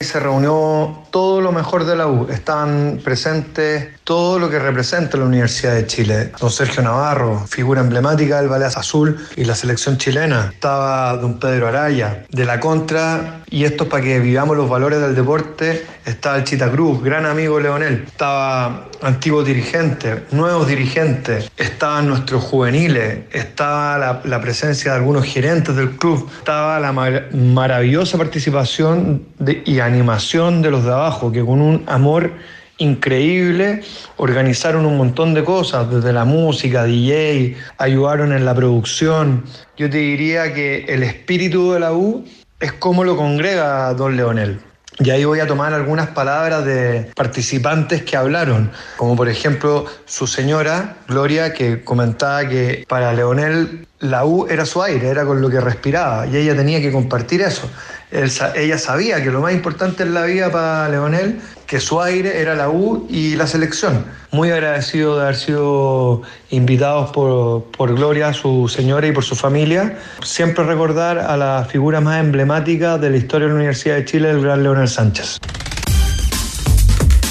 Se 0.00 0.18
reunió 0.18 1.02
todo 1.10 1.42
lo 1.42 1.52
mejor 1.52 1.84
de 1.84 1.94
la 1.94 2.06
U. 2.06 2.26
Están 2.30 3.00
presentes 3.04 4.00
todo 4.02 4.38
lo 4.38 4.48
que 4.48 4.58
representa 4.58 5.18
la 5.18 5.26
Universidad 5.26 5.74
de 5.74 5.86
Chile. 5.86 6.32
Don 6.40 6.50
Sergio 6.50 6.82
Navarro, 6.82 7.46
figura 7.46 7.82
emblemática 7.82 8.40
del 8.40 8.48
Ballet 8.48 8.74
Azul 8.74 9.18
y 9.36 9.44
la 9.44 9.54
selección 9.54 9.98
chilena. 9.98 10.52
Estaba 10.54 11.14
don 11.18 11.38
Pedro 11.38 11.68
Araya, 11.68 12.24
de 12.30 12.44
la 12.46 12.58
contra, 12.60 13.42
y 13.50 13.64
esto 13.64 13.84
es 13.84 13.90
para 13.90 14.02
que 14.02 14.20
vivamos 14.20 14.56
los 14.56 14.70
valores 14.70 15.02
del 15.02 15.14
deporte. 15.14 15.84
Estaba 16.04 16.38
el 16.38 16.44
Chita 16.44 16.70
Cruz, 16.70 17.02
gran 17.02 17.26
amigo 17.26 17.60
Leonel. 17.60 18.04
Estaba 18.06 18.88
antiguos 19.02 19.46
dirigentes, 19.46 20.20
nuevos 20.32 20.66
dirigentes. 20.66 21.50
Estaban 21.56 22.08
nuestros 22.08 22.42
juveniles. 22.44 23.20
Estaba 23.32 23.98
la, 23.98 24.20
la 24.24 24.40
presencia 24.40 24.92
de 24.92 24.98
algunos 24.98 25.24
gerentes 25.24 25.76
del 25.76 25.90
club. 25.96 26.28
Estaba 26.38 26.80
la 26.80 26.92
mar 26.92 27.28
maravillosa 27.34 28.16
participación 28.16 29.24
de, 29.38 29.62
y 29.66 29.80
animación 29.80 30.62
de 30.62 30.70
los 30.70 30.84
de 30.84 30.92
abajo, 30.92 31.30
que 31.30 31.44
con 31.44 31.60
un 31.60 31.84
amor 31.86 32.32
increíble 32.80 33.82
organizaron 34.16 34.86
un 34.86 34.96
montón 34.96 35.34
de 35.34 35.44
cosas, 35.44 35.90
desde 35.90 36.12
la 36.12 36.24
música, 36.24 36.84
DJ, 36.84 37.56
ayudaron 37.78 38.32
en 38.32 38.44
la 38.44 38.54
producción. 38.54 39.44
Yo 39.76 39.88
te 39.88 39.98
diría 39.98 40.52
que 40.52 40.86
el 40.88 41.02
espíritu 41.02 41.72
de 41.72 41.80
la 41.80 41.92
U 41.92 42.24
es 42.58 42.72
como 42.72 43.04
lo 43.04 43.16
congrega 43.16 43.92
don 43.94 44.16
Leonel. 44.16 44.60
Y 45.02 45.08
ahí 45.08 45.24
voy 45.24 45.40
a 45.40 45.46
tomar 45.46 45.72
algunas 45.72 46.08
palabras 46.08 46.62
de 46.66 47.10
participantes 47.16 48.02
que 48.02 48.18
hablaron, 48.18 48.70
como 48.98 49.16
por 49.16 49.30
ejemplo 49.30 49.86
su 50.04 50.26
señora, 50.26 50.96
Gloria, 51.08 51.54
que 51.54 51.82
comentaba 51.82 52.46
que 52.46 52.84
para 52.86 53.14
Leonel 53.14 53.86
la 54.00 54.26
U 54.26 54.46
era 54.46 54.66
su 54.66 54.82
aire, 54.82 55.08
era 55.08 55.24
con 55.24 55.40
lo 55.40 55.48
que 55.48 55.58
respiraba, 55.58 56.26
y 56.26 56.36
ella 56.36 56.54
tenía 56.54 56.82
que 56.82 56.92
compartir 56.92 57.40
eso. 57.40 57.70
Ella 58.10 58.76
sabía 58.76 59.22
que 59.22 59.30
lo 59.30 59.40
más 59.40 59.54
importante 59.54 60.02
en 60.02 60.12
la 60.12 60.24
vida 60.24 60.50
para 60.50 60.90
Leonel, 60.90 61.40
que 61.66 61.80
su 61.80 62.02
aire 62.02 62.38
era 62.40 62.54
la 62.54 62.68
U 62.68 63.06
y 63.08 63.36
la 63.36 63.46
selección. 63.46 64.04
Muy 64.32 64.50
agradecido 64.50 65.16
de 65.16 65.22
haber 65.22 65.36
sido 65.36 66.22
invitados 66.50 67.10
por, 67.10 67.64
por 67.64 67.92
Gloria, 67.94 68.32
su 68.32 68.68
señora 68.68 69.08
y 69.08 69.12
por 69.12 69.24
su 69.24 69.34
familia. 69.34 69.98
Siempre 70.22 70.64
recordar 70.64 71.18
a 71.18 71.36
la 71.36 71.66
figura 71.68 72.00
más 72.00 72.20
emblemática 72.20 72.96
de 72.96 73.10
la 73.10 73.16
historia 73.16 73.48
de 73.48 73.54
la 73.54 73.56
Universidad 73.56 73.96
de 73.96 74.04
Chile, 74.04 74.30
el 74.30 74.40
gran 74.40 74.62
Leonel 74.62 74.88
Sánchez. 74.88 75.38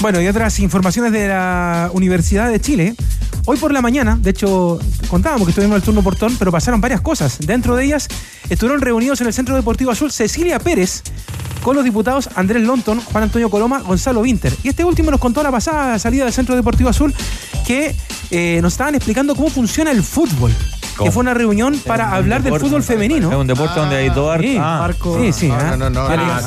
Bueno, 0.01 0.21
y 0.21 0.27
otras 0.27 0.59
informaciones 0.59 1.13
de 1.13 1.29
la 1.29 1.89
Universidad 1.93 2.49
de 2.49 2.59
Chile. 2.59 2.95
Hoy 3.45 3.57
por 3.57 3.71
la 3.71 3.81
mañana, 3.81 4.17
de 4.19 4.31
hecho, 4.31 4.77
contábamos 5.09 5.47
que 5.47 5.51
estuvimos 5.51 5.75
en 5.75 5.81
el 5.81 5.83
turno 5.83 6.03
portón, 6.03 6.35
pero 6.37 6.51
pasaron 6.51 6.81
varias 6.81 6.99
cosas. 6.99 7.39
Dentro 7.39 7.77
de 7.77 7.85
ellas, 7.85 8.09
estuvieron 8.49 8.81
reunidos 8.81 9.21
en 9.21 9.27
el 9.27 9.33
Centro 9.33 9.55
Deportivo 9.55 9.91
Azul 9.91 10.11
Cecilia 10.11 10.59
Pérez 10.59 11.01
con 11.61 11.75
los 11.75 11.83
diputados 11.83 12.29
Andrés 12.35 12.63
Lonton, 12.63 12.99
Juan 13.01 13.23
Antonio 13.23 13.49
Coloma, 13.49 13.79
Gonzalo 13.79 14.21
Winter. 14.21 14.53
Y 14.63 14.69
este 14.69 14.83
último 14.83 15.11
nos 15.11 15.19
contó 15.19 15.43
la 15.43 15.51
pasada 15.51 15.99
salida 15.99 16.23
del 16.25 16.33
Centro 16.33 16.55
Deportivo 16.55 16.89
Azul 16.89 17.13
que 17.65 17.95
eh, 18.31 18.59
nos 18.61 18.73
estaban 18.73 18.95
explicando 18.95 19.35
cómo 19.35 19.49
funciona 19.49 19.91
el 19.91 20.03
fútbol. 20.03 20.51
que 21.01 21.11
fue 21.11 21.21
una 21.21 21.33
reunión 21.33 21.79
para 21.85 22.13
hablar 22.13 22.43
del 22.43 22.59
fútbol 22.59 22.83
femenino. 22.83 23.31
Es 23.31 23.37
un 23.37 23.47
deporte 23.47 23.79
donde 23.79 23.95
hay 23.95 24.09
dos 24.09 24.37
Sí, 24.39 24.57
ah, 24.59 24.89
sí, 25.21 25.31
sí. 25.31 25.47
No, 25.47 25.55
ah. 25.55 25.77
no, 25.77 25.89
no, 25.89 25.89
no, 25.89 26.17
no, 26.17 26.39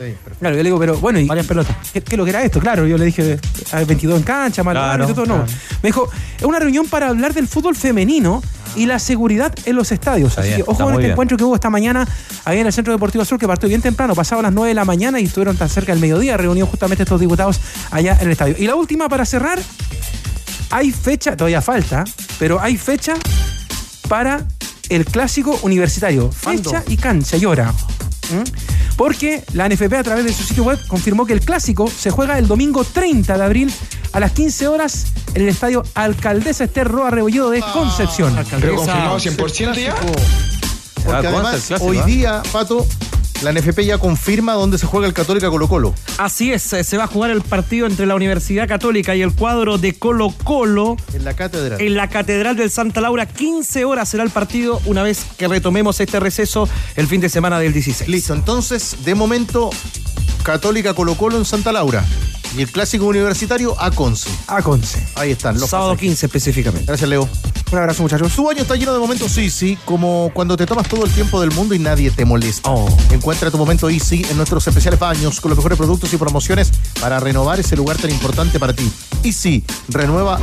eh, 0.00 0.16
claro, 0.38 0.56
yo 0.56 0.62
le 0.62 0.68
digo, 0.68 0.78
pero 0.78 0.96
bueno, 0.98 1.18
¿y 1.18 1.26
Varias 1.26 1.46
pelotas. 1.46 1.76
¿qué, 1.92 2.00
qué 2.02 2.14
es 2.14 2.18
lo 2.18 2.24
que 2.24 2.30
era 2.30 2.42
esto? 2.42 2.60
Claro, 2.60 2.86
yo 2.86 2.96
le 2.96 3.06
dije, 3.06 3.38
hay 3.72 3.84
22 3.84 4.18
en 4.18 4.22
cancha, 4.22 4.62
mal 4.62 4.74
Claro, 4.74 5.06
todo, 5.08 5.26
no. 5.26 5.34
claro. 5.34 5.46
Me 5.82 5.88
dijo, 5.88 6.08
es 6.38 6.44
una 6.44 6.58
reunión 6.58 6.86
para 6.86 7.08
hablar 7.08 7.34
del 7.34 7.48
fútbol 7.48 7.74
femenino 7.74 8.42
y 8.76 8.86
la 8.86 8.98
seguridad 8.98 9.52
en 9.64 9.74
los 9.76 9.90
estadios. 9.92 10.30
Está 10.30 10.42
Así 10.42 10.50
bien, 10.50 10.64
que 10.64 10.70
ojo 10.70 10.84
con 10.84 10.92
este 10.92 10.98
bien. 11.00 11.12
encuentro 11.12 11.36
que 11.36 11.44
hubo 11.44 11.54
esta 11.54 11.70
mañana 11.70 12.06
ahí 12.44 12.58
en 12.60 12.66
el 12.66 12.72
Centro 12.72 12.92
Deportivo 12.92 13.24
Sur, 13.24 13.38
que 13.38 13.46
partió 13.46 13.68
bien 13.68 13.80
temprano, 13.82 14.14
pasado 14.14 14.42
las 14.42 14.52
9 14.52 14.68
de 14.68 14.74
la 14.74 14.84
mañana 14.84 15.18
y 15.20 15.24
estuvieron 15.24 15.56
tan 15.56 15.68
cerca 15.68 15.92
del 15.92 16.00
mediodía, 16.00 16.36
reunidos 16.36 16.68
justamente 16.70 17.02
estos 17.02 17.20
diputados 17.20 17.60
allá 17.90 18.14
en 18.20 18.26
el 18.26 18.32
estadio. 18.32 18.54
Y 18.58 18.66
la 18.66 18.74
última 18.74 19.08
para 19.08 19.24
cerrar, 19.24 19.58
hay 20.70 20.90
fecha, 20.92 21.36
todavía 21.36 21.62
falta, 21.62 22.04
pero 22.38 22.60
hay 22.60 22.76
fecha 22.76 23.14
para 24.08 24.44
el 24.88 25.04
clásico 25.04 25.58
universitario. 25.62 26.30
¿Cuándo? 26.42 26.70
Fecha 26.70 26.84
y 26.88 26.96
cancha 26.96 27.36
y 27.36 27.44
hora. 27.44 27.72
¿Mm? 28.30 28.96
Porque 28.96 29.44
la 29.52 29.68
NFP 29.68 29.92
a 29.94 30.02
través 30.02 30.24
de 30.24 30.32
su 30.32 30.42
sitio 30.42 30.64
web 30.64 30.78
confirmó 30.86 31.26
que 31.26 31.32
el 31.32 31.40
clásico 31.40 31.88
se 31.88 32.10
juega 32.10 32.38
el 32.38 32.48
domingo 32.48 32.84
30 32.84 33.36
de 33.36 33.44
abril 33.44 33.72
a 34.12 34.20
las 34.20 34.32
15 34.32 34.68
horas 34.68 35.06
en 35.34 35.42
el 35.42 35.48
estadio 35.48 35.82
Alcaldesa 35.94 36.64
Esther 36.64 36.88
Roa 36.88 37.10
Rebolledo 37.10 37.50
de 37.50 37.60
Concepción. 37.60 38.34
Pero 38.60 38.76
confirmado 38.76 39.18
100% 39.18 39.74
ya. 39.74 39.94
Porque 41.04 41.26
el 41.28 41.34
además, 41.34 41.64
clásico, 41.66 41.84
hoy 41.88 41.98
¿ah? 41.98 42.06
día, 42.06 42.42
Pato, 42.52 42.86
la 43.42 43.52
NFP 43.52 43.80
ya 43.84 43.98
confirma 43.98 44.54
dónde 44.54 44.78
se 44.78 44.86
juega 44.86 45.06
el 45.06 45.12
Católica 45.12 45.50
Colo 45.50 45.68
Colo. 45.68 45.94
Así 46.18 46.52
es, 46.52 46.72
eh, 46.72 46.82
se 46.84 46.96
va 46.96 47.04
a 47.04 47.06
jugar 47.06 47.30
el 47.30 47.42
partido 47.42 47.86
entre 47.86 48.06
la 48.06 48.14
Universidad 48.14 48.66
Católica 48.66 49.14
y 49.14 49.22
el 49.22 49.32
cuadro 49.34 49.78
de 49.78 49.94
Colo 49.94 50.32
Colo 50.44 50.96
En 51.12 51.24
la 51.24 51.34
cátedra. 51.34 51.76
en 51.78 51.94
la 51.94 52.08
Catedral 52.08 52.56
del 52.56 52.70
Santa 52.70 53.00
Laura. 53.00 53.26
15 53.26 53.84
horas 53.84 54.08
será 54.08 54.22
el 54.24 54.30
partido 54.30 54.80
una 54.86 55.02
vez 55.02 55.24
que 55.36 55.48
retomemos 55.48 56.00
este 56.00 56.18
receso 56.18 56.68
el 56.96 57.06
fin 57.06 57.20
de 57.20 57.28
semana 57.28 57.58
del 57.58 57.72
16. 57.72 58.08
Listo, 58.08 58.32
entonces, 58.34 58.96
de 59.04 59.14
momento, 59.14 59.70
Católica 60.42 60.94
Colo 60.94 61.14
Colo 61.16 61.36
en 61.36 61.44
Santa 61.44 61.72
Laura. 61.72 62.04
Y 62.56 62.62
el 62.62 62.70
clásico 62.70 63.04
universitario 63.06 63.78
a 63.78 63.90
Conce. 63.90 64.30
A 64.46 64.62
Conce. 64.62 65.06
Ahí 65.14 65.32
están 65.32 65.58
los 65.60 65.68
Sábado 65.68 65.90
pasajes. 65.90 66.08
15 66.08 66.26
específicamente. 66.26 66.86
Gracias, 66.86 67.08
Leo. 67.10 67.28
Un 67.72 67.78
abrazo, 67.78 68.02
muchachos. 68.02 68.32
Tu 68.34 68.48
año 68.48 68.62
está 68.62 68.76
lleno 68.76 68.92
de 68.92 69.00
momentos 69.00 69.36
Easy, 69.38 69.76
como 69.84 70.30
cuando 70.32 70.56
te 70.56 70.66
tomas 70.66 70.88
todo 70.88 71.04
el 71.04 71.10
tiempo 71.10 71.40
del 71.40 71.50
mundo 71.50 71.74
y 71.74 71.80
nadie 71.80 72.12
te 72.12 72.24
molesta. 72.24 72.70
Oh. 72.70 72.88
Encuentra 73.10 73.50
tu 73.50 73.58
momento 73.58 73.90
Easy 73.90 74.24
en 74.30 74.36
nuestros 74.36 74.66
especiales 74.68 75.00
baños 75.00 75.40
con 75.40 75.48
los 75.50 75.58
mejores 75.58 75.76
productos 75.76 76.12
y 76.12 76.16
promociones 76.16 76.70
para 77.00 77.18
renovar 77.18 77.58
ese 77.58 77.74
lugar 77.74 77.96
tan 77.96 78.10
importante 78.10 78.60
para 78.60 78.72
ti. 78.72 78.90
Easy, 79.24 79.64
renueva 79.88 80.38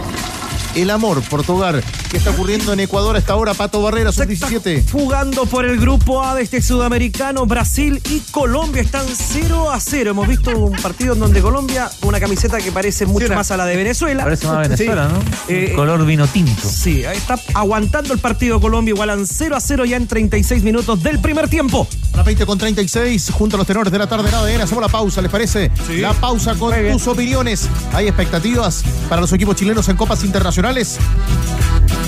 el 0.76 0.89
amor 0.89 1.22
por 1.24 1.43
tu 1.43 1.54
hogar. 1.54 1.84
¿Qué 2.10 2.18
está 2.18 2.32
ocurriendo 2.32 2.74
en 2.74 2.80
Ecuador 2.80 3.16
a 3.16 3.20
esta 3.20 3.36
hora? 3.36 3.54
Pato 3.54 3.82
Barrera, 3.82 4.12
sub 4.12 4.28
17. 4.28 4.86
Jugando 4.91 5.45
por 5.45 5.66
el 5.66 5.80
grupo 5.80 6.24
A 6.24 6.36
de 6.36 6.43
este 6.43 6.62
sudamericano, 6.62 7.45
Brasil 7.45 8.01
y 8.10 8.20
Colombia 8.32 8.82
están 8.82 9.06
0 9.08 9.72
a 9.72 9.80
0. 9.80 10.12
Hemos 10.12 10.28
visto 10.28 10.56
un 10.56 10.74
partido 10.74 11.14
en 11.14 11.20
donde 11.20 11.41
Colombia, 11.41 11.89
una 12.04 12.20
camiseta 12.20 12.60
que 12.60 12.72
parece 12.72 13.06
mucho 13.06 13.34
más 13.34 13.49
a 13.51 13.58
la 13.58 13.66
de 13.66 13.76
Venezuela. 13.76 14.24
Parece 14.24 14.47
más 14.47 14.68
Venezuela, 14.68 15.08
¿no? 15.08 15.20
Eh, 15.47 15.74
Color 15.76 16.06
vino 16.06 16.28
tinto. 16.28 16.70
Sí, 16.70 17.04
está 17.04 17.39
aguantando 17.56 18.14
el 18.14 18.20
partido 18.20 18.62
Colombia, 18.62 18.91
igualan 18.91 19.26
0 19.26 19.56
a 19.56 19.60
0 19.60 19.86
ya 19.86 19.97
en 19.97 20.08
36 20.08 20.64
minutos 20.64 21.01
del 21.01 21.20
primer 21.20 21.49
tiempo. 21.49 21.88
A 22.14 22.18
las 22.18 22.26
20 22.26 22.45
con 22.45 22.58
36, 22.58 23.32
junto 23.32 23.56
a 23.56 23.58
los 23.58 23.66
tenores 23.66 23.91
de 23.91 23.97
la 23.97 24.08
tarde 24.08 24.30
en 24.30 24.36
ADN. 24.36 24.62
Hacemos 24.62 24.84
la 24.84 24.89
pausa, 24.89 25.22
¿les 25.22 25.32
parece? 25.32 25.72
La 25.97 26.14
pausa 26.14 26.54
con 26.56 26.74
tus 26.91 27.08
opiniones. 27.08 27.68
¿Hay 27.93 28.08
expectativas 28.08 28.84
para 29.10 29.22
los 29.22 29.34
equipos 29.34 29.56
chilenos 29.56 29.89
en 29.89 29.97
copas 29.97 30.24
internacionales? 30.24 30.42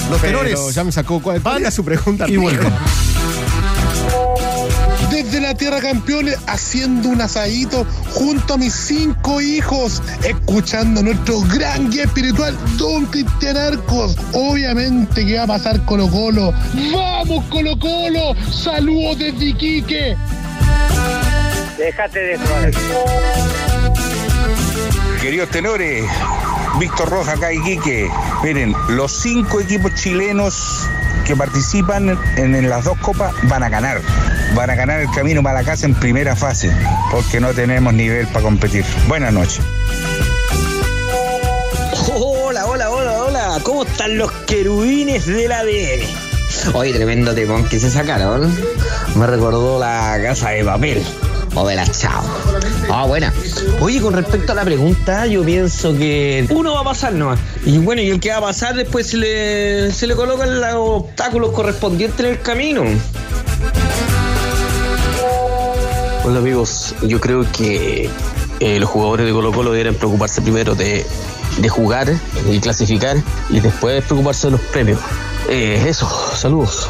Los 0.10 0.22
Pero 0.22 0.40
tenores 0.40 0.76
ya 0.76 0.84
me 0.84 0.92
sacó. 0.92 1.22
¿Cuál, 1.22 1.42
cuál 1.42 1.62
era 1.62 1.72
su 1.72 1.84
pregunta? 1.84 2.26
y 2.28 2.38
vuelven. 2.38 2.72
desde 5.10 5.40
la 5.42 5.56
Tierra 5.56 5.80
Campeones 5.82 6.38
haciendo 6.48 7.10
un 7.10 7.22
asadito 7.22 7.86
junto 8.12 8.56
a 8.56 8.58
mis 8.58 8.74
cinco 8.74 9.40
hijos, 9.42 10.02
escuchando 10.24 11.00
a 11.00 11.04
nuestro 11.04 11.40
gran 11.42 11.90
guía 11.90 12.04
espiritual, 12.04 12.56
Don 12.78 13.06
Cristian 13.06 13.58
Arcos. 13.58 14.16
Obviamente 14.34 15.26
que 15.26 15.38
va 15.38 15.44
a 15.44 15.48
pasar 15.48 15.84
Colo 15.86 16.08
Colo. 16.10 16.54
¡Vamos 16.94 17.46
Colo 17.46 17.80
Colo! 17.80 18.36
¡Saludos 18.52 19.20
desde 19.20 19.46
Iquique! 19.46 20.16
Déjate 21.78 22.20
de 22.20 22.38
joder. 22.38 22.74
Queridos 25.22 25.50
tenores, 25.50 26.04
Víctor 26.80 27.10
Roja 27.10 27.34
acá 27.34 27.54
y 27.54 27.62
Quique. 27.62 28.10
Miren, 28.44 28.76
los 28.90 29.12
cinco 29.12 29.62
equipos 29.62 29.94
chilenos 29.96 30.88
que 31.26 31.36
participan 31.36 32.18
en, 32.38 32.56
en 32.56 32.70
las 32.70 32.84
dos 32.84 32.98
copas 33.00 33.34
van 33.44 33.64
a 33.64 33.70
ganar. 33.70 34.02
Van 34.54 34.70
a 34.70 34.76
ganar 34.76 35.00
el 35.00 35.10
camino 35.12 35.42
para 35.42 35.62
la 35.62 35.66
casa 35.66 35.86
en 35.86 35.96
primera 35.96 36.36
fase, 36.36 36.72
porque 37.12 37.40
no 37.40 37.54
tenemos 37.54 37.94
nivel 37.94 38.28
para 38.28 38.42
competir. 38.42 38.86
Buenas 39.08 39.34
noches. 39.34 39.62
Hola, 42.14 42.66
hola, 42.66 42.90
hola, 42.90 43.24
hola. 43.24 43.60
¿Cómo 43.64 43.84
están 43.84 44.18
los 44.18 44.32
querubines 44.32 45.26
del 45.26 45.52
ADN? 45.52 46.26
Oye, 46.74 46.94
tremendo 46.94 47.34
temón 47.34 47.68
que 47.68 47.80
se 47.80 47.90
sacaron. 47.90 48.54
Me 49.16 49.28
recordó 49.28 49.80
la 49.80 50.18
casa 50.22 50.50
de 50.50 50.64
papel. 50.64 51.04
O 51.56 51.66
de 51.66 51.76
la 51.76 51.88
chao. 51.88 52.22
Ah, 52.92 53.06
buena. 53.06 53.34
Oye, 53.80 54.02
con 54.02 54.14
respecto 54.14 54.52
a 54.52 54.56
la 54.56 54.66
pregunta, 54.66 55.26
yo 55.26 55.44
pienso 55.44 55.98
que 55.98 56.46
uno 56.50 56.74
va 56.74 56.82
a 56.82 56.84
pasar 56.84 57.14
nomás. 57.14 57.40
Y 57.66 57.78
bueno, 57.78 58.02
y 58.02 58.10
el 58.10 58.20
que 58.20 58.30
va 58.30 58.38
a 58.38 58.42
pasar 58.42 58.76
después 58.76 59.08
se 59.08 59.18
le, 59.18 59.92
se 59.94 60.06
le 60.06 60.16
colocan 60.16 60.60
los 60.60 60.74
obstáculos 60.76 61.52
correspondientes 61.52 62.20
en 62.20 62.26
el 62.26 62.42
camino. 62.42 62.84
Hola 66.26 66.40
amigos, 66.40 66.94
yo 67.04 67.22
creo 67.22 67.46
que 67.52 68.10
eh, 68.60 68.80
los 68.80 68.90
jugadores 68.90 69.26
de 69.26 69.32
Colo 69.32 69.52
Colo 69.52 69.72
deberían 69.72 69.96
preocuparse 69.96 70.42
primero 70.42 70.76
de, 70.76 71.06
de 71.58 71.70
jugar 71.70 72.12
y 72.52 72.60
clasificar 72.60 73.18
y 73.50 73.60
después 73.62 74.04
preocuparse 74.04 74.48
de 74.48 74.52
los 74.52 74.62
premios. 74.62 75.00
Eh, 75.50 75.86
eso, 75.88 76.10
saludos. 76.36 76.90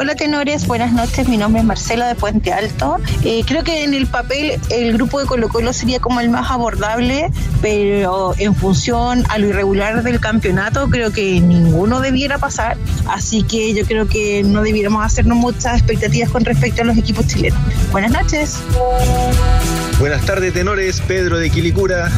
Hola 0.00 0.14
tenores, 0.14 0.68
buenas 0.68 0.92
noches. 0.92 1.26
Mi 1.26 1.36
nombre 1.36 1.58
es 1.58 1.66
Marcela 1.66 2.06
de 2.06 2.14
Puente 2.14 2.52
Alto. 2.52 2.98
Eh, 3.24 3.42
creo 3.44 3.64
que 3.64 3.82
en 3.82 3.94
el 3.94 4.06
papel 4.06 4.60
el 4.70 4.92
grupo 4.92 5.18
de 5.18 5.26
Colo 5.26 5.48
Colo 5.48 5.72
sería 5.72 5.98
como 5.98 6.20
el 6.20 6.30
más 6.30 6.52
abordable, 6.52 7.32
pero 7.60 8.32
en 8.38 8.54
función 8.54 9.24
a 9.28 9.38
lo 9.38 9.48
irregular 9.48 10.04
del 10.04 10.20
campeonato 10.20 10.88
creo 10.88 11.10
que 11.10 11.40
ninguno 11.40 11.98
debiera 11.98 12.38
pasar. 12.38 12.76
Así 13.08 13.42
que 13.42 13.74
yo 13.74 13.84
creo 13.86 14.06
que 14.06 14.44
no 14.44 14.62
debiéramos 14.62 15.04
hacernos 15.04 15.36
muchas 15.36 15.78
expectativas 15.78 16.30
con 16.30 16.44
respecto 16.44 16.82
a 16.82 16.84
los 16.84 16.96
equipos 16.96 17.26
chilenos. 17.26 17.58
Buenas 17.90 18.12
noches. 18.12 18.60
Buenas 19.98 20.24
tardes, 20.24 20.54
tenores. 20.54 21.00
Pedro 21.00 21.40
de 21.40 21.50
Quilicura. 21.50 22.08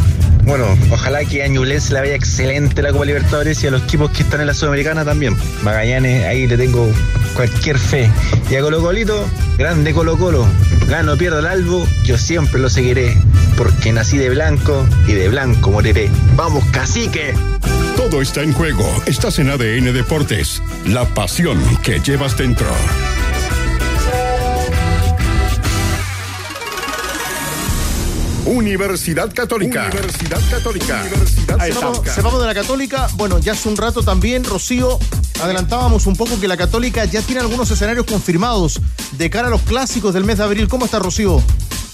Bueno, 0.45 0.66
ojalá 0.91 1.24
que 1.24 1.43
a 1.43 1.49
Ñublense 1.49 1.95
le 1.95 2.01
vaya 2.01 2.14
excelente 2.14 2.83
la 2.83 2.93
Copa 2.93 3.07
Libertadores 3.07 3.62
y 3.64 3.68
a 3.68 3.70
los 3.70 3.85
equipos 3.85 4.11
que 4.11 4.22
están 4.22 4.43
en 4.43 4.49
la 4.49 4.55
Sudamericana 4.55 5.03
también. 5.03 5.35
Magallanes, 5.62 6.26
ahí 6.26 6.47
le 6.47 6.59
tengo 6.59 6.91
cualquier 7.35 7.78
fe. 7.78 8.11
Y 8.51 8.57
a 8.57 8.61
Colo 8.61 8.81
Colito, 8.81 9.24
grande 9.59 9.93
Colo 9.93 10.16
Colo. 10.16 10.47
Gano, 10.89 11.16
pierdo 11.16 11.41
el 11.41 11.47
albo, 11.47 11.87
yo 12.05 12.18
siempre 12.18 12.61
lo 12.61 12.68
seguiré. 12.68 13.16
Porque 13.57 13.93
nací 13.93 14.18
de 14.18 14.31
blanco 14.31 14.87
y 15.07 15.12
de 15.12 15.28
blanco 15.28 15.70
moriré. 15.70 16.11
¡Vamos, 16.37 16.64
cacique! 16.72 17.35
Todo 17.97 18.22
está 18.22 18.43
en 18.43 18.53
juego. 18.53 18.85
Estás 19.07 19.39
en 19.39 19.51
ADN 19.51 19.93
Deportes. 19.93 20.62
La 20.87 21.05
pasión 21.05 21.59
que 21.83 22.01
llevas 22.01 22.37
dentro. 22.37 22.66
Universidad 28.51 29.33
Católica. 29.33 29.89
Universidad 29.93 30.41
Católica. 30.51 31.05
Universidad 31.07 31.61
Ahí 31.61 31.71
estamos. 31.71 32.01
Sepamos 32.05 32.41
de 32.41 32.47
la 32.49 32.55
Católica. 32.55 33.09
Bueno, 33.15 33.39
ya 33.39 33.53
hace 33.53 33.69
un 33.69 33.77
rato 33.77 34.03
también, 34.03 34.43
Rocío, 34.43 34.99
adelantábamos 35.41 36.07
un 36.07 36.17
poco 36.17 36.41
que 36.41 36.49
la 36.49 36.57
Católica 36.57 37.05
ya 37.05 37.23
tiene 37.23 37.43
algunos 37.43 37.71
escenarios 37.71 38.07
confirmados 38.07 38.81
de 39.13 39.31
cara 39.31 39.47
a 39.47 39.51
los 39.51 39.63
clásicos 39.63 40.15
del 40.15 40.25
mes 40.25 40.39
de 40.39 40.45
abril. 40.45 40.67
¿Cómo 40.67 40.87
está, 40.87 40.99
Rocío? 40.99 41.41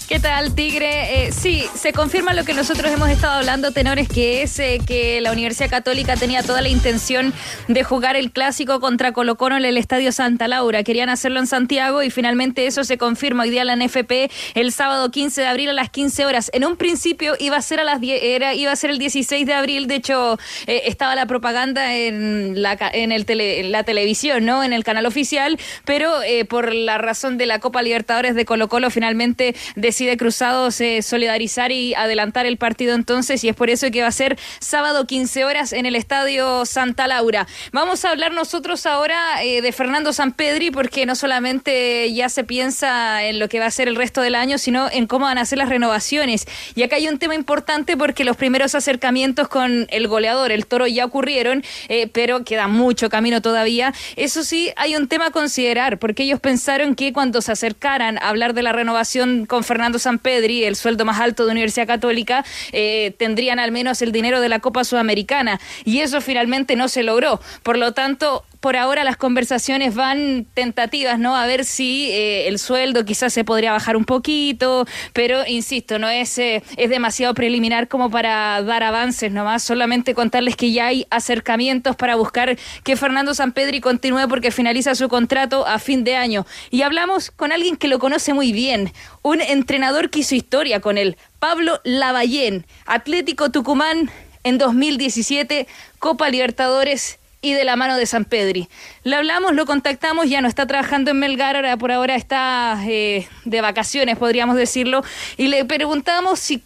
¿Qué 0.07 0.21
tal, 0.21 0.55
Tigre? 0.55 1.25
Eh, 1.25 1.31
sí, 1.33 1.65
se 1.75 1.91
confirma 1.91 2.33
lo 2.33 2.45
que 2.45 2.53
nosotros 2.53 2.89
hemos 2.93 3.09
estado 3.09 3.33
hablando, 3.39 3.71
tenores, 3.71 4.07
que 4.07 4.41
es 4.41 4.57
eh, 4.57 4.79
que 4.87 5.19
la 5.19 5.33
Universidad 5.33 5.69
Católica 5.69 6.15
tenía 6.15 6.43
toda 6.43 6.61
la 6.61 6.69
intención 6.69 7.33
de 7.67 7.83
jugar 7.83 8.15
el 8.15 8.31
clásico 8.31 8.79
contra 8.79 9.11
Colo 9.11 9.35
Colo 9.35 9.57
en 9.57 9.65
el 9.65 9.75
Estadio 9.75 10.13
Santa 10.13 10.47
Laura. 10.47 10.83
Querían 10.83 11.09
hacerlo 11.09 11.41
en 11.41 11.47
Santiago 11.47 12.03
y 12.03 12.09
finalmente 12.09 12.67
eso 12.67 12.85
se 12.85 12.97
confirma 12.97 13.43
hoy 13.43 13.49
día 13.49 13.65
la 13.65 13.75
NFP 13.75 14.31
el 14.55 14.71
sábado 14.71 15.11
15 15.11 15.41
de 15.41 15.47
abril 15.47 15.69
a 15.71 15.73
las 15.73 15.89
15 15.89 16.25
horas. 16.25 16.51
En 16.53 16.63
un 16.63 16.77
principio 16.77 17.33
iba 17.37 17.57
a 17.57 17.61
ser 17.61 17.81
a 17.81 17.83
las 17.83 17.99
10, 17.99 18.23
era, 18.23 18.53
iba 18.53 18.71
a 18.71 18.75
ser 18.77 18.91
el 18.91 18.99
16 18.99 19.45
de 19.45 19.53
abril, 19.53 19.87
de 19.87 19.95
hecho 19.95 20.39
eh, 20.67 20.83
estaba 20.85 21.15
la 21.15 21.25
propaganda 21.25 21.93
en 21.97 22.61
la, 22.61 22.77
en, 22.93 23.11
el 23.11 23.25
tele- 23.25 23.63
la 23.69 23.83
televisión, 23.83 24.45
¿no? 24.45 24.63
En 24.63 24.71
el 24.71 24.85
canal 24.85 25.05
oficial, 25.05 25.59
pero 25.83 26.13
por 26.47 26.73
la 26.73 26.97
razón 26.97 27.37
de 27.37 27.45
la 27.45 27.59
Copa 27.59 27.81
Libertadores 27.81 28.35
de 28.35 28.45
Colo 28.45 28.69
Colo 28.69 28.89
finalmente 28.89 29.53
decidieron 29.75 29.96
decide 29.97 30.15
Cruzados 30.15 30.79
eh, 30.79 31.01
solidarizar 31.01 31.71
y 31.71 31.95
adelantar 31.95 32.45
el 32.45 32.57
partido 32.57 32.93
entonces 32.93 33.43
y 33.43 33.49
es 33.49 33.55
por 33.55 33.71
eso 33.71 33.89
que 33.89 34.03
va 34.03 34.09
a 34.09 34.11
ser 34.11 34.37
sábado 34.59 35.07
15 35.07 35.43
horas 35.43 35.73
en 35.73 35.87
el 35.87 35.95
Estadio 35.95 36.67
Santa 36.67 37.07
Laura. 37.07 37.47
Vamos 37.71 38.05
a 38.05 38.11
hablar 38.11 38.31
nosotros 38.31 38.85
ahora 38.85 39.43
eh, 39.43 39.63
de 39.63 39.71
Fernando 39.71 40.13
Sampedri 40.13 40.69
porque 40.69 41.07
no 41.07 41.15
solamente 41.15 42.13
ya 42.13 42.29
se 42.29 42.43
piensa 42.43 43.23
en 43.23 43.39
lo 43.39 43.49
que 43.49 43.59
va 43.59 43.65
a 43.65 43.71
ser 43.71 43.87
el 43.87 43.95
resto 43.95 44.21
del 44.21 44.35
año, 44.35 44.59
sino 44.59 44.87
en 44.91 45.07
cómo 45.07 45.25
van 45.25 45.39
a 45.39 45.45
ser 45.45 45.57
las 45.57 45.69
renovaciones. 45.69 46.45
Y 46.75 46.83
acá 46.83 46.97
hay 46.97 47.07
un 47.07 47.17
tema 47.17 47.33
importante 47.33 47.97
porque 47.97 48.23
los 48.23 48.37
primeros 48.37 48.75
acercamientos 48.75 49.47
con 49.47 49.87
el 49.89 50.07
goleador, 50.07 50.51
el 50.51 50.67
toro, 50.67 50.85
ya 50.85 51.05
ocurrieron, 51.05 51.63
eh, 51.89 52.07
pero 52.13 52.43
queda 52.43 52.67
mucho 52.67 53.09
camino 53.09 53.41
todavía. 53.41 53.95
Eso 54.15 54.43
sí, 54.43 54.69
hay 54.75 54.95
un 54.95 55.07
tema 55.07 55.27
a 55.27 55.31
considerar 55.31 55.97
porque 55.97 56.21
ellos 56.21 56.39
pensaron 56.39 56.93
que 56.93 57.13
cuando 57.13 57.41
se 57.41 57.51
acercaran 57.51 58.19
a 58.19 58.29
hablar 58.29 58.53
de 58.53 58.61
la 58.61 58.73
renovación 58.73 59.47
con 59.47 59.63
Fernando 59.63 59.86
Sampedri, 59.97 60.63
el 60.63 60.75
sueldo 60.75 61.05
más 61.05 61.19
alto 61.19 61.45
de 61.45 61.51
Universidad 61.51 61.87
Católica, 61.87 62.45
eh, 62.71 63.15
tendrían 63.17 63.59
al 63.59 63.71
menos 63.71 64.01
el 64.01 64.11
dinero 64.11 64.41
de 64.41 64.49
la 64.49 64.59
Copa 64.59 64.83
Sudamericana. 64.83 65.59
Y 65.85 65.99
eso 65.99 66.21
finalmente 66.21 66.75
no 66.75 66.87
se 66.87 67.03
logró. 67.03 67.39
Por 67.63 67.77
lo 67.77 67.93
tanto, 67.93 68.43
por 68.59 68.75
ahora 68.75 69.03
las 69.03 69.17
conversaciones 69.17 69.95
van 69.95 70.45
tentativas, 70.53 71.19
¿no? 71.19 71.35
A 71.35 71.45
ver 71.45 71.65
si 71.65 72.09
eh, 72.11 72.47
el 72.47 72.59
sueldo 72.59 73.05
quizás 73.05 73.33
se 73.33 73.43
podría 73.43 73.71
bajar 73.71 73.95
un 73.95 74.05
poquito, 74.05 74.85
pero 75.13 75.45
insisto, 75.45 75.99
no 75.99 76.09
es, 76.09 76.37
eh, 76.37 76.63
es 76.75 76.89
demasiado 76.89 77.33
preliminar 77.33 77.87
como 77.87 78.09
para 78.09 78.61
dar 78.63 78.83
avances 78.83 79.31
nomás, 79.31 79.63
solamente 79.63 80.13
contarles 80.13 80.55
que 80.55 80.71
ya 80.71 80.87
hay 80.87 81.05
acercamientos 81.09 81.95
para 81.95 82.15
buscar 82.15 82.57
que 82.83 82.95
Fernando 82.95 83.33
Sampedri 83.33 83.81
continúe 83.81 84.27
porque 84.27 84.51
finaliza 84.51 84.95
su 84.95 85.09
contrato 85.09 85.67
a 85.67 85.79
fin 85.79 86.03
de 86.03 86.15
año. 86.15 86.45
Y 86.71 86.81
hablamos 86.81 87.31
con 87.31 87.51
alguien 87.51 87.77
que 87.77 87.87
lo 87.87 87.99
conoce 87.99 88.33
muy 88.33 88.51
bien, 88.51 88.91
un 89.21 89.41
entrenador 89.41 90.09
que 90.09 90.19
hizo 90.19 90.35
historia 90.35 90.79
con 90.79 90.97
él, 90.97 91.17
Pablo 91.39 91.79
Lavallén, 91.83 92.65
Atlético 92.85 93.51
Tucumán 93.51 94.09
en 94.43 94.57
2017, 94.57 95.67
Copa 95.99 96.29
Libertadores 96.29 97.19
y 97.41 97.53
de 97.53 97.63
la 97.63 97.75
mano 97.75 97.97
de 97.97 98.05
San 98.05 98.25
Pedri. 98.25 98.67
Le 99.03 99.15
hablamos, 99.15 99.53
lo 99.53 99.65
contactamos, 99.65 100.29
ya 100.29 100.41
no 100.41 100.47
está 100.47 100.65
trabajando 100.65 101.11
en 101.11 101.19
Melgar, 101.19 101.55
ahora 101.55 101.77
por 101.77 101.91
ahora 101.91 102.15
está 102.15 102.79
eh, 102.87 103.27
de 103.45 103.61
vacaciones, 103.61 104.17
podríamos 104.17 104.55
decirlo, 104.55 105.03
y 105.37 105.47
le 105.47 105.63
preguntamos 105.65 106.39
si 106.39 106.63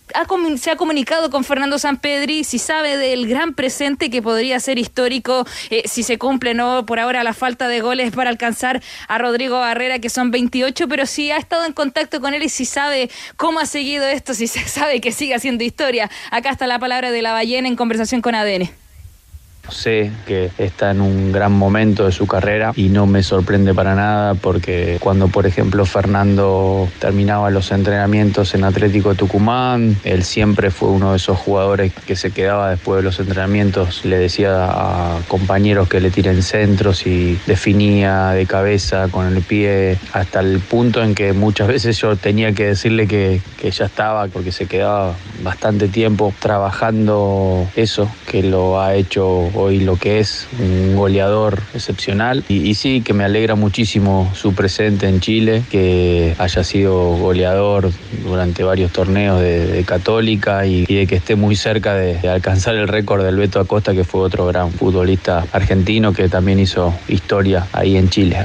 se 0.57 0.71
ha 0.71 0.75
comunicado 0.77 1.29
con 1.29 1.43
Fernando 1.43 1.77
San 1.77 1.97
Pedri, 1.97 2.43
si 2.43 2.57
sabe 2.57 2.97
del 2.97 3.27
gran 3.27 3.53
presente 3.53 4.09
que 4.09 4.21
podría 4.21 4.59
ser 4.59 4.79
histórico, 4.79 5.45
eh, 5.69 5.83
si 5.85 6.03
se 6.03 6.17
cumple, 6.17 6.53
no 6.53 6.85
por 6.85 6.99
ahora 6.99 7.23
la 7.23 7.33
falta 7.33 7.67
de 7.67 7.81
goles 7.81 8.11
para 8.11 8.29
alcanzar 8.29 8.81
a 9.07 9.17
Rodrigo 9.17 9.59
Barrera, 9.59 9.99
que 9.99 10.09
son 10.09 10.31
28, 10.31 10.87
pero 10.87 11.05
si 11.05 11.31
ha 11.31 11.37
estado 11.37 11.65
en 11.65 11.73
contacto 11.73 12.21
con 12.21 12.33
él 12.33 12.43
y 12.43 12.49
si 12.49 12.65
sabe 12.65 13.09
cómo 13.35 13.59
ha 13.59 13.65
seguido 13.65 14.05
esto, 14.05 14.33
si 14.33 14.47
se 14.47 14.61
sabe 14.67 15.01
que 15.01 15.11
sigue 15.11 15.35
haciendo 15.35 15.63
historia. 15.63 16.09
Acá 16.31 16.49
está 16.49 16.65
la 16.65 16.79
palabra 16.79 17.11
de 17.11 17.21
la 17.21 17.33
ballena 17.33 17.67
en 17.67 17.75
conversación 17.75 18.21
con 18.21 18.35
ADN. 18.35 18.80
Sé 19.69 20.11
que 20.27 20.49
está 20.57 20.91
en 20.91 21.01
un 21.01 21.31
gran 21.31 21.53
momento 21.53 22.05
de 22.05 22.11
su 22.11 22.27
carrera 22.27 22.73
y 22.75 22.89
no 22.89 23.05
me 23.05 23.23
sorprende 23.23 23.73
para 23.73 23.95
nada 23.95 24.33
porque 24.35 24.97
cuando, 24.99 25.27
por 25.27 25.45
ejemplo, 25.45 25.85
Fernando 25.85 26.89
terminaba 26.99 27.49
los 27.51 27.71
entrenamientos 27.71 28.53
en 28.53 28.63
Atlético 28.63 29.15
Tucumán, 29.15 29.95
él 30.03 30.23
siempre 30.23 30.71
fue 30.71 30.89
uno 30.89 31.11
de 31.11 31.17
esos 31.17 31.37
jugadores 31.37 31.93
que 31.93 32.15
se 32.15 32.31
quedaba 32.31 32.71
después 32.71 32.97
de 32.97 33.03
los 33.03 33.19
entrenamientos, 33.19 34.03
le 34.03 34.17
decía 34.17 34.65
a 34.65 35.19
compañeros 35.27 35.87
que 35.87 36.01
le 36.01 36.11
tiren 36.11 36.41
centros 36.43 37.05
y 37.05 37.39
definía 37.45 38.29
de 38.31 38.45
cabeza 38.47 39.07
con 39.09 39.27
el 39.27 39.41
pie 39.43 39.97
hasta 40.11 40.39
el 40.39 40.59
punto 40.59 41.01
en 41.03 41.15
que 41.15 41.33
muchas 41.33 41.67
veces 41.67 41.97
yo 41.97 42.15
tenía 42.15 42.51
que 42.53 42.65
decirle 42.65 43.07
que, 43.07 43.41
que 43.59 43.71
ya 43.71 43.85
estaba 43.85 44.27
porque 44.27 44.51
se 44.51 44.65
quedaba 44.65 45.13
bastante 45.43 45.87
tiempo 45.87 46.33
trabajando 46.39 47.67
eso 47.75 48.09
que 48.29 48.43
lo 48.43 48.81
ha 48.81 48.95
hecho 48.95 49.50
hoy 49.55 49.79
lo 49.79 49.95
que 49.95 50.19
es 50.19 50.47
un 50.59 50.95
goleador 50.95 51.61
excepcional. 51.73 52.43
Y, 52.47 52.73
sí 52.75 53.01
que 53.01 53.13
me 53.13 53.23
alegra 53.23 53.55
muchísimo 53.55 54.31
su 54.33 54.53
presente 54.53 55.07
en 55.07 55.19
Chile, 55.19 55.63
que 55.69 56.35
haya 56.37 56.63
sido 56.63 57.17
goleador 57.17 57.91
durante 58.23 58.63
varios 58.63 58.91
torneos 58.91 59.41
de, 59.41 59.83
Católica 59.85 60.65
y, 60.65 60.85
de 60.85 61.07
que 61.07 61.15
esté 61.15 61.35
muy 61.35 61.55
cerca 61.55 61.95
de, 61.95 62.17
de 62.19 62.29
alcanzar 62.29 62.75
el 62.75 62.87
récord 62.87 63.23
del 63.23 63.35
Beto 63.35 63.59
Acosta, 63.59 63.93
que 63.93 64.03
fue 64.03 64.21
otro 64.21 64.45
gran 64.45 64.71
futbolista 64.71 65.45
argentino 65.51 66.13
que 66.13 66.29
también 66.29 66.59
hizo 66.59 66.93
historia 67.07 67.67
ahí 67.73 67.97
en 67.97 68.09
Chile 68.09 68.37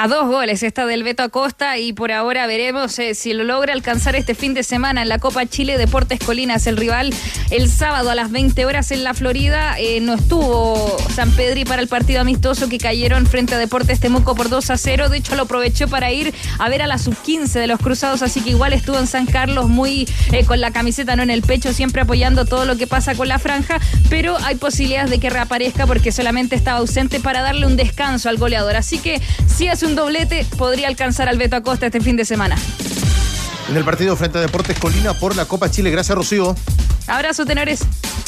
a 0.00 0.06
dos 0.06 0.28
goles 0.28 0.62
está 0.62 0.86
del 0.86 1.02
Beto 1.02 1.24
Acosta 1.24 1.76
y 1.76 1.92
por 1.92 2.12
ahora 2.12 2.46
veremos 2.46 2.96
eh, 3.00 3.16
si 3.16 3.32
lo 3.32 3.42
logra 3.42 3.72
alcanzar 3.72 4.14
este 4.14 4.36
fin 4.36 4.54
de 4.54 4.62
semana 4.62 5.02
en 5.02 5.08
la 5.08 5.18
Copa 5.18 5.44
Chile 5.44 5.76
Deportes 5.76 6.20
Colinas. 6.20 6.68
El 6.68 6.76
rival 6.76 7.12
el 7.50 7.68
sábado 7.68 8.08
a 8.08 8.14
las 8.14 8.30
20 8.30 8.64
horas 8.64 8.92
en 8.92 9.02
la 9.02 9.12
Florida 9.12 9.74
eh, 9.76 9.98
no 10.00 10.14
estuvo 10.14 10.96
San 11.12 11.32
Pedri 11.32 11.64
para 11.64 11.82
el 11.82 11.88
partido 11.88 12.20
amistoso 12.20 12.68
que 12.68 12.78
cayeron 12.78 13.26
frente 13.26 13.56
a 13.56 13.58
Deportes 13.58 13.98
Temuco 13.98 14.36
por 14.36 14.48
2 14.48 14.70
a 14.70 14.76
0. 14.76 15.08
De 15.08 15.18
hecho 15.18 15.34
lo 15.34 15.42
aprovechó 15.42 15.88
para 15.88 16.12
ir 16.12 16.32
a 16.60 16.68
ver 16.68 16.80
a 16.82 16.86
la 16.86 16.98
sub-15 16.98 17.54
de 17.54 17.66
los 17.66 17.80
Cruzados, 17.80 18.22
así 18.22 18.40
que 18.40 18.50
igual 18.50 18.74
estuvo 18.74 19.00
en 19.00 19.08
San 19.08 19.26
Carlos 19.26 19.68
muy 19.68 20.08
eh, 20.30 20.44
con 20.44 20.60
la 20.60 20.70
camiseta 20.70 21.16
no 21.16 21.24
en 21.24 21.30
el 21.30 21.42
pecho, 21.42 21.72
siempre 21.72 22.02
apoyando 22.02 22.44
todo 22.44 22.66
lo 22.66 22.76
que 22.76 22.86
pasa 22.86 23.16
con 23.16 23.26
la 23.26 23.40
franja, 23.40 23.80
pero 24.08 24.36
hay 24.44 24.54
posibilidades 24.54 25.10
de 25.10 25.18
que 25.18 25.28
reaparezca 25.28 25.88
porque 25.88 26.12
solamente 26.12 26.54
estaba 26.54 26.78
ausente 26.78 27.18
para 27.18 27.42
darle 27.42 27.66
un 27.66 27.74
descanso 27.74 28.28
al 28.28 28.36
goleador. 28.36 28.76
Así 28.76 28.98
que 28.98 29.20
si 29.48 29.66
hace 29.66 29.87
un 29.87 29.87
doblete, 29.94 30.46
podría 30.56 30.88
alcanzar 30.88 31.28
al 31.28 31.38
Beto 31.38 31.56
Acosta 31.56 31.86
este 31.86 32.00
fin 32.00 32.16
de 32.16 32.24
semana. 32.24 32.56
En 33.68 33.76
el 33.76 33.84
partido 33.84 34.16
frente 34.16 34.38
a 34.38 34.40
Deportes 34.40 34.78
Colina 34.78 35.14
por 35.14 35.36
la 35.36 35.44
Copa 35.44 35.70
Chile. 35.70 35.90
Gracias, 35.90 36.16
Rocío. 36.16 36.54
Abrazo, 37.06 37.44
tenores. 37.44 37.80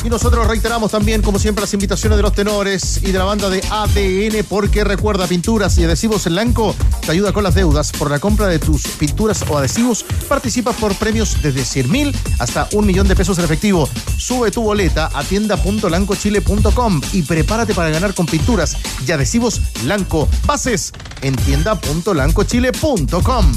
Y 0.04 0.08
nosotros 0.08 0.46
reiteramos 0.46 0.92
también, 0.92 1.20
como 1.20 1.38
siempre, 1.38 1.62
las 1.62 1.74
invitaciones 1.74 2.16
de 2.16 2.22
los 2.22 2.32
tenores 2.32 3.00
y 3.02 3.12
de 3.12 3.18
la 3.18 3.24
banda 3.24 3.50
de 3.50 3.62
ADN, 3.70 4.44
porque 4.48 4.82
recuerda, 4.82 5.26
pinturas 5.26 5.76
y 5.78 5.84
adhesivos 5.84 6.26
en 6.26 6.36
Lanco 6.36 6.74
te 7.04 7.12
ayuda 7.12 7.32
con 7.32 7.44
las 7.44 7.54
deudas. 7.54 7.92
Por 7.92 8.10
la 8.10 8.18
compra 8.18 8.46
de 8.46 8.58
tus 8.58 8.82
pinturas 8.98 9.44
o 9.48 9.58
adhesivos, 9.58 10.04
participas 10.28 10.76
por 10.76 10.94
premios 10.94 11.36
desde 11.42 11.64
100 11.64 11.90
mil 11.90 12.16
hasta 12.38 12.68
un 12.72 12.86
millón 12.86 13.08
de 13.08 13.16
pesos 13.16 13.38
en 13.38 13.44
efectivo. 13.44 13.88
Sube 14.16 14.50
tu 14.50 14.62
boleta 14.62 15.10
a 15.12 15.22
tienda.lancochile.com 15.22 17.00
y 17.12 17.22
prepárate 17.22 17.74
para 17.74 17.90
ganar 17.90 18.14
con 18.14 18.24
pinturas 18.26 18.76
y 19.06 19.12
adhesivos 19.12 19.60
Lanco. 19.84 20.28
Bases 20.46 20.92
en 21.22 21.36
tienda.lancochile.com. 21.36 23.52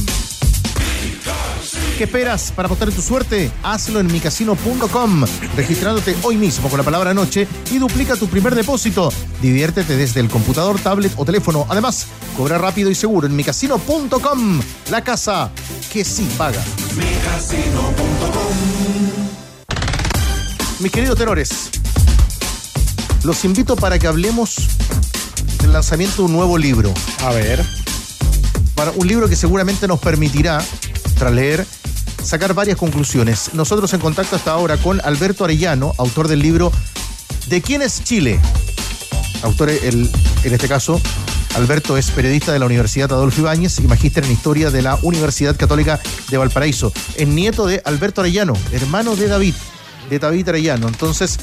¿Qué 1.98 2.06
esperas 2.06 2.52
para 2.52 2.66
apostar 2.66 2.89
en 2.89 2.96
tu 2.96 3.04
suerte? 3.04 3.52
Hazlo 3.62 4.00
en 4.00 4.08
micasino.com, 4.08 5.26
registrándote 5.56 6.16
hoy 6.24 6.38
mismo 6.38 6.68
con 6.68 6.80
la 6.80 6.84
palabra 6.84 7.14
noche 7.14 7.48
y 7.72 7.78
duplica 7.78 8.16
tu 8.16 8.28
primer 8.28 8.56
depósito. 8.56 9.14
Diviértete 9.44 9.96
desde 9.96 10.20
el 10.20 10.28
computador, 10.28 10.80
tablet 10.80 11.14
o 11.18 11.24
teléfono. 11.24 11.68
Además, 11.70 12.08
cobra 12.36 12.58
rápido 12.58 12.89
y 12.89 12.96
seguro 12.96 13.28
en 13.28 13.36
micasino.com, 13.36 14.60
la 14.89 15.04
casa 15.04 15.52
que 15.91 16.04
sí 16.04 16.28
paga. 16.36 16.64
Mis 20.80 20.91
queridos 20.91 21.18
tenores, 21.18 21.70
los 23.24 23.46
invito 23.46 23.76
para 23.76 24.00
que 24.00 24.08
hablemos 24.08 24.56
del 25.62 25.74
lanzamiento 25.74 26.18
de 26.18 26.22
un 26.24 26.34
nuevo 26.34 26.58
libro. 26.58 26.91
A 27.20 27.34
ver. 27.34 27.64
Para 28.74 28.89
un 28.91 29.08
libro 29.08 29.30
que 29.30 29.36
seguramente 29.36 29.88
nos 29.88 30.00
permitirá, 30.00 30.60
tras 31.20 31.32
leer, 31.32 31.68
sacar 32.24 32.54
varias 32.54 32.78
conclusiones. 32.78 33.52
Nosotros 33.54 33.94
en 33.94 34.00
contacto 34.00 34.36
hasta 34.36 34.52
ahora 34.52 34.78
con 34.78 35.02
Alberto 35.04 35.46
Arellano, 35.46 35.94
autor 35.98 36.28
del 36.28 36.40
libro 36.40 36.72
¿De 37.48 37.62
quién 37.62 37.82
es 37.82 38.04
Chile? 38.04 38.40
Autor, 39.44 39.70
el, 39.70 40.10
en 40.44 40.54
este 40.54 40.68
caso, 40.70 41.00
Alberto 41.56 41.98
es 41.98 42.10
periodista 42.12 42.54
de 42.54 42.60
la 42.60 42.66
Universidad 42.66 43.12
Adolfo 43.12 43.42
Ibáñez 43.42 43.80
y 43.80 43.84
magíster 43.84 44.24
en 44.24 44.32
historia 44.32 44.72
de 44.72 44.82
la 44.82 44.98
Universidad 45.02 45.56
Católica 45.58 46.00
de 46.30 46.38
Valparaíso. 46.38 46.94
Es 47.16 47.28
nieto 47.28 47.68
de 47.68 47.82
Alberto 47.84 48.22
Arellano, 48.22 48.54
hermano 48.72 49.16
de 49.16 49.28
David, 49.28 49.54
de 50.10 50.20
David 50.20 50.50
Arellano. 50.50 50.88
Entonces, 50.88 51.38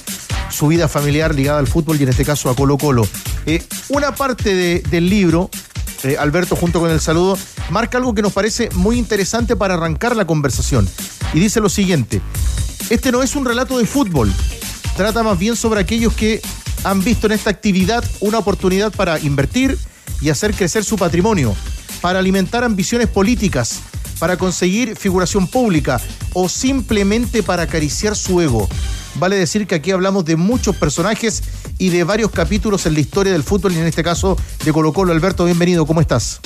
su 0.51 0.68
vida 0.68 0.89
familiar 0.89 1.35
ligada 1.35 1.59
al 1.59 1.66
fútbol 1.66 2.01
y 2.01 2.05
en 2.05 2.09
este 2.09 2.24
caso 2.24 2.49
a 2.49 2.57
Colo 2.57 2.78
Colo. 2.78 3.07
Eh, 3.47 3.62
una 3.91 4.14
parte 4.14 4.83
del 4.83 5.09
libro 5.09 5.51
eh, 6.03 6.16
Alberto, 6.18 6.57
junto 6.57 6.80
con 6.80 6.90
el 6.90 7.01
saludo, 7.01 7.38
marca 7.70 7.98
algo 7.98 8.14
que 8.14 8.22
nos 8.22 8.32
parece 8.32 8.68
muy 8.74 8.98
interesante 8.98 9.57
para 9.57 9.74
arrancar 9.74 10.16
la 10.16 10.26
conversación. 10.26 10.88
Y 11.34 11.40
dice 11.40 11.61
lo 11.61 11.68
siguiente, 11.68 12.20
este 12.88 13.12
no 13.12 13.22
es 13.22 13.36
un 13.36 13.44
relato 13.44 13.78
de 13.78 13.86
fútbol, 13.86 14.32
trata 14.96 15.22
más 15.22 15.38
bien 15.38 15.57
sobre 15.57 15.80
aquellos 15.80 16.14
que 16.14 16.40
han 16.84 17.05
visto 17.05 17.26
en 17.26 17.32
esta 17.32 17.51
actividad 17.51 18.05
una 18.20 18.38
oportunidad 18.38 18.92
para 18.92 19.18
invertir 19.18 19.78
y 20.20 20.30
hacer 20.30 20.55
crecer 20.55 20.84
su 20.84 20.96
patrimonio, 20.96 21.55
para 22.01 22.18
alimentar 22.18 22.64
ambiciones 22.64 23.09
políticas, 23.09 23.80
para 24.18 24.36
conseguir 24.36 24.96
figuración 24.96 25.46
pública 25.46 26.01
o 26.32 26.48
simplemente 26.48 27.42
para 27.42 27.64
acariciar 27.64 28.16
su 28.16 28.40
ego. 28.40 28.68
Vale 29.16 29.36
decir 29.36 29.66
que 29.66 29.74
aquí 29.74 29.90
hablamos 29.90 30.24
de 30.24 30.36
muchos 30.36 30.76
personajes 30.76 31.42
y 31.78 31.88
de 31.90 32.04
varios 32.04 32.30
capítulos 32.30 32.86
en 32.86 32.94
la 32.94 33.00
historia 33.00 33.32
del 33.32 33.42
fútbol 33.42 33.72
y 33.72 33.78
en 33.78 33.86
este 33.86 34.02
caso 34.02 34.36
de 34.64 34.72
Colo 34.72 34.92
Colo. 34.92 35.12
Alberto, 35.12 35.44
bienvenido, 35.44 35.84
¿cómo 35.84 36.00
estás? 36.00 36.40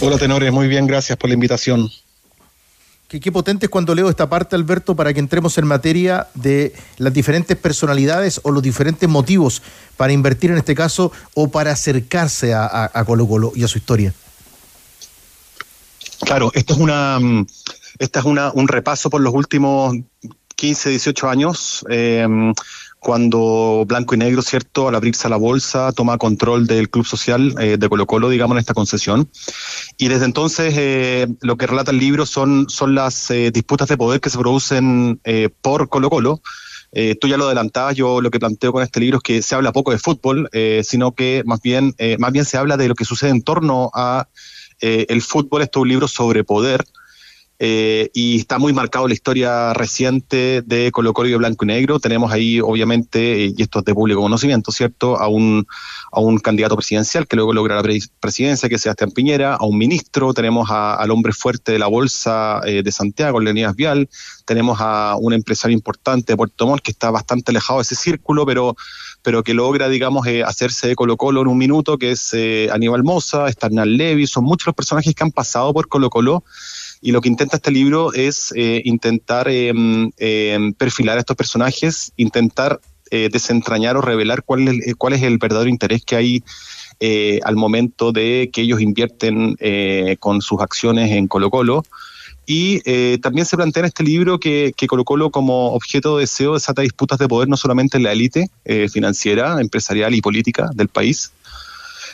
Hola 0.00 0.18
Tenores, 0.18 0.52
muy 0.52 0.68
bien, 0.68 0.86
gracias 0.86 1.16
por 1.16 1.28
la 1.30 1.34
invitación. 1.34 1.88
qué 3.08 3.32
potente 3.32 3.66
es 3.66 3.70
cuando 3.70 3.94
leo 3.94 4.10
esta 4.10 4.28
parte, 4.28 4.56
Alberto, 4.56 4.94
para 4.94 5.14
que 5.14 5.20
entremos 5.20 5.56
en 5.58 5.66
materia 5.66 6.26
de 6.34 6.74
las 6.98 7.12
diferentes 7.12 7.56
personalidades 7.56 8.40
o 8.44 8.50
los 8.50 8.62
diferentes 8.62 9.08
motivos 9.08 9.62
para 9.96 10.12
invertir 10.12 10.50
en 10.50 10.58
este 10.58 10.74
caso 10.74 11.12
o 11.34 11.48
para 11.50 11.72
acercarse 11.72 12.52
a, 12.52 12.66
a- 12.66 12.90
a 12.92 13.04
Colo 13.04 13.26
Colo 13.26 13.52
y 13.54 13.64
a 13.64 13.68
su 13.68 13.78
historia. 13.78 14.12
Claro, 16.20 16.50
esto 16.54 16.74
es 16.74 16.80
una, 16.80 17.18
mm, 17.20 17.46
esta 18.00 18.20
es 18.20 18.26
una, 18.26 18.50
un 18.52 18.68
repaso 18.68 19.08
por 19.08 19.20
los 19.20 19.32
últimos 19.34 19.96
15, 20.58 20.90
18 20.90 21.28
años, 21.28 21.84
eh, 21.88 22.26
cuando 22.98 23.84
Blanco 23.86 24.14
y 24.14 24.18
Negro, 24.18 24.42
¿cierto?, 24.42 24.88
al 24.88 24.94
abrirse 24.94 25.28
la 25.28 25.36
bolsa, 25.36 25.92
toma 25.92 26.18
control 26.18 26.66
del 26.66 26.90
club 26.90 27.06
social 27.06 27.54
eh, 27.60 27.76
de 27.78 27.88
Colo 27.88 28.06
Colo, 28.06 28.28
digamos, 28.28 28.56
en 28.56 28.58
esta 28.58 28.74
concesión. 28.74 29.30
Y 29.96 30.08
desde 30.08 30.24
entonces 30.24 30.74
eh, 30.76 31.28
lo 31.40 31.56
que 31.56 31.66
relata 31.66 31.92
el 31.92 31.98
libro 31.98 32.26
son, 32.26 32.68
son 32.68 32.94
las 32.94 33.30
eh, 33.30 33.50
disputas 33.52 33.88
de 33.88 33.96
poder 33.96 34.20
que 34.20 34.30
se 34.30 34.38
producen 34.38 35.20
por 35.62 35.88
Colo 35.88 36.10
Colo. 36.10 36.40
Tú 37.20 37.28
ya 37.28 37.36
lo 37.36 37.44
adelantabas, 37.44 37.94
yo 37.94 38.22
lo 38.22 38.30
que 38.30 38.40
planteo 38.40 38.72
con 38.72 38.82
este 38.82 38.98
libro 38.98 39.18
es 39.18 39.22
que 39.22 39.42
se 39.42 39.54
habla 39.54 39.72
poco 39.72 39.92
de 39.92 39.98
fútbol, 39.98 40.48
sino 40.82 41.12
que 41.12 41.42
más 41.44 41.60
bien, 41.60 41.94
más 42.18 42.32
bien 42.32 42.46
se 42.46 42.56
habla 42.56 42.78
de 42.78 42.88
lo 42.88 42.94
que 42.94 43.04
sucede 43.04 43.30
en 43.30 43.42
torno 43.42 43.90
a 43.92 44.26
el 44.80 45.20
fútbol. 45.20 45.60
Esto 45.60 45.80
es 45.80 45.82
un 45.82 45.88
libro 45.88 46.08
sobre 46.08 46.44
poder, 46.44 46.82
eh, 47.60 48.10
y 48.14 48.38
está 48.38 48.58
muy 48.58 48.72
marcado 48.72 49.08
la 49.08 49.14
historia 49.14 49.72
reciente 49.74 50.62
de 50.62 50.92
Colo 50.92 51.12
Colo 51.12 51.28
y 51.28 51.34
Blanco 51.34 51.64
y 51.64 51.68
Negro. 51.68 51.98
Tenemos 51.98 52.30
ahí, 52.32 52.60
obviamente, 52.60 53.44
eh, 53.46 53.54
y 53.56 53.62
esto 53.62 53.80
es 53.80 53.84
de 53.84 53.94
público 53.94 54.20
conocimiento, 54.20 54.70
¿cierto?, 54.70 55.18
a 55.18 55.26
un, 55.28 55.66
a 56.12 56.20
un 56.20 56.38
candidato 56.38 56.76
presidencial 56.76 57.26
que 57.26 57.36
luego 57.36 57.52
logra 57.52 57.74
la 57.76 57.82
pre- 57.82 57.98
presidencia, 58.20 58.68
que 58.68 58.76
es 58.76 58.82
Sebastián 58.82 59.10
Piñera, 59.10 59.54
a 59.56 59.64
un 59.64 59.76
ministro, 59.76 60.32
tenemos 60.34 60.70
a- 60.70 60.94
al 60.94 61.10
hombre 61.10 61.32
fuerte 61.32 61.72
de 61.72 61.78
la 61.78 61.88
bolsa 61.88 62.60
eh, 62.64 62.82
de 62.82 62.92
Santiago, 62.92 63.40
Leonidas 63.40 63.74
Vial, 63.74 64.08
tenemos 64.44 64.78
a 64.80 65.16
un 65.18 65.32
empresario 65.32 65.76
importante 65.76 66.32
de 66.32 66.36
Puerto 66.36 66.66
Montt 66.66 66.82
que 66.82 66.92
está 66.92 67.10
bastante 67.10 67.50
alejado 67.50 67.80
de 67.80 67.82
ese 67.82 67.96
círculo, 67.96 68.46
pero 68.46 68.76
pero 69.20 69.42
que 69.42 69.52
logra, 69.52 69.88
digamos, 69.88 70.26
eh, 70.28 70.44
hacerse 70.44 70.86
de 70.86 70.94
Colo 70.94 71.16
Colo 71.16 71.42
en 71.42 71.48
un 71.48 71.58
minuto, 71.58 71.98
que 71.98 72.12
es 72.12 72.32
Aníbal 72.72 73.02
Moza, 73.02 73.48
está 73.48 73.66
Hernán 73.66 73.96
Levy, 73.96 74.28
son 74.28 74.44
muchos 74.44 74.68
los 74.68 74.76
personajes 74.76 75.12
que 75.12 75.24
han 75.24 75.32
pasado 75.32 75.74
por 75.74 75.88
Colo 75.88 76.08
Colo 76.08 76.44
y 77.00 77.12
lo 77.12 77.20
que 77.20 77.28
intenta 77.28 77.56
este 77.56 77.70
libro 77.70 78.12
es 78.12 78.52
eh, 78.56 78.82
intentar 78.84 79.48
eh, 79.48 79.72
mm, 79.74 80.08
eh, 80.18 80.58
perfilar 80.76 81.16
a 81.16 81.20
estos 81.20 81.36
personajes, 81.36 82.12
intentar 82.16 82.80
eh, 83.10 83.28
desentrañar 83.32 83.96
o 83.96 84.02
revelar 84.02 84.42
cuál 84.44 84.68
es, 84.68 84.86
el- 84.86 84.96
cuál 84.96 85.12
es 85.14 85.22
el 85.22 85.38
verdadero 85.38 85.70
interés 85.70 86.04
que 86.04 86.16
hay 86.16 86.42
eh, 87.00 87.40
al 87.44 87.56
momento 87.56 88.10
de 88.12 88.50
que 88.52 88.62
ellos 88.62 88.80
invierten 88.80 89.56
eh, 89.60 90.16
con 90.18 90.42
sus 90.42 90.60
acciones 90.60 91.10
en 91.12 91.28
Colo 91.28 91.48
Colo. 91.50 91.84
Y 92.44 92.80
eh, 92.86 93.18
también 93.22 93.44
se 93.46 93.56
plantea 93.56 93.82
en 93.82 93.86
este 93.86 94.02
libro 94.02 94.40
que, 94.40 94.72
que 94.76 94.86
Colo 94.86 95.04
Colo 95.04 95.30
como 95.30 95.74
objeto 95.74 96.16
de 96.16 96.22
deseo 96.22 96.54
desata 96.54 96.82
disputas 96.82 97.18
de 97.18 97.28
poder 97.28 97.48
no 97.48 97.56
solamente 97.58 97.98
en 97.98 98.02
la 98.04 98.12
élite 98.12 98.48
eh, 98.64 98.88
financiera, 98.88 99.60
empresarial 99.60 100.14
y 100.14 100.20
política 100.22 100.70
del 100.74 100.88
país, 100.88 101.30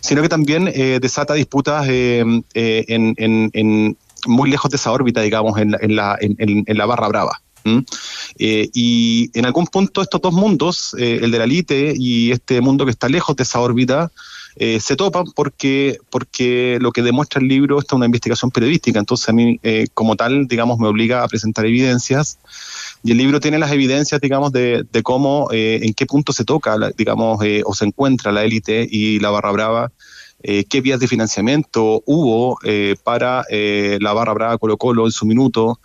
sino 0.01 0.23
que 0.23 0.29
también 0.29 0.69
eh, 0.69 0.99
desata 1.01 1.35
disputas 1.35 1.87
eh, 1.89 2.25
eh, 2.55 2.85
en- 2.89 3.15
en 3.55 3.97
muy 4.27 4.51
lejos 4.51 4.71
de 4.71 4.77
esa 4.77 4.93
órbita, 4.93 5.21
digamos, 5.23 5.59
en, 5.59 5.73
la- 5.73 5.79
en 5.81 5.97
la, 5.97 6.17
en- 6.21 6.65
en- 6.67 6.77
la 6.79 6.87
barra 6.87 7.09
brava. 7.09 7.41
¿m? 7.65 7.83
Eh, 8.39 8.69
y 8.75 9.31
en 9.39 9.47
algún 9.47 9.67
punto 9.67 10.03
estos 10.03 10.21
dos 10.21 10.33
mundos, 10.35 10.95
eh, 10.99 11.21
el 11.23 11.31
de 11.31 11.39
la 11.39 11.45
élite 11.45 11.95
y 11.97 12.31
este 12.31 12.61
mundo 12.61 12.85
que 12.85 12.91
está 12.91 13.09
lejos 13.09 13.35
de 13.37 13.43
esa 13.45 13.61
órbita, 13.61 14.11
eh, 14.57 14.79
se 14.81 14.95
topan 14.95 15.25
porque, 15.35 15.99
porque 16.11 16.79
lo 16.81 16.93
que 16.93 17.03
demuestra 17.03 17.41
el 17.41 17.49
libro 17.49 17.81
está 17.81 17.97
una 17.97 18.07
investigación 18.07 18.51
periodística. 18.53 18.99
Entonces 19.01 19.29
a 19.29 19.33
mí, 19.33 19.59
eh, 19.63 19.87
como 19.95 20.15
tal, 20.15 20.47
digamos, 20.47 20.79
me 20.79 20.87
obliga 20.87 21.25
a 21.25 21.29
presentar 21.29 21.67
evidencias 21.67 22.39
y 23.03 23.11
el 23.11 23.17
libro 23.17 23.41
tiene 23.41 23.59
las 23.59 23.73
evidencias, 23.73 24.21
digamos, 24.21 24.53
de, 24.53 24.85
de 24.93 25.03
cómo, 25.03 25.49
eh, 25.53 25.81
en 25.83 25.93
qué 25.93 26.07
punto 26.07 26.33
se 26.33 26.45
toca, 26.45 26.77
digamos, 26.97 27.43
eh, 27.45 27.63
o 27.65 27.75
se 27.75 27.85
encuentra 27.87 28.31
la 28.31 28.45
élite 28.45 28.87
y 28.89 29.19
la 29.19 29.31
barra 29.31 29.51
brava, 29.51 29.91
eh, 30.47 30.67
qué 30.69 30.83
vías 30.83 31.01
de 31.01 31.09
financiamiento 31.09 32.03
hubo 32.05 32.59
eh, 32.65 32.97
para 33.03 33.47
eh, 33.49 33.97
la 34.03 34.13
barra 34.13 34.35
brava 34.35 34.59
Colo 34.59 34.77
Colo 34.77 35.07
en 35.07 35.11
su 35.11 35.25
minuto. 35.25 35.81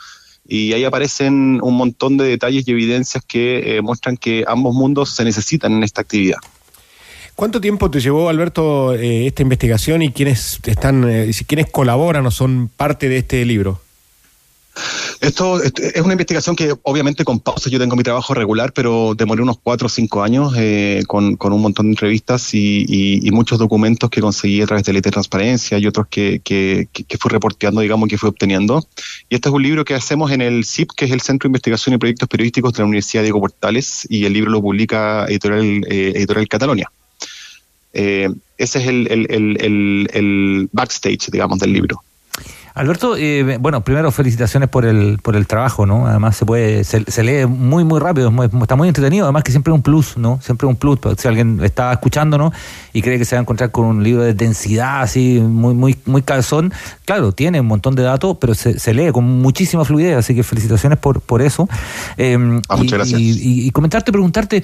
Y 0.46 0.74
ahí 0.74 0.84
aparecen 0.84 1.62
un 1.62 1.76
montón 1.76 2.18
de 2.18 2.26
detalles 2.26 2.68
y 2.68 2.72
evidencias 2.72 3.24
que 3.26 3.80
muestran 3.84 4.18
que 4.18 4.44
ambos 4.48 4.74
mundos 4.74 5.16
se 5.16 5.24
necesitan 5.24 5.74
en 5.74 5.84
esta 5.84 6.02
actividad. 6.02 6.40
¿Cuánto 7.36 7.62
tiempo 7.62 7.90
te 7.92 8.02
llevó, 8.02 8.30
Alberto, 8.30 8.96
esta 8.96 9.44
investigación 9.44 10.02
y 10.02 10.12
quiénes 10.12 10.60
están, 10.66 11.06
quiénes 11.46 11.70
colaboran 11.70 12.26
o 12.26 12.32
son 12.32 12.68
parte 12.68 13.10
de 13.10 13.20
este 13.20 13.46
libro? 13.46 13.80
Esto, 15.22 15.62
es 15.62 16.02
una 16.02 16.14
investigación 16.14 16.56
que 16.56 16.74
obviamente 16.84 17.26
con 17.26 17.42
pausa 17.42 17.70
yo 17.70 17.78
tengo 17.80 17.98
mi 17.98 18.04
trabajo 18.04 18.34
regular, 18.34 18.72
pero 18.72 19.14
demoré 19.16 19.42
unos 19.42 19.58
cuatro 19.62 19.88
o 19.88 19.90
cinco 19.90 20.24
años 20.24 20.54
eh, 20.58 21.04
con, 21.08 21.36
con 21.36 21.52
un 21.52 21.62
montón 21.62 21.88
de 21.88 21.92
entrevistas 21.92 22.54
y, 22.54 22.86
y- 22.88 23.28
y 23.28 23.32
muchos 23.32 23.60
documentos 23.60 24.10
que 24.10 24.22
conseguí 24.22 24.62
a 24.62 24.66
través 24.68 24.86
de 24.86 24.94
Ley 24.94 25.02
de 25.02 25.12
Transparencia 25.12 25.78
y 25.78 25.86
otros 25.88 26.08
que, 26.10 26.40
que, 26.44 26.88
que- 26.94 27.18
fui 27.18 27.30
reporteando, 27.30 27.82
digamos, 27.82 28.08
que 28.08 28.18
fui 28.18 28.30
obteniendo. 28.30 28.88
Y 29.28 29.36
este 29.36 29.50
es 29.50 29.54
un 29.56 29.62
libro 29.64 29.84
que 29.84 29.96
hacemos 29.96 30.32
en 30.32 30.42
el 30.42 30.64
CIP, 30.64 30.92
que 30.96 31.06
es 31.06 31.12
el 31.12 31.20
Centro 31.20 31.48
de 31.48 31.50
Investigación 31.50 31.96
y 31.96 31.98
Proyectos 31.98 32.30
Periodísticos 32.30 32.72
de 32.74 32.80
la 32.84 32.86
Universidad 32.86 33.24
Diego 33.24 33.42
Portales, 33.42 34.08
y 34.10 34.24
el 34.24 34.32
libro 34.32 34.52
lo 34.52 34.62
publica 34.62 35.26
Editorial, 35.28 35.84
eh, 35.90 36.14
Editorial 36.16 36.48
Catalonia. 36.48 36.90
Eh, 37.92 38.30
ese 38.58 38.80
es 38.80 38.88
el- 38.88 39.08
el- 39.12 39.28
el- 39.30 40.08
el 40.14 40.70
backstage, 40.72 41.30
digamos, 41.32 41.60
del 41.60 41.74
libro. 41.74 42.02
Alberto, 42.76 43.16
eh, 43.18 43.58
bueno, 43.60 43.82
primero 43.84 44.12
felicitaciones 44.12 44.70
por 44.70 44.86
el 44.86 45.20
por 45.22 45.36
el 45.36 45.48
trabajo, 45.48 45.86
¿no? 45.86 46.08
Además 46.08 46.38
se 46.38 46.46
puede 46.46 46.84
se, 46.84 47.04
se 47.12 47.24
lee 47.24 47.46
muy 47.46 47.84
muy 47.84 48.00
rápido, 48.00 48.28
es 48.30 48.34
muy- 48.34 48.50
está 48.62 48.76
muy 48.76 48.88
entretenido, 48.88 49.26
además 49.26 49.44
que 49.44 49.52
siempre 49.52 49.74
es 49.74 49.76
un 49.76 49.82
plus, 49.82 50.18
¿no? 50.18 50.40
Siempre 50.42 50.68
es 50.68 50.70
un 50.70 50.76
plus, 50.78 51.00
si 51.18 51.28
alguien 51.28 51.60
está 51.64 51.92
escuchándonos 51.92 52.54
y 52.94 53.02
cree 53.02 53.18
que 53.18 53.26
se 53.26 53.36
va 53.36 53.40
a 53.40 53.42
encontrar 53.42 53.72
con 53.72 53.86
un 53.86 54.04
libro 54.04 54.24
de 54.24 54.34
densidad 54.34 55.02
así 55.02 55.40
muy 55.42 55.74
muy 55.74 55.98
muy 56.06 56.22
calzón, 56.22 56.72
claro, 57.06 57.32
tiene 57.32 57.60
un 57.60 57.68
montón 57.68 57.96
de 57.96 58.04
datos, 58.04 58.38
pero 58.40 58.54
se, 58.54 58.80
se 58.80 58.94
lee 58.94 59.12
con 59.12 59.26
muchísima 59.26 59.84
fluidez, 59.84 60.18
así 60.18 60.36
que 60.36 60.44
felicitaciones 60.44 61.00
por 61.00 61.22
por 61.22 61.42
eso. 61.42 61.68
Eh, 62.18 62.38
Ah, 62.70 62.76
muchas 62.78 62.94
gracias. 63.00 63.20
Y, 63.20 63.32
y- 63.32 63.68
y 63.68 63.72
comentarte, 63.72 64.12
preguntarte, 64.12 64.64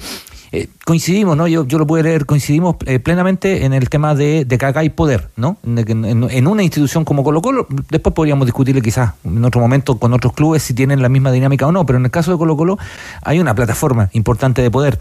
eh, 0.52 0.68
coincidimos, 0.84 1.36
¿no? 1.36 1.46
Yo, 1.48 1.66
yo 1.66 1.78
lo 1.78 1.86
pude 1.86 2.02
leer, 2.02 2.26
coincidimos 2.26 2.76
eh, 2.86 2.98
plenamente 2.98 3.64
en 3.64 3.72
el 3.72 3.88
tema 3.88 4.14
de, 4.14 4.46
que 4.48 4.64
acá 4.66 4.80
hay 4.80 4.90
poder, 4.90 5.28
¿no? 5.36 5.56
En, 5.64 6.04
en- 6.04 6.30
en 6.30 6.46
una 6.46 6.62
institución 6.62 7.04
como 7.04 7.24
Colo 7.24 7.42
Colo, 7.42 7.66
después 7.90 8.14
podríamos 8.14 8.46
discutirle 8.46 8.82
quizás 8.82 9.12
en 9.24 9.44
otro 9.44 9.60
momento 9.60 9.98
con 9.98 10.12
otros 10.12 10.32
clubes 10.32 10.62
si 10.62 10.74
tienen 10.74 11.02
la 11.02 11.08
misma 11.08 11.30
dinámica 11.32 11.66
o 11.66 11.72
no, 11.72 11.84
pero 11.86 11.98
en 11.98 12.04
el 12.04 12.10
caso 12.10 12.32
de 12.32 12.38
Colo 12.38 12.56
Colo 12.56 12.78
hay 13.22 13.40
una 13.40 13.54
plataforma 13.54 14.08
importante 14.12 14.62
de 14.62 14.70
poder. 14.70 15.00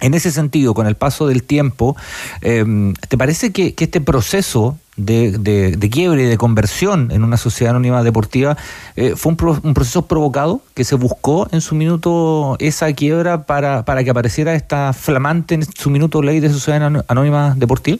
En 0.00 0.14
ese 0.14 0.30
sentido, 0.30 0.74
con 0.74 0.86
el 0.86 0.94
paso 0.96 1.26
del 1.26 1.42
tiempo, 1.42 1.96
eh, 2.42 2.64
¿te 3.08 3.18
parece 3.18 3.52
que, 3.52 3.74
este 3.78 4.00
proceso 4.00 4.76
de, 4.96 5.32
de- 5.38 5.76
de 5.76 5.90
quiebre 5.90 6.22
y 6.24 6.26
de 6.26 6.36
conversión 6.36 7.10
en 7.10 7.24
una 7.24 7.36
sociedad 7.38 7.70
anónima 7.70 8.02
deportiva 8.02 8.56
eh, 8.96 9.14
fue 9.16 9.30
un, 9.30 9.36
pro- 9.36 9.58
un 9.62 9.72
proceso 9.74 10.06
provocado 10.06 10.60
que 10.74 10.84
se 10.84 10.94
buscó 10.94 11.48
en 11.52 11.60
su 11.62 11.74
minuto 11.74 12.56
esa 12.58 12.92
quiebra 12.92 13.46
para, 13.46 13.84
para 13.84 14.04
que 14.04 14.10
apareciera 14.10 14.54
esta 14.54 14.92
flamante 14.92 15.54
en 15.54 15.62
su 15.64 15.88
minuto 15.90 16.20
ley 16.22 16.40
de 16.40 16.50
sociedad 16.50 16.82
anó- 16.82 17.04
anónima 17.08 17.54
deportiva? 17.56 17.98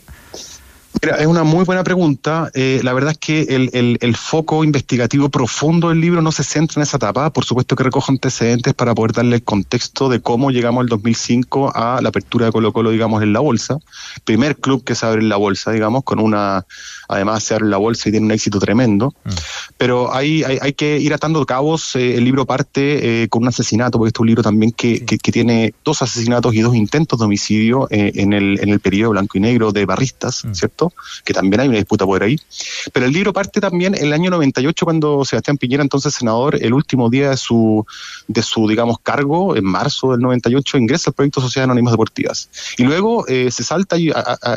Mira, 1.02 1.16
es 1.16 1.26
una 1.26 1.44
muy 1.44 1.64
buena 1.64 1.84
pregunta. 1.84 2.50
Eh, 2.52 2.80
la 2.82 2.92
verdad 2.92 3.12
es 3.12 3.18
que 3.18 3.42
el, 3.54 3.70
el- 3.72 3.96
el 4.00 4.16
foco 4.16 4.64
investigativo 4.64 5.28
profundo 5.30 5.88
del 5.88 6.00
libro 6.00 6.20
no 6.20 6.32
se 6.32 6.42
centra 6.44 6.80
en 6.80 6.82
esa 6.82 6.96
etapa. 6.98 7.30
Por 7.32 7.44
supuesto 7.44 7.74
que 7.76 7.84
recojo 7.84 8.10
antecedentes 8.12 8.74
para 8.74 8.94
poder 8.94 9.12
darle 9.12 9.36
el 9.36 9.42
contexto 9.42 10.08
de 10.08 10.20
cómo 10.20 10.50
llegamos 10.50 10.82
el 10.82 10.88
2005 10.88 11.72
a 11.74 12.00
la 12.02 12.08
apertura 12.10 12.46
de 12.46 12.52
Colo 12.52 12.72
Colo, 12.72 12.90
digamos, 12.90 13.22
en 13.22 13.32
la 13.32 13.40
bolsa. 13.40 13.78
Primer 14.24 14.56
club 14.56 14.82
que 14.84 14.94
se 14.94 15.06
abre 15.06 15.22
en 15.22 15.28
la 15.28 15.36
bolsa, 15.36 15.70
digamos, 15.70 16.02
con 16.04 16.18
una... 16.18 16.66
Además 17.08 17.44
se 17.44 17.54
abre 17.54 17.64
en 17.66 17.70
la 17.70 17.76
bolsa 17.78 18.08
y 18.08 18.12
tiene 18.12 18.26
un 18.26 18.32
éxito 18.32 18.58
tremendo. 18.58 19.14
Pero 19.78 20.12
hay, 20.14 20.42
hay, 20.44 20.58
hay 20.60 20.72
que 20.74 20.98
ir 20.98 21.14
atando 21.14 21.44
cabos. 21.46 21.96
eh, 21.96 22.16
el 22.16 22.24
libro 22.24 22.44
parte 22.46 23.22
eh, 23.22 23.28
con 23.28 23.42
un 23.42 23.48
asesinato, 23.48 23.96
porque 23.98 24.08
este 24.08 24.18
es 24.18 24.22
un 24.22 24.26
libro 24.26 24.42
también 24.42 24.72
que, 24.72 25.04
que- 25.04 25.18
que 25.18 25.32
tiene 25.32 25.72
dos 25.84 26.02
asesinatos 26.02 26.52
y 26.54 26.60
dos 26.60 26.74
intentos 26.74 27.18
de 27.18 27.24
homicidio 27.24 27.86
eh, 27.90 28.12
en, 28.16 28.32
el, 28.32 28.58
en 28.60 28.68
el 28.68 28.80
periodo 28.80 29.10
blanco 29.12 29.38
y 29.38 29.40
negro 29.40 29.72
de 29.72 29.86
barristas, 29.86 30.44
¿cierto? 30.52 30.79
Que 31.24 31.32
también 31.32 31.60
hay 31.60 31.68
una 31.68 31.78
disputa 31.78 32.06
por 32.06 32.22
ahí. 32.22 32.38
Pero 32.92 33.06
el 33.06 33.12
libro 33.12 33.32
parte 33.32 33.60
también 33.60 33.94
en 33.94 34.06
el 34.06 34.12
año 34.12 34.30
98, 34.30 34.84
cuando 34.84 35.24
Sebastián 35.24 35.58
Piñera, 35.58 35.82
entonces 35.82 36.14
senador, 36.14 36.56
el 36.60 36.72
último 36.72 37.10
día 37.10 37.30
de 37.30 37.36
su, 37.36 37.86
de 38.28 38.42
su 38.42 38.66
digamos, 38.68 38.98
cargo, 39.02 39.56
en 39.56 39.64
marzo 39.64 40.12
del 40.12 40.20
98, 40.20 40.78
ingresa 40.78 41.10
al 41.10 41.14
proyecto 41.14 41.40
Sociedades 41.40 41.66
Anónimas 41.66 41.92
Deportivas. 41.92 42.48
Y 42.78 42.84
luego 42.84 43.26
eh, 43.28 43.50
se 43.50 43.64
salta, 43.64 43.96
y 43.96 44.10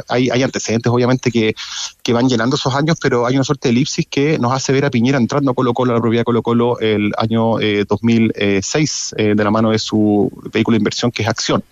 hay, 0.08 0.30
hay 0.30 0.44
antecedentes, 0.44 0.92
obviamente, 0.92 1.32
que, 1.32 1.56
que 2.02 2.14
van 2.14 2.30
llenando 2.30 2.56
esos 2.56 2.74
años, 2.76 2.98
pero 3.02 3.26
hay 3.26 3.36
una 3.36 3.44
suerte 3.44 3.68
de 3.68 3.72
elipsis 3.72 4.06
que 4.10 4.38
nos 4.40 4.54
hace 4.54 4.74
ver 4.74 4.86
a 4.86 4.90
Piñera 4.90 5.18
entrando 5.18 5.52
a 5.52 5.54
Colo 5.54 5.74
Colo, 5.74 5.92
a 5.92 5.96
la 5.96 6.02
propiedad 6.02 6.24
Colo 6.24 6.42
Colo, 6.42 6.80
el 6.80 7.12
año 7.18 7.60
eh, 7.60 7.86
2006, 7.88 9.16
eh, 9.18 9.34
de 9.36 9.44
la 9.44 9.52
mano 9.52 9.72
de 9.72 9.80
su 9.80 10.32
vehículo 10.52 10.76
de 10.76 10.80
inversión, 10.80 11.12
que 11.12 11.24
es 11.24 11.28
Acción. 11.28 11.64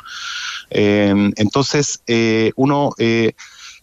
Eh, 0.69 1.31
entonces, 1.35 2.01
eh, 2.07 2.51
uno... 2.55 2.93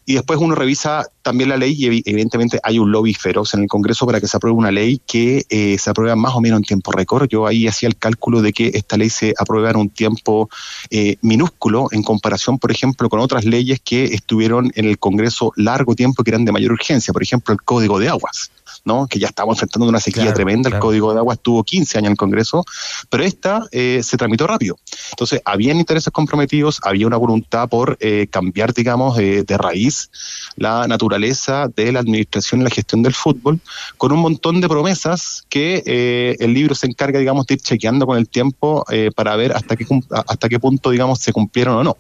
y 0.09 0.15
después 0.15 0.41
uno 0.41 0.55
revisa 0.55 1.07
también 1.21 1.51
la 1.51 1.59
ley 1.59 1.75
y 1.77 1.85
evi- 1.87 2.03
evidentemente 2.07 2.59
hay 2.63 2.79
un 2.79 2.91
lobby 2.91 3.13
feroz 3.13 3.53
en 3.53 3.61
el 3.61 3.69
Congreso 3.69 4.07
para 4.07 4.21
que 4.23 4.27
se 4.27 4.39
apruebe 4.39 4.57
una 4.57 4.71
ley 4.71 5.03
que 5.07 5.45
eh, 5.51 5.77
se 5.79 5.91
aprueba 5.91 6.17
más 6.17 6.35
o 6.35 6.41
menos 6.41 6.61
en 6.61 6.65
tiempo 6.65 6.93
récord. 6.93 7.29
Yo 7.29 7.47
ahí 7.47 7.69
hacía 7.69 7.91
el 7.91 7.97
cálculo 7.99 8.41
de 8.41 8.55
que 8.55 8.71
esta 8.73 8.97
ley 8.97 9.11
se 9.11 9.35
aprueba 9.39 9.69
en 9.69 9.77
un 9.77 9.91
tiempo 9.91 10.49
eh, 10.89 11.17
minúsculo 11.21 11.89
en 11.93 12.03
comparación, 12.03 12.59
por 12.59 12.71
ejemplo, 12.71 13.11
con 13.11 13.21
otras 13.21 13.45
leyes 13.45 13.81
que 13.85 14.05
estuvieron 14.05 14.73
en 14.77 14.87
el 14.87 14.99
Congreso 14.99 15.53
largo 15.57 15.95
tiempo 15.95 16.25
que 16.25 16.31
eran 16.31 16.47
de 16.47 16.53
mayor 16.53 16.73
urgencia, 16.73 17.13
por 17.13 17.23
ejemplo, 17.23 17.53
el 17.53 17.61
Código 17.61 17.99
de 17.99 18.09
Aguas. 18.09 18.51
¿No? 18.85 19.07
que 19.07 19.19
ya 19.19 19.29
estamos 19.29 19.57
enfrentando 19.57 19.89
una 19.89 20.01
sequía 20.01 20.25
Claro, 20.25 20.37
tremenda, 20.37 20.71
el. 20.71 20.79
Código 20.79 21.13
de 21.13 21.19
Aguas 21.19 21.39
estuvo 21.39 21.63
15 21.65 21.99
años 21.99 22.07
en 22.09 22.13
el 22.13 22.17
Congreso, 22.17 22.65
pero 23.11 23.25
esta 23.25 23.67
eh, 23.73 24.01
se 24.03 24.17
tramitó 24.17 24.47
rápido. 24.47 24.79
Entonces, 25.11 25.41
habían 25.45 25.79
intereses 25.79 26.13
comprometidos, 26.13 26.81
había 26.83 27.07
una 27.07 27.17
voluntad 27.17 27.69
por 27.69 27.97
eh, 28.01 28.27
cambiar, 28.31 28.75
digamos, 28.75 29.19
eh, 29.19 29.45
de 29.47 29.59
raíz 29.59 30.11
la 30.57 30.87
naturaleza 30.87 31.69
de 31.75 31.93
la 31.93 32.01
administración 32.01 32.61
y 32.61 32.65
la 32.65 32.71
gestión 32.71 33.03
del 33.03 33.15
fútbol, 33.15 33.61
con 33.97 34.13
un 34.13 34.21
montón 34.21 34.61
de 34.61 34.69
promesas 34.69 35.45
que 35.49 35.83
eh, 35.87 36.37
el 36.41 36.55
libro 36.55 36.75
se 36.75 36.87
encarga, 36.87 37.19
digamos, 37.19 37.47
de 37.47 37.55
ir 37.55 37.61
chequeando 37.61 38.07
con 38.07 38.19
el 38.19 38.29
tiempo 38.29 38.85
para 39.15 39.37
ver 39.37 39.53
hasta 39.53 39.77
qué, 39.77 39.87
hasta 40.11 40.49
qué 40.49 40.59
punto, 40.59 40.91
digamos, 40.91 41.21
se 41.21 41.33
cumplieron 41.33 41.77
o 41.77 41.85
no. 41.85 41.97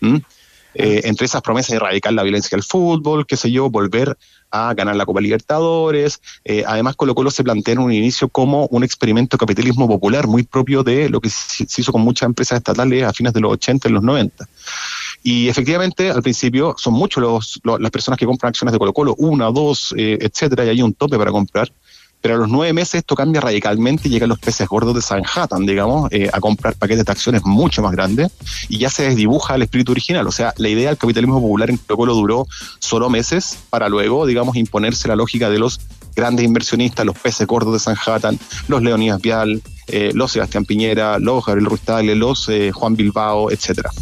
¿Mm? 0.00 0.16
Eh, 0.78 1.02
entre 1.04 1.24
esas 1.26 1.42
promesas, 1.42 1.72
erradicar 1.74 2.12
la 2.12 2.22
violencia 2.22 2.50
del 2.56 2.62
fútbol, 2.62 3.26
qué 3.26 3.36
sé 3.36 3.50
yo, 3.50 3.70
volver 3.70 4.16
a 4.50 4.74
ganar 4.74 4.94
la 4.96 5.04
Copa 5.06 5.20
Libertadores. 5.20 6.20
Eh, 6.44 6.64
además, 6.66 6.96
Colo 6.96 7.14
Colo 7.14 7.30
se 7.30 7.42
plantea 7.42 7.72
en 7.72 7.78
un 7.80 7.92
inicio 7.92 8.28
como 8.28 8.66
un 8.66 8.84
experimento 8.84 9.36
de 9.36 9.40
capitalismo 9.40 9.88
popular 9.88 10.26
muy 10.26 10.42
propio 10.42 10.82
de 10.82 11.08
lo 11.08 11.20
que 11.20 11.30
se 11.30 11.64
hizo 11.80 11.92
con 11.92 12.02
muchas 12.02 12.26
empresas 12.26 12.58
estatales 12.58 13.02
a 13.04 13.12
fines 13.12 13.32
de 13.32 13.40
los 13.40 13.52
80 13.52 13.88
y 13.88 13.92
los 13.92 14.02
90. 14.02 14.46
Y 15.22 15.48
efectivamente, 15.48 16.10
al 16.10 16.22
principio 16.22 16.74
son 16.78 16.94
muchos 16.94 17.22
los, 17.22 17.60
los- 17.64 17.80
las 17.80 17.90
personas 17.90 18.18
que 18.18 18.26
compran 18.26 18.50
acciones 18.50 18.72
de 18.72 18.78
Colo 18.78 18.92
Colo, 18.92 19.14
una, 19.18 19.46
dos, 19.50 19.94
eh, 19.96 20.18
etcétera, 20.20 20.64
y 20.64 20.68
hay 20.68 20.82
un 20.82 20.92
tope 20.94 21.16
para 21.18 21.30
comprar. 21.32 21.72
Pero 22.26 22.38
a 22.38 22.40
los 22.40 22.48
nueve 22.48 22.72
meses 22.72 22.96
esto 22.96 23.14
cambia 23.14 23.40
radicalmente 23.40 24.08
y 24.08 24.10
llegan 24.10 24.30
los 24.30 24.40
peces 24.40 24.66
gordos 24.66 24.96
de 24.96 25.00
Sanhattan, 25.00 25.64
digamos, 25.64 26.10
eh, 26.10 26.28
a 26.32 26.40
comprar 26.40 26.74
paquetes 26.74 27.04
de 27.04 27.12
acciones 27.12 27.44
mucho 27.44 27.82
más 27.82 27.92
grandes 27.92 28.32
y 28.68 28.78
ya 28.78 28.90
se 28.90 29.04
desdibuja 29.04 29.54
el 29.54 29.62
espíritu 29.62 29.92
original. 29.92 30.26
O 30.26 30.32
sea, 30.32 30.52
la 30.56 30.68
idea 30.68 30.88
del 30.88 30.98
capitalismo 30.98 31.40
popular 31.40 31.70
en 31.70 31.76
Colo 31.76 31.96
Colo 31.98 32.14
duró 32.14 32.48
solo 32.80 33.08
meses 33.10 33.58
para 33.70 33.88
luego, 33.88 34.26
digamos, 34.26 34.56
imponerse 34.56 35.06
la 35.06 35.14
lógica 35.14 35.50
de 35.50 35.60
los 35.60 35.78
grandes 36.16 36.44
inversionistas, 36.44 37.06
los 37.06 37.16
peces 37.16 37.46
gordos 37.46 37.74
de 37.74 37.78
Sanhattan, 37.78 38.40
los 38.66 38.82
Leonidas 38.82 39.22
Vial, 39.22 39.62
eh, 39.86 40.10
los 40.12 40.32
Sebastián 40.32 40.64
Piñera, 40.64 41.20
los 41.20 41.46
Gabriel 41.46 41.66
Ruiz 41.66 41.82
los 42.16 42.48
eh, 42.48 42.72
Juan 42.72 42.96
Bilbao, 42.96 43.52
etcétera. 43.52 43.92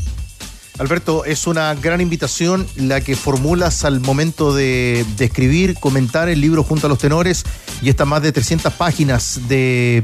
Alberto, 0.78 1.24
es 1.24 1.46
una 1.46 1.72
gran 1.74 2.00
invitación 2.00 2.66
la 2.74 3.00
que 3.00 3.14
formulas 3.14 3.84
al 3.84 4.00
momento 4.00 4.52
de, 4.54 5.06
escribir, 5.20 5.74
comentar 5.78 6.28
el 6.28 6.40
libro 6.40 6.64
junto 6.64 6.86
a 6.86 6.90
los 6.90 6.98
tenores 6.98 7.44
y 7.80 7.90
estas 7.90 8.08
más 8.08 8.22
de 8.22 8.32
300 8.32 8.72
páginas 8.72 9.40
de, 9.46 10.02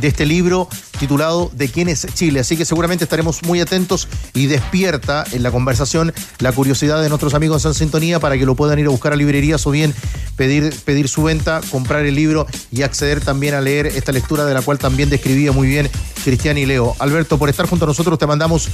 de 0.00 0.08
este 0.08 0.26
libro 0.26 0.68
titulado 0.98 1.50
¿De 1.54 1.68
quién 1.68 1.88
es 1.88 2.06
Chile? 2.14 2.40
Así 2.40 2.56
que 2.56 2.64
seguramente 2.64 3.04
estaremos 3.04 3.42
muy 3.42 3.60
atentos 3.60 4.08
y 4.32 4.46
despierta 4.46 5.24
en 5.32 5.42
la 5.42 5.50
conversación 5.50 6.12
la 6.38 6.52
curiosidad 6.52 7.02
de 7.02 7.08
nuestros 7.08 7.34
amigos 7.34 7.64
en 7.64 7.74
sintonía 7.74 8.20
para 8.20 8.38
que 8.38 8.46
lo 8.46 8.54
puedan 8.54 8.78
ir 8.78 8.86
a 8.86 8.90
buscar 8.90 9.12
a 9.12 9.16
librerías 9.16 9.66
o 9.66 9.70
bien 9.70 9.94
pedir, 10.36 10.74
pedir 10.84 11.08
su 11.08 11.22
venta, 11.22 11.60
comprar 11.70 12.04
el 12.04 12.14
libro 12.14 12.46
y 12.70 12.82
acceder 12.82 13.20
también 13.20 13.54
a 13.54 13.60
leer 13.60 13.86
esta 13.86 14.12
lectura 14.12 14.44
de 14.44 14.54
la 14.54 14.62
cual 14.62 14.78
también 14.78 15.10
describía 15.10 15.52
muy 15.52 15.68
bien 15.68 15.90
Cristian 16.24 16.58
y 16.58 16.66
Leo. 16.66 16.96
Alberto, 16.98 17.38
por 17.38 17.48
estar 17.48 17.66
junto 17.66 17.84
a 17.84 17.88
nosotros 17.88 18.18
te 18.18 18.26
mandamos 18.26 18.68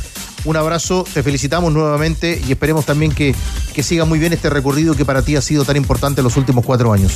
un 0.44 0.56
abrazo, 0.56 1.04
te 1.12 1.22
felicitamos 1.22 1.72
nuevamente 1.72 2.40
y 2.46 2.52
esperemos 2.52 2.86
también 2.86 3.12
que, 3.12 3.34
que 3.74 3.82
siga 3.82 4.04
muy 4.04 4.18
bien 4.18 4.32
este 4.32 4.50
recorrido 4.50 4.94
que 4.94 5.04
para 5.04 5.22
ti 5.22 5.36
ha 5.36 5.42
sido 5.42 5.64
tan 5.64 5.76
importante 5.76 6.20
en 6.20 6.24
los 6.24 6.36
últimos 6.36 6.64
cuatro 6.64 6.92
años. 6.92 7.12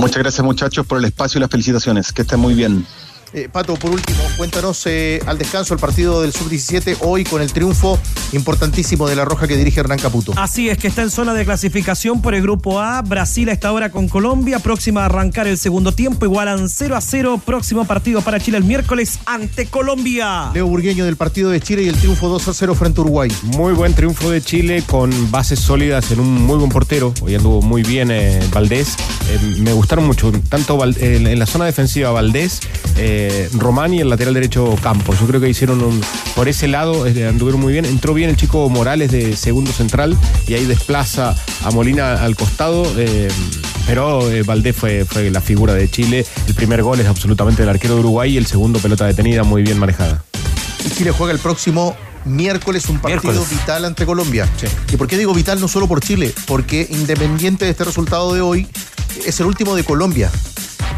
Muchas 0.00 0.22
gracias 0.22 0.42
muchachos 0.42 0.86
por 0.86 0.96
el 0.96 1.04
espacio 1.04 1.38
y 1.38 1.40
las 1.42 1.50
felicitaciones. 1.50 2.10
Que 2.10 2.22
estén 2.22 2.40
muy 2.40 2.54
bien. 2.54 2.86
Eh, 3.32 3.48
Pato, 3.50 3.74
por 3.76 3.92
último, 3.92 4.18
cuéntanos 4.36 4.82
eh, 4.86 5.22
al 5.26 5.38
descanso 5.38 5.72
el 5.74 5.78
partido 5.80 6.20
del 6.20 6.32
Sub-17 6.32 6.96
hoy 7.02 7.22
con 7.22 7.40
el 7.40 7.52
triunfo 7.52 7.96
importantísimo 8.32 9.08
de 9.08 9.14
la 9.14 9.24
Roja 9.24 9.46
que 9.46 9.56
dirige 9.56 9.78
Hernán 9.78 10.00
Caputo. 10.00 10.32
Así 10.36 10.68
es 10.68 10.78
que 10.78 10.88
está 10.88 11.02
en 11.02 11.10
zona 11.10 11.32
de 11.34 11.44
clasificación 11.44 12.22
por 12.22 12.34
el 12.34 12.42
grupo 12.42 12.80
A. 12.80 13.02
Brasil 13.02 13.48
a 13.48 13.52
esta 13.52 13.70
hora 13.70 13.90
con 13.90 14.08
Colombia. 14.08 14.58
Próxima 14.58 15.02
a 15.02 15.04
arrancar 15.06 15.46
el 15.46 15.58
segundo 15.58 15.92
tiempo. 15.92 16.24
Igualan 16.24 16.68
0 16.68 16.96
a 16.96 17.00
0. 17.00 17.40
Próximo 17.44 17.84
partido 17.84 18.20
para 18.22 18.40
Chile 18.40 18.58
el 18.58 18.64
miércoles 18.64 19.20
ante 19.26 19.66
Colombia. 19.66 20.50
Leo 20.52 20.66
Burgueño 20.66 21.04
del 21.04 21.16
partido 21.16 21.50
de 21.50 21.60
Chile 21.60 21.84
y 21.84 21.88
el 21.88 21.96
triunfo 21.96 22.28
2 22.28 22.48
a 22.48 22.54
0 22.54 22.74
frente 22.74 23.00
a 23.00 23.04
Uruguay. 23.04 23.30
Muy 23.42 23.74
buen 23.74 23.94
triunfo 23.94 24.28
de 24.30 24.42
Chile 24.42 24.82
con 24.86 25.30
bases 25.30 25.60
sólidas 25.60 26.10
en 26.10 26.18
un 26.18 26.42
muy 26.46 26.58
buen 26.58 26.70
portero. 26.70 27.14
Hoy 27.22 27.36
anduvo 27.36 27.62
muy 27.62 27.84
bien 27.84 28.10
eh, 28.10 28.40
Valdés. 28.52 28.96
Eh, 29.28 29.38
me 29.60 29.72
gustaron 29.72 30.04
mucho, 30.04 30.32
tanto 30.48 30.82
en, 30.84 31.26
en 31.28 31.38
la 31.38 31.46
zona 31.46 31.66
defensiva 31.66 32.10
Valdés, 32.10 32.60
eh, 32.96 33.19
Román 33.56 33.94
y 33.94 34.00
el 34.00 34.08
lateral 34.08 34.34
derecho 34.34 34.76
Campos. 34.82 35.18
Yo 35.20 35.26
creo 35.26 35.40
que 35.40 35.48
hicieron 35.48 35.82
un. 35.82 36.00
Por 36.34 36.48
ese 36.48 36.68
lado 36.68 37.06
eh, 37.06 37.26
anduvieron 37.26 37.60
muy 37.60 37.72
bien. 37.72 37.84
Entró 37.84 38.14
bien 38.14 38.30
el 38.30 38.36
chico 38.36 38.68
Morales 38.68 39.10
de 39.10 39.36
segundo 39.36 39.72
central 39.72 40.16
y 40.46 40.54
ahí 40.54 40.64
desplaza 40.64 41.34
a 41.64 41.70
Molina 41.70 42.22
al 42.22 42.36
costado. 42.36 42.84
eh, 42.96 43.28
pero 43.86 44.30
eh, 44.30 44.42
Valdés 44.44 44.76
fue, 44.76 45.04
fue 45.04 45.30
la 45.30 45.40
figura 45.40 45.74
de 45.74 45.90
Chile. 45.90 46.24
El 46.46 46.54
primer 46.54 46.82
gol 46.82 47.00
es 47.00 47.06
absolutamente 47.06 47.62
del 47.62 47.70
arquero 47.70 47.94
de 47.94 48.00
Uruguay 48.00 48.32
y 48.34 48.36
el 48.36 48.46
segundo 48.46 48.78
pelota 48.78 49.04
detenida, 49.06 49.42
muy 49.42 49.62
bien 49.62 49.78
manejada. 49.78 50.22
Y 50.84 50.90
Chile 50.90 51.10
juega 51.10 51.32
el 51.32 51.40
próximo 51.40 51.96
miércoles 52.24 52.88
un 52.88 53.00
partido 53.00 53.32
Miércoles. 53.32 53.50
vital 53.50 53.84
ante 53.84 54.06
Colombia. 54.06 54.48
¿Y 54.92 54.96
por 54.96 55.08
qué 55.08 55.18
digo 55.18 55.34
vital 55.34 55.60
no 55.60 55.66
solo 55.66 55.88
por 55.88 56.00
Chile? 56.00 56.32
Porque 56.46 56.86
independiente 56.90 57.64
de 57.64 57.72
este 57.72 57.82
resultado 57.84 58.32
de 58.32 58.40
hoy, 58.42 58.68
es 59.26 59.40
el 59.40 59.46
último 59.46 59.74
de 59.74 59.82
Colombia. 59.82 60.30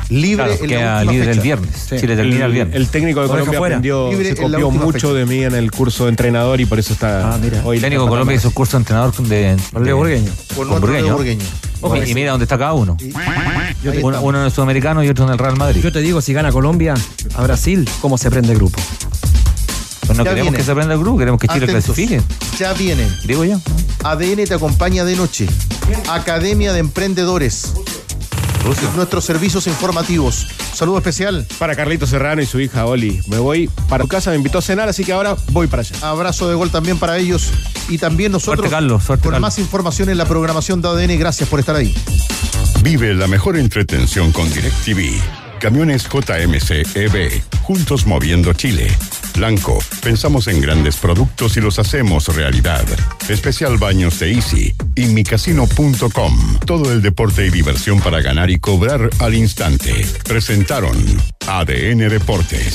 Libre 0.08 0.44
Claro, 0.44 0.66
queda 0.66 1.04
libre 1.04 1.30
el 1.30 1.40
viernes. 1.40 1.86
Chile 1.88 2.16
termina 2.16 2.44
el 2.46 2.52
viernes. 2.52 2.76
El 2.76 2.88
técnico 2.88 3.22
de 3.22 3.28
Colombia 3.28 3.58
aprendió, 3.58 4.10
Libre 4.10 4.28
se 4.36 4.42
copió 4.42 4.70
mucho 4.70 4.92
fecha. 5.08 5.12
de 5.14 5.26
mí 5.26 5.42
en 5.42 5.54
el 5.54 5.70
curso 5.70 6.04
de 6.04 6.10
entrenador 6.10 6.60
y 6.60 6.66
por 6.66 6.78
eso 6.78 6.92
está 6.92 7.38
hoy. 7.64 7.76
El 7.76 7.82
técnico 7.82 8.04
de 8.04 8.08
Colombia 8.10 8.36
hizo 8.36 8.50
curso 8.50 8.76
de 8.76 8.80
entrenador 8.82 9.14
de, 9.16 9.56
Leo 9.72 9.82
de- 9.84 9.92
Burgueño. 9.94 10.30
Con 10.48 10.56
Con 10.56 10.68
nuestro 10.68 10.80
Burgueño. 10.80 11.04
Leo 11.06 11.16
Burgueño. 11.16 11.44
Ojo, 11.80 11.96
y 11.96 12.14
mira 12.14 12.30
dónde 12.32 12.44
está 12.44 12.58
cada 12.58 12.74
uno. 12.74 12.96
Uno, 14.02 14.38
en 14.40 14.44
el 14.46 14.52
sudamericano 14.52 15.02
y 15.02 15.08
otro 15.08 15.24
en 15.24 15.32
el 15.32 15.38
Real 15.38 15.56
Madrid. 15.56 15.80
Yo 15.82 15.90
te 15.92 16.00
digo, 16.00 16.20
si 16.20 16.32
gana 16.32 16.52
Colombia 16.52 16.94
a 17.34 17.42
Brasil, 17.42 17.88
¿cómo 18.00 18.18
se 18.18 18.30
prende 18.30 18.52
el 18.52 18.58
grupo? 18.58 18.78
Pues 20.06 20.18
no 20.18 20.24
Ya 20.24 20.30
queremos 20.30 20.50
viene. 20.52 20.58
que 20.58 20.64
se 20.64 20.70
aprenda 20.72 20.94
el 20.94 21.00
grupo, 21.00 21.18
queremos 21.18 21.40
que 21.40 21.48
Chile 21.48 21.64
Atentos. 21.64 21.84
clasifique. 21.86 22.20
Ya 22.58 22.72
vienen. 22.74 23.08
Digo 23.24 23.44
yo. 23.44 23.58
ADN 24.04 24.44
te 24.46 24.54
acompaña 24.54 25.04
de 25.04 25.16
noche. 25.16 25.46
Academia 26.08 26.72
de 26.72 26.80
Emprendedores. 26.80 27.72
Nuestros 28.94 29.24
servicios 29.24 29.66
informativos. 29.66 30.46
Saludo 30.72 30.98
especial. 30.98 31.46
Para 31.58 31.74
Carlito 31.74 32.06
Serrano 32.06 32.42
y 32.42 32.46
su 32.46 32.60
hija 32.60 32.86
Oli. 32.86 33.20
Me 33.26 33.38
voy 33.38 33.68
para 33.88 34.04
tu 34.04 34.08
casa, 34.08 34.30
me 34.30 34.36
invitó 34.36 34.58
a 34.58 34.62
cenar, 34.62 34.88
así 34.88 35.04
que 35.04 35.12
ahora 35.12 35.36
voy 35.50 35.66
para 35.66 35.82
allá. 35.82 35.96
Abrazo 36.02 36.48
de 36.48 36.54
gol 36.54 36.70
también 36.70 36.98
para 36.98 37.18
ellos 37.18 37.50
y 37.88 37.98
también 37.98 38.32
nosotros. 38.32 38.60
Suerte, 38.60 38.74
Carlos, 38.74 39.02
suerte, 39.02 39.22
con 39.24 39.32
Carlos. 39.32 39.48
más 39.48 39.58
información 39.58 40.08
en 40.10 40.18
la 40.18 40.26
programación 40.26 40.80
de 40.80 40.88
ADN. 40.88 41.18
Gracias 41.18 41.48
por 41.48 41.60
estar 41.60 41.74
ahí. 41.74 41.94
Vive 42.82 43.14
la 43.14 43.26
mejor 43.26 43.56
entretención 43.56 44.32
con 44.32 44.48
DirecTV. 44.52 45.41
Camiones 45.62 46.08
JMC 46.08 46.96
EV, 46.96 47.40
juntos 47.62 48.04
moviendo 48.04 48.52
Chile. 48.52 48.88
Blanco, 49.36 49.78
pensamos 50.02 50.48
en 50.48 50.60
grandes 50.60 50.96
productos 50.96 51.56
y 51.56 51.60
los 51.60 51.78
hacemos 51.78 52.34
realidad. 52.34 52.84
Especial 53.28 53.78
baños 53.78 54.18
de 54.18 54.32
Easy 54.32 54.74
y 54.96 55.04
micasino.com. 55.04 56.58
Todo 56.66 56.92
el 56.92 57.00
deporte 57.00 57.46
y 57.46 57.50
diversión 57.50 58.00
para 58.00 58.20
ganar 58.20 58.50
y 58.50 58.58
cobrar 58.58 59.08
al 59.20 59.34
instante. 59.36 60.04
Presentaron 60.24 60.96
ADN 61.46 62.08
Deportes. 62.08 62.74